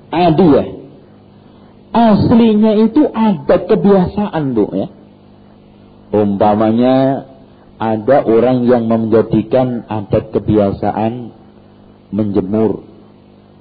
adiyah. 0.10 0.68
Aslinya 1.96 2.72
itu 2.90 3.08
ada 3.08 3.56
kebiasaan, 3.70 4.44
Bu 4.52 4.66
ya. 4.76 4.88
Umpamanya 6.12 7.24
ada 7.80 8.18
orang 8.24 8.68
yang 8.68 8.88
menjadikan 8.88 9.84
adat 9.88 10.32
kebiasaan 10.32 11.32
menjemur 12.12 12.84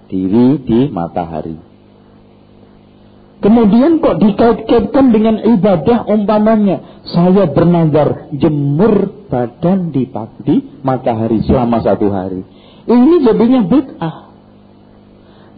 diri 0.06 0.58
di 0.62 0.80
matahari. 0.90 1.58
Kemudian 3.44 4.00
kok 4.00 4.24
dikait-kaitkan 4.24 5.12
dengan 5.12 5.36
ibadah 5.36 6.08
umpamanya. 6.08 7.04
Saya 7.04 7.44
bernazar 7.44 8.32
jemur 8.32 9.28
badan 9.28 9.92
di 9.92 10.08
pagi 10.08 10.80
matahari 10.80 11.44
selama 11.44 11.84
satu 11.84 12.08
hari. 12.08 12.40
Ini 12.88 13.20
jadinya 13.20 13.60
bid'ah. 13.68 14.16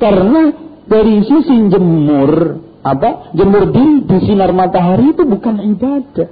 Karena 0.03 0.43
dari 0.91 1.31
sisi 1.31 1.71
jemur, 1.71 2.59
apa? 2.83 3.31
Jemur 3.39 3.71
di, 3.71 4.03
di 4.03 4.19
sinar 4.27 4.51
matahari 4.51 5.15
itu 5.15 5.23
bukan 5.23 5.63
ibadah. 5.71 6.29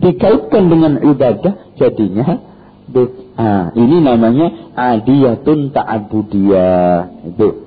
Dikaitkan 0.00 0.64
dengan 0.64 0.92
ibadah 1.04 1.76
jadinya 1.76 2.40
bid'ah. 2.88 3.76
Ini 3.76 3.96
namanya 4.00 4.72
adiyatun 4.72 5.76
ta'abudiyah. 5.76 7.28
Itu. 7.36 7.65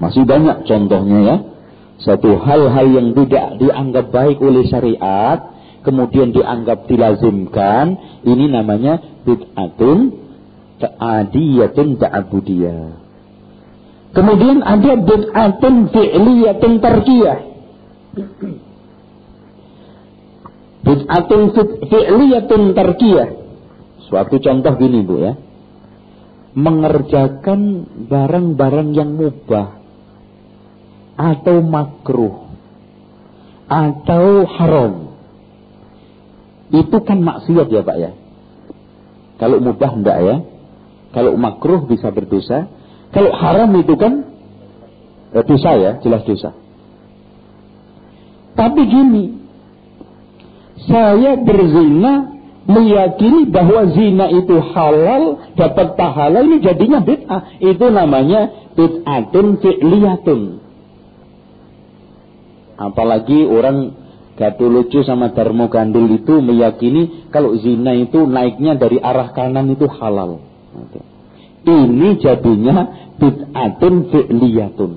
Masih 0.00 0.24
banyak 0.24 0.64
contohnya 0.64 1.18
ya. 1.20 1.36
Satu 2.00 2.40
hal-hal 2.40 2.86
yang 2.88 3.08
tidak 3.12 3.60
dianggap 3.60 4.08
baik 4.08 4.40
oleh 4.40 4.64
syariat, 4.64 5.52
kemudian 5.84 6.32
dianggap 6.32 6.88
dilazimkan, 6.88 8.00
ini 8.24 8.48
namanya 8.48 9.20
bid'atun 9.28 10.16
ta'adiyatun 10.80 12.00
ta'abudiyah. 12.00 12.88
Kemudian 14.16 14.64
ada 14.64 14.96
bid'atun 14.96 15.92
fi'liyatun 15.92 16.72
tarkiyah. 16.80 17.38
Bid'atun 20.88 21.42
fi'liyatun 21.84 22.62
tarkiyah. 22.72 23.28
Suatu 24.08 24.40
contoh 24.40 24.72
gini 24.80 25.04
Bu 25.04 25.14
ya. 25.20 25.36
Mengerjakan 26.56 27.86
barang-barang 28.10 28.88
yang 28.96 29.14
mubah 29.14 29.79
atau 31.20 31.60
makruh 31.60 32.48
atau 33.68 34.48
haram. 34.48 34.92
Itu 36.72 36.96
kan 37.04 37.20
maksiat 37.20 37.68
ya 37.68 37.82
Pak 37.84 37.96
ya. 38.00 38.10
Kalau 39.36 39.60
mubah 39.60 39.92
enggak 40.00 40.18
ya. 40.24 40.36
Kalau 41.12 41.36
makruh 41.36 41.84
bisa 41.84 42.08
berdosa. 42.08 42.70
Kalau 43.10 43.34
haram 43.34 43.70
itu 43.76 43.94
kan 44.00 44.24
eh, 45.36 45.44
dosa 45.44 45.70
ya, 45.76 45.90
jelas 46.00 46.22
dosa. 46.24 46.54
Tapi 48.54 48.82
gini, 48.86 49.24
saya 50.86 51.38
berzina 51.38 52.30
meyakini 52.70 53.50
bahwa 53.50 53.90
zina 53.90 54.30
itu 54.30 54.62
halal, 54.62 55.42
dapat 55.58 55.98
pahala, 55.98 56.46
ini 56.46 56.62
jadinya 56.62 57.02
bid'ah. 57.02 57.58
Itu 57.58 57.90
namanya 57.90 58.72
bid'atun 58.78 59.58
fi'liyatun. 59.58 60.59
Apalagi 62.80 63.44
orang 63.44 63.92
gaduh 64.40 64.72
lucu 64.72 65.04
sama 65.04 65.36
Darmo 65.36 65.68
Gandul 65.68 66.16
itu 66.16 66.40
meyakini 66.40 67.28
kalau 67.28 67.52
zina 67.60 67.92
itu 67.92 68.24
naiknya 68.24 68.80
dari 68.80 68.96
arah 68.96 69.36
kanan 69.36 69.68
itu 69.68 69.84
halal. 69.84 70.40
Ini 71.60 72.08
jadinya 72.24 72.76
bid'atun 73.20 73.94
fi'liyatun. 74.08 74.92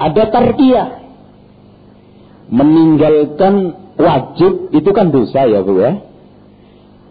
Ada 0.00 0.32
tarkiyah. 0.32 0.88
Meninggalkan 2.48 3.76
wajib 4.00 4.72
itu 4.72 4.90
kan 4.96 5.12
dosa 5.12 5.44
ya 5.44 5.60
Bu 5.60 5.76
ya. 5.76 6.00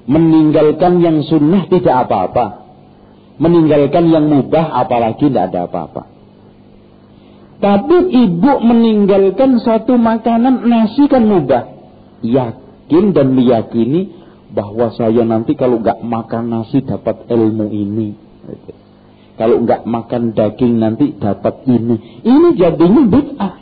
Meninggalkan 0.09 1.05
yang 1.05 1.21
sunnah 1.21 1.69
tidak 1.69 2.09
apa-apa. 2.09 2.65
Meninggalkan 3.37 4.09
yang 4.09 4.25
mubah 4.25 4.73
apalagi 4.73 5.29
tidak 5.29 5.53
ada 5.53 5.69
apa-apa. 5.69 6.16
Tapi 7.58 7.97
ibu 8.14 8.53
meninggalkan 8.62 9.58
satu 9.58 9.97
makanan 9.97 10.70
nasi 10.70 11.10
kan 11.10 11.26
mubah. 11.26 11.74
Yakin 12.22 13.18
dan 13.18 13.34
meyakini 13.34 14.14
bahwa 14.53 14.93
saya 14.93 15.26
nanti 15.26 15.58
kalau 15.58 15.82
nggak 15.82 16.05
makan 16.05 16.53
nasi 16.53 16.86
dapat 16.86 17.26
ilmu 17.26 17.66
ini. 17.74 18.14
Kalau 19.38 19.62
nggak 19.62 19.86
makan 19.86 20.38
daging 20.38 20.82
nanti 20.82 21.14
dapat 21.18 21.66
ini. 21.66 22.26
Ini 22.26 22.47
jadinya 22.58 23.03
bid'ah. 23.05 23.53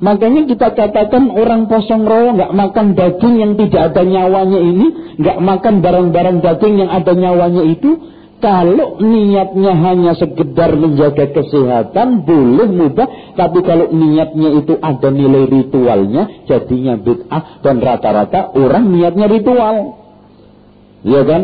Makanya 0.00 0.48
kita 0.48 0.72
katakan 0.72 1.28
orang 1.28 1.68
posong 1.68 2.08
roh 2.08 2.32
nggak 2.32 2.56
makan 2.56 2.96
daging 2.96 3.36
yang 3.36 3.52
tidak 3.60 3.92
ada 3.92 4.00
nyawanya 4.00 4.60
ini, 4.60 4.86
nggak 5.20 5.38
makan 5.44 5.84
barang-barang 5.84 6.40
daging 6.40 6.74
yang 6.80 6.88
ada 6.88 7.12
nyawanya 7.12 7.68
itu, 7.68 8.00
kalau 8.40 8.96
niatnya 9.04 9.72
hanya 9.76 10.12
sekedar 10.16 10.72
menjaga 10.72 11.28
kesehatan 11.28 12.24
boleh 12.24 12.68
mudah, 12.72 13.36
tapi 13.36 13.60
kalau 13.60 13.92
niatnya 13.92 14.64
itu 14.64 14.80
ada 14.80 15.12
nilai 15.12 15.44
ritualnya, 15.44 16.48
jadinya 16.48 16.96
bid'ah 16.96 17.60
dan 17.60 17.84
rata-rata 17.84 18.56
orang 18.56 18.96
niatnya 18.96 19.28
ritual. 19.28 19.76
Iya 21.04 21.22
kan? 21.28 21.42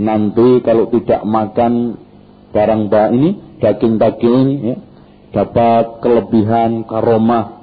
Nanti 0.00 0.64
kalau 0.64 0.88
tidak 0.88 1.20
makan 1.28 2.00
barang 2.56 2.82
barang 2.88 3.12
ini, 3.12 3.30
daging-daging 3.60 4.46
ya, 4.64 4.76
dapat 5.36 6.00
kelebihan 6.00 6.88
karomah, 6.88 7.60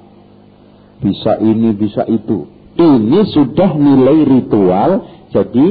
bisa 1.01 1.41
ini, 1.41 1.73
bisa 1.73 2.05
itu. 2.05 2.45
Ini 2.77 3.19
sudah 3.33 3.73
nilai 3.73 4.21
ritual, 4.21 5.01
jadi 5.33 5.65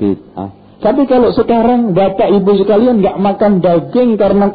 bid'ah. 0.00 0.59
Tapi 0.80 1.04
kalau 1.04 1.28
sekarang 1.36 1.92
bapak 1.92 2.40
ibu 2.40 2.56
sekalian 2.56 3.04
nggak 3.04 3.20
makan 3.20 3.60
daging 3.60 4.16
karena 4.16 4.48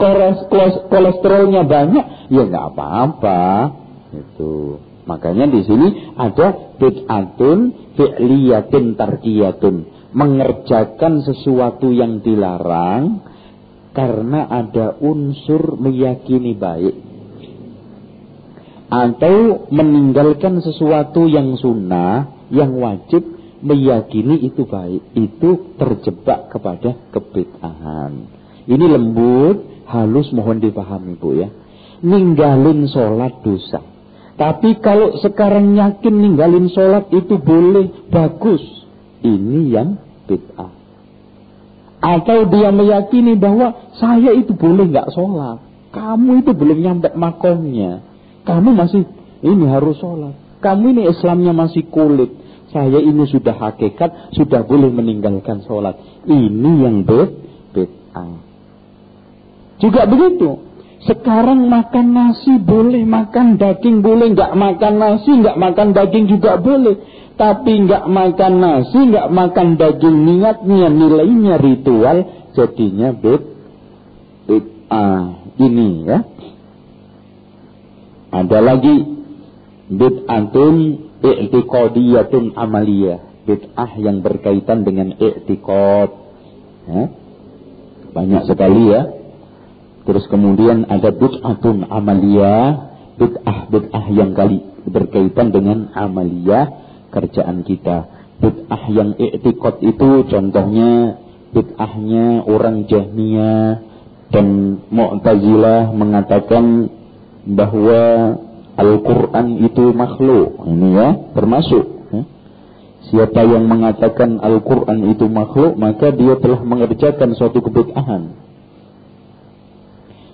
kolesterolnya 0.90 1.70
banyak, 1.70 2.06
ya 2.34 2.44
nggak 2.50 2.66
apa-apa. 2.74 3.44
Itu. 4.10 4.82
Makanya 5.06 5.46
di 5.46 5.62
sini 5.62 6.18
ada 6.18 6.74
bid'atun 6.82 7.60
fi'liyatun 7.94 8.98
tarkiyatun. 8.98 9.76
Mengerjakan 10.18 11.22
sesuatu 11.22 11.94
yang 11.94 12.26
dilarang 12.26 13.22
karena 13.94 14.50
ada 14.50 14.98
unsur 14.98 15.78
meyakini 15.78 16.58
baik. 16.58 16.96
Atau 18.90 19.70
meninggalkan 19.70 20.64
sesuatu 20.66 21.30
yang 21.30 21.54
sunnah, 21.62 22.50
yang 22.50 22.74
wajib 22.82 23.35
meyakini 23.66 24.45
itu 24.45 24.70
baik, 24.70 25.01
itu 25.18 25.74
terjebak 25.82 26.53
kepada 26.53 26.93
kebid'ahan. 27.09 28.30
Ini 28.70 28.86
lembut, 28.86 29.89
halus 29.89 30.30
mohon 30.30 30.61
dipahami 30.61 31.18
Bu 31.18 31.34
ya. 31.34 31.49
Ninggalin 32.05 32.86
sholat 32.86 33.41
dosa. 33.41 33.82
Tapi 34.38 34.78
kalau 34.84 35.18
sekarang 35.18 35.74
yakin 35.74 36.13
ninggalin 36.13 36.70
sholat 36.70 37.09
itu 37.09 37.41
boleh, 37.41 37.89
bagus. 38.13 38.61
Ini 39.26 39.59
yang 39.74 39.97
bid'ah. 40.30 40.70
Atau 42.05 42.45
dia 42.53 42.70
meyakini 42.70 43.34
bahwa 43.34 43.89
saya 43.97 44.30
itu 44.38 44.53
boleh 44.53 44.93
nggak 44.93 45.09
sholat. 45.09 45.57
Kamu 45.89 46.45
itu 46.45 46.51
belum 46.53 46.78
nyampe 46.86 47.09
makomnya. 47.18 48.05
Kamu 48.45 48.78
masih, 48.78 49.09
ini 49.41 49.66
harus 49.66 49.97
sholat. 49.97 50.38
Kamu 50.61 50.93
ini 50.93 51.01
Islamnya 51.09 51.55
masih 51.55 51.88
kulit 51.89 52.45
saya 52.76 53.00
ini 53.00 53.24
sudah 53.24 53.56
hakikat, 53.56 54.36
sudah 54.36 54.68
boleh 54.68 54.92
meninggalkan 54.92 55.64
sholat. 55.64 55.96
Ini 56.28 56.72
yang 56.84 57.08
bid'ah. 57.08 58.36
Juga 59.80 60.04
begitu. 60.04 60.60
Sekarang 61.08 61.72
makan 61.72 62.12
nasi 62.12 62.60
boleh, 62.60 63.08
makan 63.08 63.56
daging 63.56 64.04
boleh, 64.04 64.36
nggak 64.36 64.60
makan 64.60 64.94
nasi, 65.00 65.32
nggak 65.40 65.56
makan 65.56 65.96
daging 65.96 66.28
juga 66.28 66.60
boleh. 66.60 67.00
Tapi 67.40 67.88
nggak 67.88 68.12
makan 68.12 68.54
nasi, 68.60 69.00
nggak 69.08 69.32
makan 69.32 69.68
daging 69.80 70.18
niatnya, 70.28 70.92
nilainya 70.92 71.56
ritual, 71.56 72.28
jadinya 72.60 73.16
bid 73.16 73.40
bid'ah. 74.52 75.48
Ini 75.56 75.88
ya. 76.04 76.20
Ada 78.36 78.60
lagi 78.60 78.96
bid'atun 79.88 80.76
i'tiqadiyatun 81.26 82.54
amaliyah. 82.54 83.20
Bid'ah 83.46 83.92
yang 83.98 84.22
berkaitan 84.22 84.86
dengan 84.86 85.18
i'tiqad. 85.18 86.10
Ya. 86.86 87.04
banyak 88.14 88.44
sekali 88.46 88.94
ya. 88.94 89.02
Terus 90.06 90.30
kemudian 90.30 90.86
ada 90.86 91.10
bid'atun 91.10 91.90
amaliyah. 91.90 92.94
Bid'ah 93.18 93.60
bid'ah 93.74 94.06
yang 94.14 94.38
kali 94.38 94.62
berkaitan 94.86 95.50
dengan 95.50 95.90
amaliyah 95.98 96.70
kerjaan 97.10 97.66
kita. 97.66 98.06
Bid'ah 98.38 98.84
yang 98.92 99.18
i'tiqad 99.18 99.82
itu 99.82 100.30
contohnya 100.30 101.18
bid'ahnya 101.56 102.44
orang 102.46 102.86
Jahmiyah 102.86 103.80
dan 104.30 104.80
Mu'tazilah 104.92 105.96
mengatakan 105.96 106.92
bahwa 107.48 108.02
Al-Quran 108.76 109.48
itu 109.64 109.96
makhluk. 109.96 110.68
Ini 110.68 110.88
ya, 110.92 111.08
termasuk. 111.32 111.86
Ya. 112.12 112.24
Siapa 113.08 113.42
yang 113.48 113.72
mengatakan 113.72 114.44
Al-Quran 114.44 115.16
itu 115.16 115.26
makhluk, 115.32 115.80
maka 115.80 116.12
dia 116.12 116.36
telah 116.44 116.60
mengerjakan 116.60 117.32
suatu 117.40 117.64
kebid'ahan. 117.64 118.36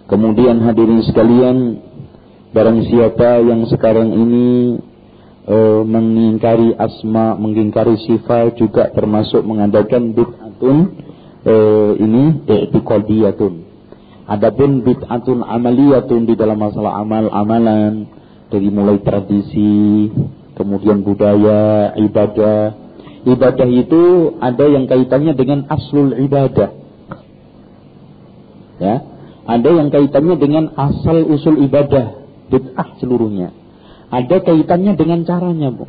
Kemudian 0.09 0.59
hadirin 0.65 1.05
sekalian, 1.05 1.57
barang 2.51 2.79
siapa 2.89 3.45
yang 3.45 3.63
sekarang 3.69 4.11
ini 4.11 4.75
e, 5.47 5.57
mengingkari 5.87 6.75
asma, 6.75 7.39
mengingkari 7.39 7.95
sifat 8.09 8.59
juga 8.59 8.91
termasuk 8.91 9.39
mengadakan 9.45 10.11
bid'atun 10.11 10.77
e, 11.45 11.55
ini 12.01 12.23
i'tiqadiyatun. 12.43 13.53
Adapun 14.27 14.83
bid'atun 14.83 15.47
amaliyatun 15.47 16.27
di 16.27 16.35
dalam 16.35 16.59
masalah 16.59 16.99
amal-amalan 17.03 18.20
dari 18.51 18.67
mulai 18.67 18.99
tradisi, 18.99 20.11
kemudian 20.59 21.01
budaya, 21.07 21.95
ibadah. 21.95 22.75
Ibadah 23.23 23.67
itu 23.71 24.35
ada 24.43 24.65
yang 24.67 24.85
kaitannya 24.91 25.33
dengan 25.33 25.65
aslul 25.71 26.19
ibadah. 26.19 26.69
Ya, 28.81 28.95
ada 29.45 29.69
yang 29.69 29.93
kaitannya 29.93 30.35
dengan 30.41 30.73
asal 30.73 31.21
usul 31.29 31.63
ibadah, 31.65 32.17
bid'ah 32.49 32.97
seluruhnya. 32.97 33.53
Ada 34.11 34.41
kaitannya 34.41 34.97
dengan 34.97 35.21
caranya, 35.23 35.69
Bu. 35.71 35.85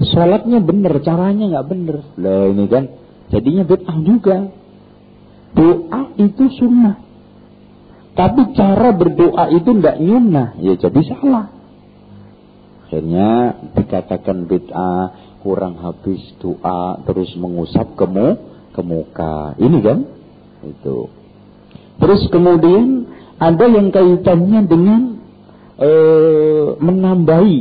Sholatnya 0.00 0.60
benar, 0.60 1.00
caranya 1.04 1.44
nggak 1.52 1.66
benar. 1.68 1.96
Lah 2.20 2.48
ini 2.48 2.64
kan 2.68 2.84
jadinya 3.32 3.64
bid'ah 3.64 3.98
juga. 4.04 4.36
Doa 5.52 6.02
itu 6.16 6.44
sunnah. 6.56 6.96
Tapi 8.12 8.52
cara 8.52 8.92
berdoa 8.92 9.48
itu 9.52 9.72
tidak 9.72 9.96
nyunnah, 10.00 10.56
ya 10.60 10.76
jadi 10.76 11.00
salah. 11.12 11.61
Akhirnya 12.92 13.56
dikatakan 13.72 14.44
bid'ah, 14.44 15.16
kurang 15.40 15.80
habis 15.80 16.20
doa, 16.44 17.00
terus 17.08 17.32
mengusap 17.40 17.96
ke, 17.96 18.04
mu, 18.04 18.36
ke 18.68 18.84
muka. 18.84 19.56
Ini 19.56 19.78
kan? 19.80 20.04
Itu. 20.60 21.08
Terus 21.96 22.28
kemudian 22.28 23.08
ada 23.40 23.64
yang 23.64 23.88
kaitannya 23.96 24.60
dengan 24.68 25.00
ee, 25.80 26.76
menambahi 26.84 27.60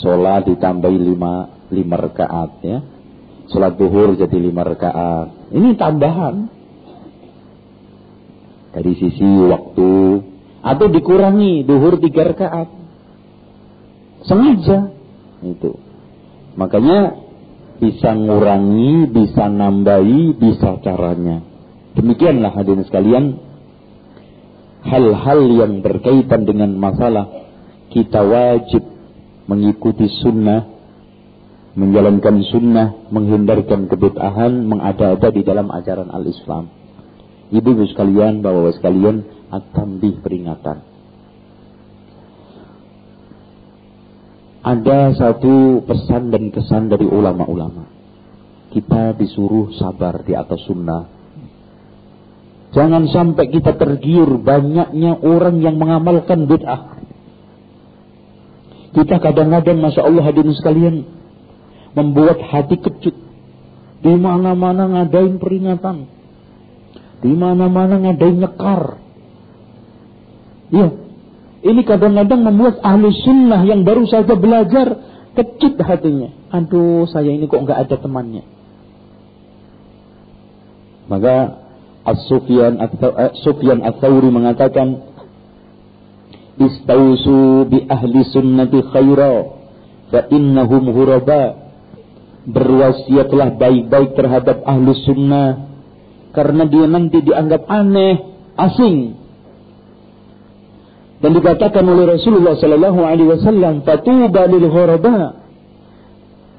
sholat 0.00 0.48
ditambahi 0.48 0.96
lima 0.96 1.52
lima 1.68 1.96
rakaat 2.00 2.64
ya 2.64 2.80
sholat 3.52 3.76
duhur 3.76 4.16
jadi 4.16 4.40
lima 4.40 4.64
rakaat 4.64 5.52
ini 5.52 5.76
tambahan 5.76 6.48
dari 8.72 8.92
sisi 8.96 9.28
waktu 9.46 9.92
atau 10.64 10.86
dikurangi 10.88 11.62
duhur 11.68 12.00
tiga 12.00 12.32
rakaat 12.34 12.81
sengaja. 14.26 14.90
Itu. 15.42 15.78
Makanya 16.54 17.22
bisa 17.82 18.14
ngurangi 18.14 19.10
bisa 19.10 19.50
nambahi 19.50 20.38
bisa 20.38 20.78
caranya. 20.84 21.42
Demikianlah 21.98 22.54
hadirin 22.54 22.86
sekalian 22.86 23.24
hal-hal 24.86 25.40
yang 25.50 25.82
berkaitan 25.82 26.46
dengan 26.46 26.78
masalah 26.78 27.26
kita 27.90 28.22
wajib 28.22 28.82
mengikuti 29.50 30.06
sunnah 30.22 30.70
menjalankan 31.72 32.44
sunnah 32.52 33.08
menghindarkan 33.08 33.88
kebid'ahan 33.88 34.68
mengada-ada 34.68 35.28
di 35.32 35.42
dalam 35.42 35.72
ajaran 35.72 36.12
al-Islam. 36.12 36.68
Ibu-ibu 37.52 37.84
sekalian, 37.92 38.40
bapak-bapak 38.40 38.76
sekalian, 38.80 39.16
akan 39.52 39.88
peringatan. 40.00 40.91
Ada 44.62 45.18
satu 45.18 45.82
pesan 45.82 46.30
dan 46.30 46.54
kesan 46.54 46.86
dari 46.86 47.06
ulama-ulama. 47.06 47.90
Kita 48.70 49.12
disuruh 49.18 49.74
sabar 49.74 50.22
di 50.22 50.32
atas 50.38 50.62
sunnah. 50.64 51.10
Jangan 52.72 53.04
sampai 53.10 53.52
kita 53.52 53.76
tergiur 53.76 54.40
banyaknya 54.40 55.18
orang 55.20 55.60
yang 55.60 55.76
mengamalkan 55.76 56.48
bid'ah. 56.48 57.04
Kita 58.96 59.20
kadang-kadang, 59.20 59.82
Masya 59.82 60.08
Allah 60.08 60.24
hadirin 60.24 60.56
sekalian, 60.56 60.96
membuat 61.92 62.40
hati 62.40 62.80
kecut. 62.80 63.16
Di 64.02 64.14
mana-mana 64.16 64.88
ngadain 64.88 65.36
peringatan 65.36 66.22
di 67.22 67.32
mana-mana 67.38 68.02
ngadain 68.02 68.42
nyekar. 68.42 68.98
Ya, 70.74 70.90
ini 71.62 71.86
kadang-kadang 71.86 72.42
membuat 72.42 72.82
ahli 72.82 73.10
sunnah 73.22 73.62
yang 73.62 73.86
baru 73.86 74.02
saja 74.10 74.34
belajar 74.34 74.98
kecil 75.38 75.78
hatinya. 75.78 76.30
Aduh, 76.50 77.06
saya 77.06 77.30
ini 77.30 77.46
kok 77.46 77.62
nggak 77.62 77.88
ada 77.88 77.96
temannya. 78.02 78.44
Maka 81.06 81.36
As-Sufyan 82.02 82.82
As-Thawri 83.82 84.30
mengatakan 84.34 85.12
Istausu 86.52 87.64
bi 87.70 87.88
ahli 87.88 88.28
sunnati 88.28 88.84
khaira 88.92 89.56
fa 90.12 90.20
innahum 90.28 90.92
huraba 90.92 91.56
berwasiatlah 92.44 93.56
baik-baik 93.56 94.18
terhadap 94.18 94.60
ahli 94.66 94.92
sunnah 95.06 95.72
karena 96.32 96.64
dia 96.66 96.86
nanti 96.88 97.20
dianggap 97.20 97.68
aneh, 97.68 98.18
asing. 98.56 99.21
Dan 101.22 101.38
dikatakan 101.38 101.86
oleh 101.86 102.18
Rasulullah 102.18 102.58
sallallahu 102.58 103.00
alaihi 103.06 103.30
wasallam, 103.30 103.86
"Fatuba 103.86 104.50
lil 104.50 104.66
ghuraba." 104.66 105.38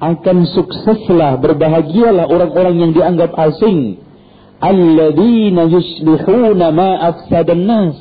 Akan 0.00 0.48
sukseslah, 0.48 1.36
berbahagialah 1.38 2.28
orang-orang 2.28 2.76
yang 2.80 2.90
dianggap 2.96 3.36
asing. 3.36 4.00
Alladzina 4.64 5.68
yuslihuna 5.68 6.72
ma 6.72 6.90
afsadan 7.12 7.64
nas. 7.68 7.96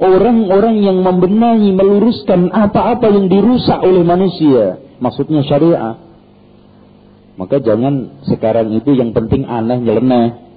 Orang-orang 0.00 0.80
yang 0.80 1.04
membenahi, 1.04 1.76
meluruskan 1.76 2.48
apa-apa 2.48 3.12
yang 3.12 3.28
dirusak 3.28 3.84
oleh 3.84 4.00
manusia. 4.00 4.80
Maksudnya 5.04 5.44
syariah. 5.44 6.00
Maka 7.36 7.60
jangan 7.60 8.24
sekarang 8.24 8.72
itu 8.72 8.96
yang 8.96 9.12
penting 9.12 9.44
aneh 9.44 9.80
nyeleneh 9.80 10.50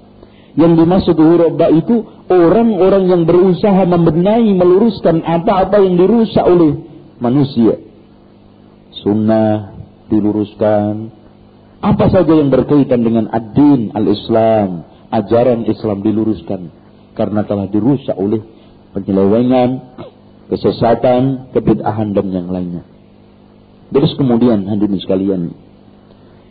yang 0.53 0.77
dimaksud 0.77 1.17
huraba 1.17 1.67
itu 1.73 2.05
orang-orang 2.32 3.03
yang 3.09 3.24
berusaha 3.28 3.84
membenahi, 3.88 4.55
meluruskan 4.55 5.24
apa-apa 5.24 5.84
yang 5.84 5.99
dirusak 5.99 6.45
oleh 6.45 6.80
manusia. 7.19 7.80
Sunnah 9.03 9.76
diluruskan. 10.07 11.11
Apa 11.84 12.07
saja 12.07 12.32
yang 12.32 12.47
berkaitan 12.47 13.03
dengan 13.03 13.28
ad-din 13.28 13.91
al-Islam, 13.91 14.88
ajaran 15.11 15.67
Islam 15.67 15.99
diluruskan. 15.99 16.71
Karena 17.13 17.43
telah 17.43 17.67
dirusak 17.67 18.15
oleh 18.15 18.39
penyelewengan, 18.95 19.69
kesesatan, 20.47 21.51
kebid'ahan 21.51 22.15
dan 22.15 22.28
yang 22.32 22.47
lainnya. 22.47 22.84
Terus 23.93 24.15
kemudian 24.17 24.65
hadirin 24.65 24.97
sekalian, 24.97 25.41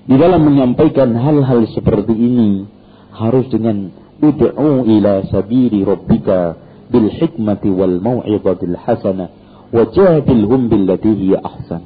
di 0.07 0.17
dalam 0.19 0.43
menyampaikan 0.47 1.15
hal-hal 1.17 1.67
seperti 1.75 2.15
ini, 2.15 2.67
harus 3.15 3.47
dengan 3.51 3.91
ud'u 4.23 4.87
ila 4.87 5.27
sabili 5.29 5.83
rabbika 5.83 6.55
bil 6.89 7.11
hikmati 7.11 7.69
wal 7.75 7.99
mau'izatil 7.99 8.79
hasanah 8.79 9.29
wajadilhum 9.75 10.71
billati 10.71 11.11
hiya 11.11 11.43
ahsan. 11.43 11.83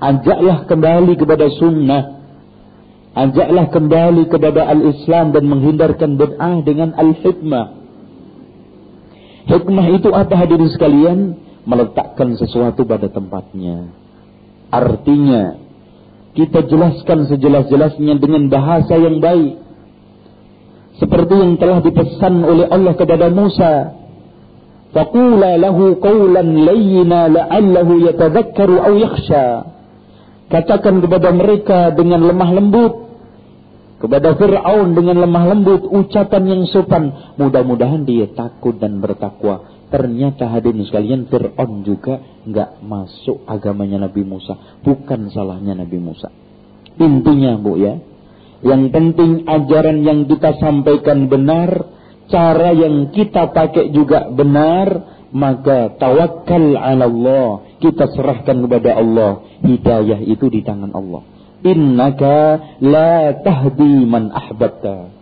Ajaklah 0.00 0.64
kembali 0.64 1.14
kepada 1.18 1.46
sunnah. 1.52 2.02
Ajaklah 3.16 3.72
kembali 3.72 4.28
kepada 4.28 4.68
al-Islam 4.68 5.32
dan 5.32 5.44
menghindarkan 5.48 6.20
bid'ah 6.20 6.60
dengan 6.62 6.92
al-hikmah. 6.94 7.66
Hikmah 9.46 9.86
itu 9.96 10.08
apa 10.12 10.34
hadirin 10.36 10.68
sekalian? 10.68 11.18
Meletakkan 11.66 12.36
sesuatu 12.38 12.86
pada 12.86 13.10
tempatnya. 13.10 13.90
Artinya, 14.70 15.58
kita 16.36 16.68
jelaskan 16.68 17.26
sejelas-jelasnya 17.26 18.14
dengan 18.20 18.52
bahasa 18.52 18.94
yang 19.00 19.18
baik 19.18 19.65
seperti 20.96 21.34
yang 21.36 21.60
telah 21.60 21.84
dipesan 21.84 22.40
oleh 22.40 22.66
Allah 22.72 22.94
kepada 22.96 23.28
Musa. 23.28 23.92
Faqula 24.96 25.60
lahu 25.60 26.00
qawlan 26.00 26.64
layyina 26.64 27.28
la'allahu 27.28 28.00
yatadhakkaru 28.00 28.80
aw 28.80 28.92
yakhsha. 28.96 29.46
Katakan 30.48 31.04
kepada 31.04 31.34
mereka 31.34 31.92
dengan 31.92 32.24
lemah 32.24 32.50
lembut 32.54 32.94
kepada 33.96 34.36
Fir'aun 34.36 34.92
dengan 34.92 35.20
lemah 35.20 35.44
lembut 35.52 35.84
ucapan 35.84 36.42
yang 36.48 36.62
sopan. 36.70 37.34
Mudah-mudahan 37.36 38.08
dia 38.08 38.30
takut 38.32 38.76
dan 38.80 39.02
bertakwa. 39.02 39.68
Ternyata 39.92 40.48
hadirin 40.48 40.86
sekalian 40.86 41.28
Fir'aun 41.28 41.84
juga 41.84 42.22
nggak 42.48 42.80
masuk 42.80 43.44
agamanya 43.44 44.08
Nabi 44.08 44.24
Musa. 44.24 44.80
Bukan 44.80 45.28
salahnya 45.28 45.76
Nabi 45.76 45.98
Musa. 46.00 46.32
Intinya 46.96 47.60
bu 47.60 47.76
ya 47.76 48.00
yang 48.64 48.88
penting 48.88 49.44
ajaran 49.44 50.00
yang 50.00 50.24
kita 50.24 50.56
sampaikan 50.56 51.28
benar, 51.28 51.92
cara 52.32 52.72
yang 52.72 53.12
kita 53.12 53.52
pakai 53.52 53.92
juga 53.92 54.32
benar, 54.32 54.88
maka 55.34 55.92
tawakal 56.00 56.76
ala 56.76 57.04
Allah. 57.04 57.48
Kita 57.76 58.08
serahkan 58.08 58.64
kepada 58.64 58.96
Allah. 58.96 59.44
Hidayah 59.60 60.24
itu 60.24 60.48
di 60.48 60.64
tangan 60.64 60.96
Allah. 60.96 61.22
Innaka 61.66 62.38
la 62.80 63.36
tahdi 63.44 64.08
man 64.08 64.32
ahbabta. 64.32 65.12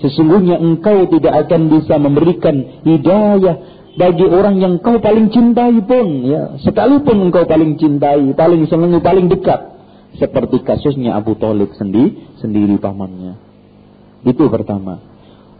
Sesungguhnya 0.00 0.60
engkau 0.60 1.08
tidak 1.08 1.48
akan 1.48 1.72
bisa 1.72 1.96
memberikan 1.96 2.84
hidayah 2.84 3.56
bagi 3.96 4.28
orang 4.28 4.60
yang 4.60 4.74
kau 4.84 5.00
paling 5.00 5.32
cintai 5.32 5.80
pun 5.88 6.28
ya 6.28 6.60
sekalipun 6.60 7.32
engkau 7.32 7.48
paling 7.48 7.80
cintai 7.80 8.28
paling 8.36 8.68
senangi 8.68 9.00
paling 9.00 9.32
dekat 9.32 9.75
seperti 10.16 10.64
kasusnya 10.64 11.16
Abu 11.16 11.36
Talib 11.36 11.72
sendiri, 11.76 12.36
sendiri 12.40 12.76
pamannya. 12.80 13.36
Itu 14.24 14.48
pertama. 14.48 14.98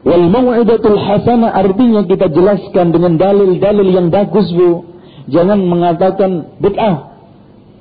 Wal 0.06 0.30
mau'idatul 0.30 0.98
hasanah 0.98 1.50
artinya 1.50 2.06
kita 2.06 2.30
jelaskan 2.30 2.94
dengan 2.94 3.18
dalil-dalil 3.18 3.88
yang 3.90 4.08
bagus 4.08 4.48
bu. 4.54 4.86
Jangan 5.26 5.58
mengatakan 5.66 6.62
bid'ah. 6.62 6.96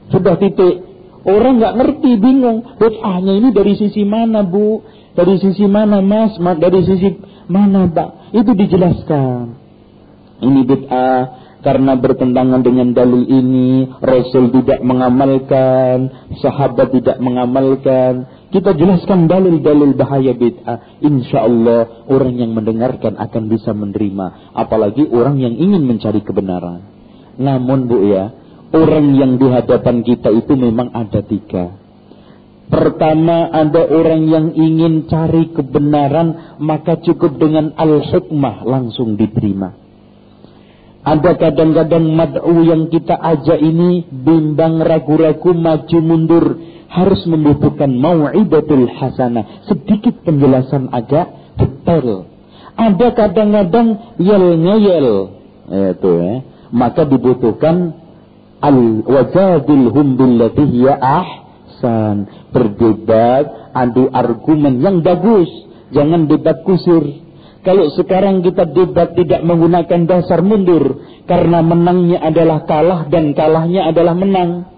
Sudah 0.09 0.37
titik. 0.41 0.81
Orang 1.25 1.57
nggak 1.61 1.75
ngerti, 1.77 2.11
bingung. 2.17 2.77
Bid'ahnya 2.81 3.33
ini 3.37 3.49
dari 3.53 3.73
sisi 3.77 4.01
mana 4.05 4.41
bu? 4.41 4.81
Dari 5.13 5.37
sisi 5.37 5.65
mana 5.69 6.01
mas? 6.01 6.37
Dari 6.37 6.81
sisi 6.85 7.09
mana 7.45 7.85
pak? 7.89 8.33
Itu 8.33 8.51
dijelaskan. 8.57 9.57
Ini 10.41 10.61
bid'ah 10.65 11.44
karena 11.65 11.97
bertentangan 11.97 12.61
dengan 12.61 12.93
dalil 12.93 13.25
ini, 13.25 13.89
Rasul 13.97 14.53
tidak 14.53 14.85
mengamalkan, 14.85 16.13
sahabat 16.37 16.93
tidak 16.93 17.17
mengamalkan. 17.17 18.29
Kita 18.53 18.77
jelaskan 18.77 19.25
dalil-dalil 19.25 19.97
bahaya 19.97 20.37
bid'ah. 20.37 21.01
Insya 21.01 21.41
Allah 21.41 22.05
orang 22.05 22.37
yang 22.37 22.53
mendengarkan 22.53 23.17
akan 23.17 23.49
bisa 23.49 23.73
menerima. 23.73 24.53
Apalagi 24.53 25.09
orang 25.09 25.41
yang 25.41 25.57
ingin 25.57 25.89
mencari 25.89 26.21
kebenaran. 26.21 26.85
Namun 27.41 27.89
bu 27.89 27.97
ya, 28.13 28.29
orang 28.69 29.17
yang 29.17 29.41
di 29.41 29.49
hadapan 29.49 30.05
kita 30.05 30.29
itu 30.37 30.53
memang 30.53 30.93
ada 30.93 31.25
tiga. 31.25 31.81
Pertama 32.69 33.49
ada 33.49 33.89
orang 33.89 34.29
yang 34.29 34.45
ingin 34.53 35.09
cari 35.09 35.49
kebenaran 35.49 36.57
maka 36.61 37.01
cukup 37.01 37.41
dengan 37.41 37.73
al-hikmah 37.73 38.61
langsung 38.69 39.17
diterima. 39.17 39.84
Ada 41.05 41.37
kadang-kadang 41.37 42.17
mad'u 42.17 42.65
yang 42.65 42.89
kita 42.89 43.13
ajak 43.13 43.61
ini 43.61 44.09
bimbang 44.09 44.81
ragu-ragu 44.81 45.53
maju 45.53 45.97
mundur 46.01 46.45
harus 46.89 47.21
membutuhkan 47.29 47.93
mau'idatul 47.93 48.89
hasanah, 48.89 49.69
sedikit 49.69 50.25
penjelasan 50.25 50.89
agak 50.89 51.29
detail. 51.61 52.25
Ada 52.73 53.07
kadang-kadang 53.13 54.17
yel 54.17 54.57
ngeyel, 54.57 55.07
itu 55.69 56.11
ya. 56.17 56.33
Maka 56.73 57.05
dibutuhkan 57.05 57.93
al 58.65 59.05
wajadilhum 59.05 60.17
billati 60.17 60.63
hiya 60.73 60.97
ahsan, 60.97 62.49
berdebat, 62.49 63.45
adu 63.77 64.09
argumen 64.09 64.81
yang 64.81 65.05
bagus, 65.05 65.47
jangan 65.93 66.25
debat 66.25 66.65
kusir. 66.65 67.24
Kalau 67.65 67.89
sekarang 67.97 68.45
kita 68.45 68.69
debat 68.69 69.17
tidak 69.17 69.41
menggunakan 69.41 70.05
dasar 70.05 70.45
mundur. 70.45 71.01
Karena 71.25 71.65
menangnya 71.65 72.21
adalah 72.21 72.61
kalah 72.69 73.09
dan 73.09 73.33
kalahnya 73.33 73.89
adalah 73.89 74.13
menang. 74.13 74.69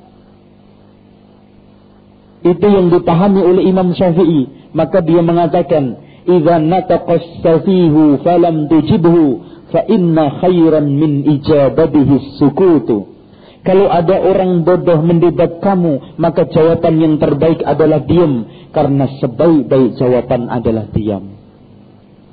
Itu 2.47 2.63
yang 2.63 2.87
dipahami 2.87 3.43
oleh 3.43 3.67
Imam 3.67 3.91
Syafi'i. 3.91 4.71
Maka 4.71 5.03
dia 5.03 5.19
mengatakan, 5.19 5.99
"Idza 6.23 6.63
nataqas 6.63 7.43
safihu 7.43 8.23
falam 8.23 8.71
tujibhu, 8.71 9.43
fa 9.67 9.83
inna 9.91 10.39
khairan 10.39 10.87
min 10.87 11.27
ijabatihi 11.27 12.39
sukutu." 12.39 13.19
Kalau 13.67 13.91
ada 13.91 14.15
orang 14.23 14.63
bodoh 14.63 15.03
mendebat 15.03 15.59
kamu, 15.59 16.15
maka 16.15 16.47
jawaban 16.47 17.03
yang 17.03 17.19
terbaik 17.19 17.59
adalah 17.67 17.99
diam. 17.99 18.47
Karena 18.71 19.11
sebaik-baik 19.19 19.99
jawaban 19.99 20.47
adalah 20.47 20.87
diam. 20.95 21.36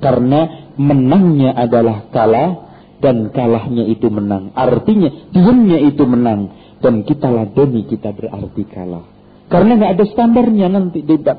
Karena 0.03 0.71
menangnya 0.75 1.55
adalah 1.55 2.11
kalah 2.11 2.51
dan 2.99 3.31
kalahnya 3.31 3.87
itu 3.87 4.07
menang. 4.11 4.51
Artinya 4.55 5.31
diamnya 5.31 5.79
itu 5.79 6.03
menang 6.03 6.51
dan 6.83 7.03
kita 7.07 7.31
ladeni 7.31 7.87
kita 7.87 8.11
berarti 8.11 8.63
kalah. 8.67 9.05
Karena 9.47 9.77
nggak 9.77 9.91
ada 9.99 10.05
standarnya 10.09 10.67
nanti 10.73 11.05
debat, 11.05 11.37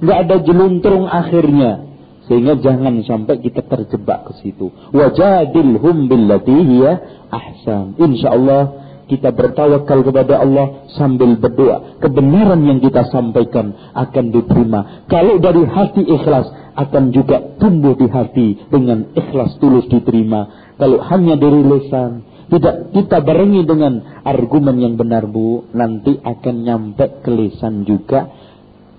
nggak 0.00 0.18
ada 0.28 0.36
jeluntrung 0.44 1.08
akhirnya. 1.08 1.88
Sehingga 2.26 2.58
jangan 2.58 3.06
sampai 3.06 3.38
kita 3.38 3.62
terjebak 3.62 4.26
ke 4.26 4.32
situ. 4.42 4.74
Wajadilhum 4.90 6.10
billati 6.10 6.58
hiya 6.58 6.92
ahsan. 7.30 7.94
Insyaallah 8.02 8.85
kita 9.06 9.30
bertawakal 9.30 10.02
kepada 10.02 10.42
Allah 10.42 10.90
sambil 10.98 11.38
berdoa. 11.38 12.02
Kebenaran 12.02 12.66
yang 12.66 12.78
kita 12.82 13.06
sampaikan 13.10 13.94
akan 13.94 14.34
diterima. 14.34 15.06
Kalau 15.06 15.38
dari 15.38 15.62
hati 15.62 16.02
ikhlas 16.02 16.46
akan 16.74 17.14
juga 17.14 17.56
tumbuh 17.62 17.94
di 17.94 18.10
hati 18.10 18.66
dengan 18.66 19.14
ikhlas 19.14 19.56
tulus 19.62 19.86
diterima. 19.86 20.74
Kalau 20.76 20.98
hanya 21.06 21.38
dari 21.38 21.62
lisan 21.62 22.36
tidak 22.46 22.94
kita 22.94 23.22
barengi 23.26 23.66
dengan 23.66 24.22
argumen 24.22 24.78
yang 24.78 24.94
benar 24.94 25.26
bu 25.26 25.66
nanti 25.74 26.14
akan 26.14 26.56
nyampe 26.62 27.22
ke 27.26 27.30
lisan 27.30 27.82
juga 27.82 28.30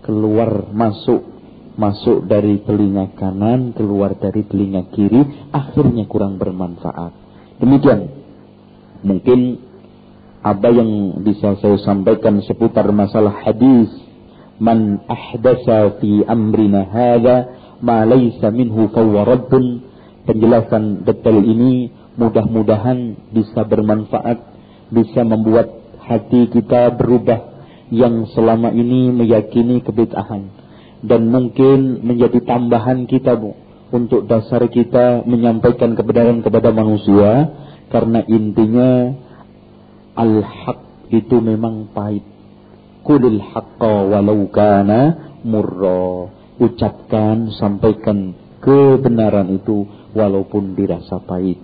keluar 0.03 0.67
masuk 0.71 1.23
masuk 1.79 2.27
dari 2.27 2.59
telinga 2.67 3.15
kanan 3.15 3.71
keluar 3.71 4.19
dari 4.19 4.43
telinga 4.43 4.91
kiri 4.91 5.47
akhirnya 5.55 6.03
kurang 6.11 6.35
bermanfaat 6.35 7.15
demikian 7.63 8.11
mungkin 9.05 9.66
apa 10.47 10.71
yang 10.71 11.19
bisa 11.27 11.59
saya 11.59 11.75
sampaikan 11.83 12.39
seputar 12.47 12.87
masalah 12.95 13.35
hadis? 13.43 13.91
Man 14.57 15.03
ahdasa 15.05 15.99
fi 15.99 16.23
amrina 16.23 16.87
hadha 16.87 17.51
ma 17.83 18.07
laysa 18.07 18.49
minhu 18.49 18.89
rabbun 18.95 19.83
penjelasan 20.23 21.03
detail 21.03 21.43
ini 21.43 21.91
mudah-mudahan 22.17 23.29
bisa 23.35 23.61
bermanfaat 23.67 24.39
bisa 24.89 25.21
membuat 25.27 25.67
hati 25.99 26.47
kita 26.47 26.95
berubah 26.95 27.59
yang 27.91 28.27
selama 28.31 28.71
ini 28.71 29.11
meyakini 29.11 29.83
kebid'ahan. 29.83 30.49
Dan 31.03 31.29
mungkin 31.29 32.01
menjadi 32.01 32.41
tambahan 32.41 33.05
kita 33.05 33.37
Bu 33.37 33.53
untuk 33.93 34.25
dasar 34.25 34.65
kita 34.67 35.23
menyampaikan 35.23 35.93
kebenaran 35.93 36.41
kepada 36.41 36.73
manusia 36.73 37.53
karena 37.93 38.25
intinya 38.25 39.15
al-haq 40.17 41.07
itu 41.13 41.37
memang 41.39 41.93
pahit. 41.93 42.25
Kulil 43.05 43.39
haqqa 43.39 43.93
walau 44.09 44.49
kana 44.51 45.33
murra. 45.45 46.33
Ucapkan, 46.57 47.53
sampaikan 47.53 48.33
kebenaran 48.59 49.61
itu 49.61 49.85
walaupun 50.17 50.73
dirasa 50.73 51.21
pahit. 51.21 51.61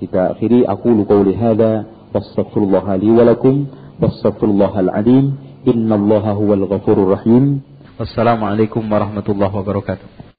Kita 0.00 0.32
akhiri 0.32 0.64
aku 0.64 1.04
qauli 1.04 1.36
hadza 1.36 1.84
wastaghfirullah 2.10 2.88
li 2.96 3.12
wa 3.12 4.96
azim 4.96 5.36
innallaha 5.68 6.32
huwal 6.40 6.64
ghafurur 6.64 7.20
rahim. 7.20 7.60
Wassalamualaikum 8.00 8.80
warahmatullahi 8.88 9.52
wabarakatuh. 9.52 10.29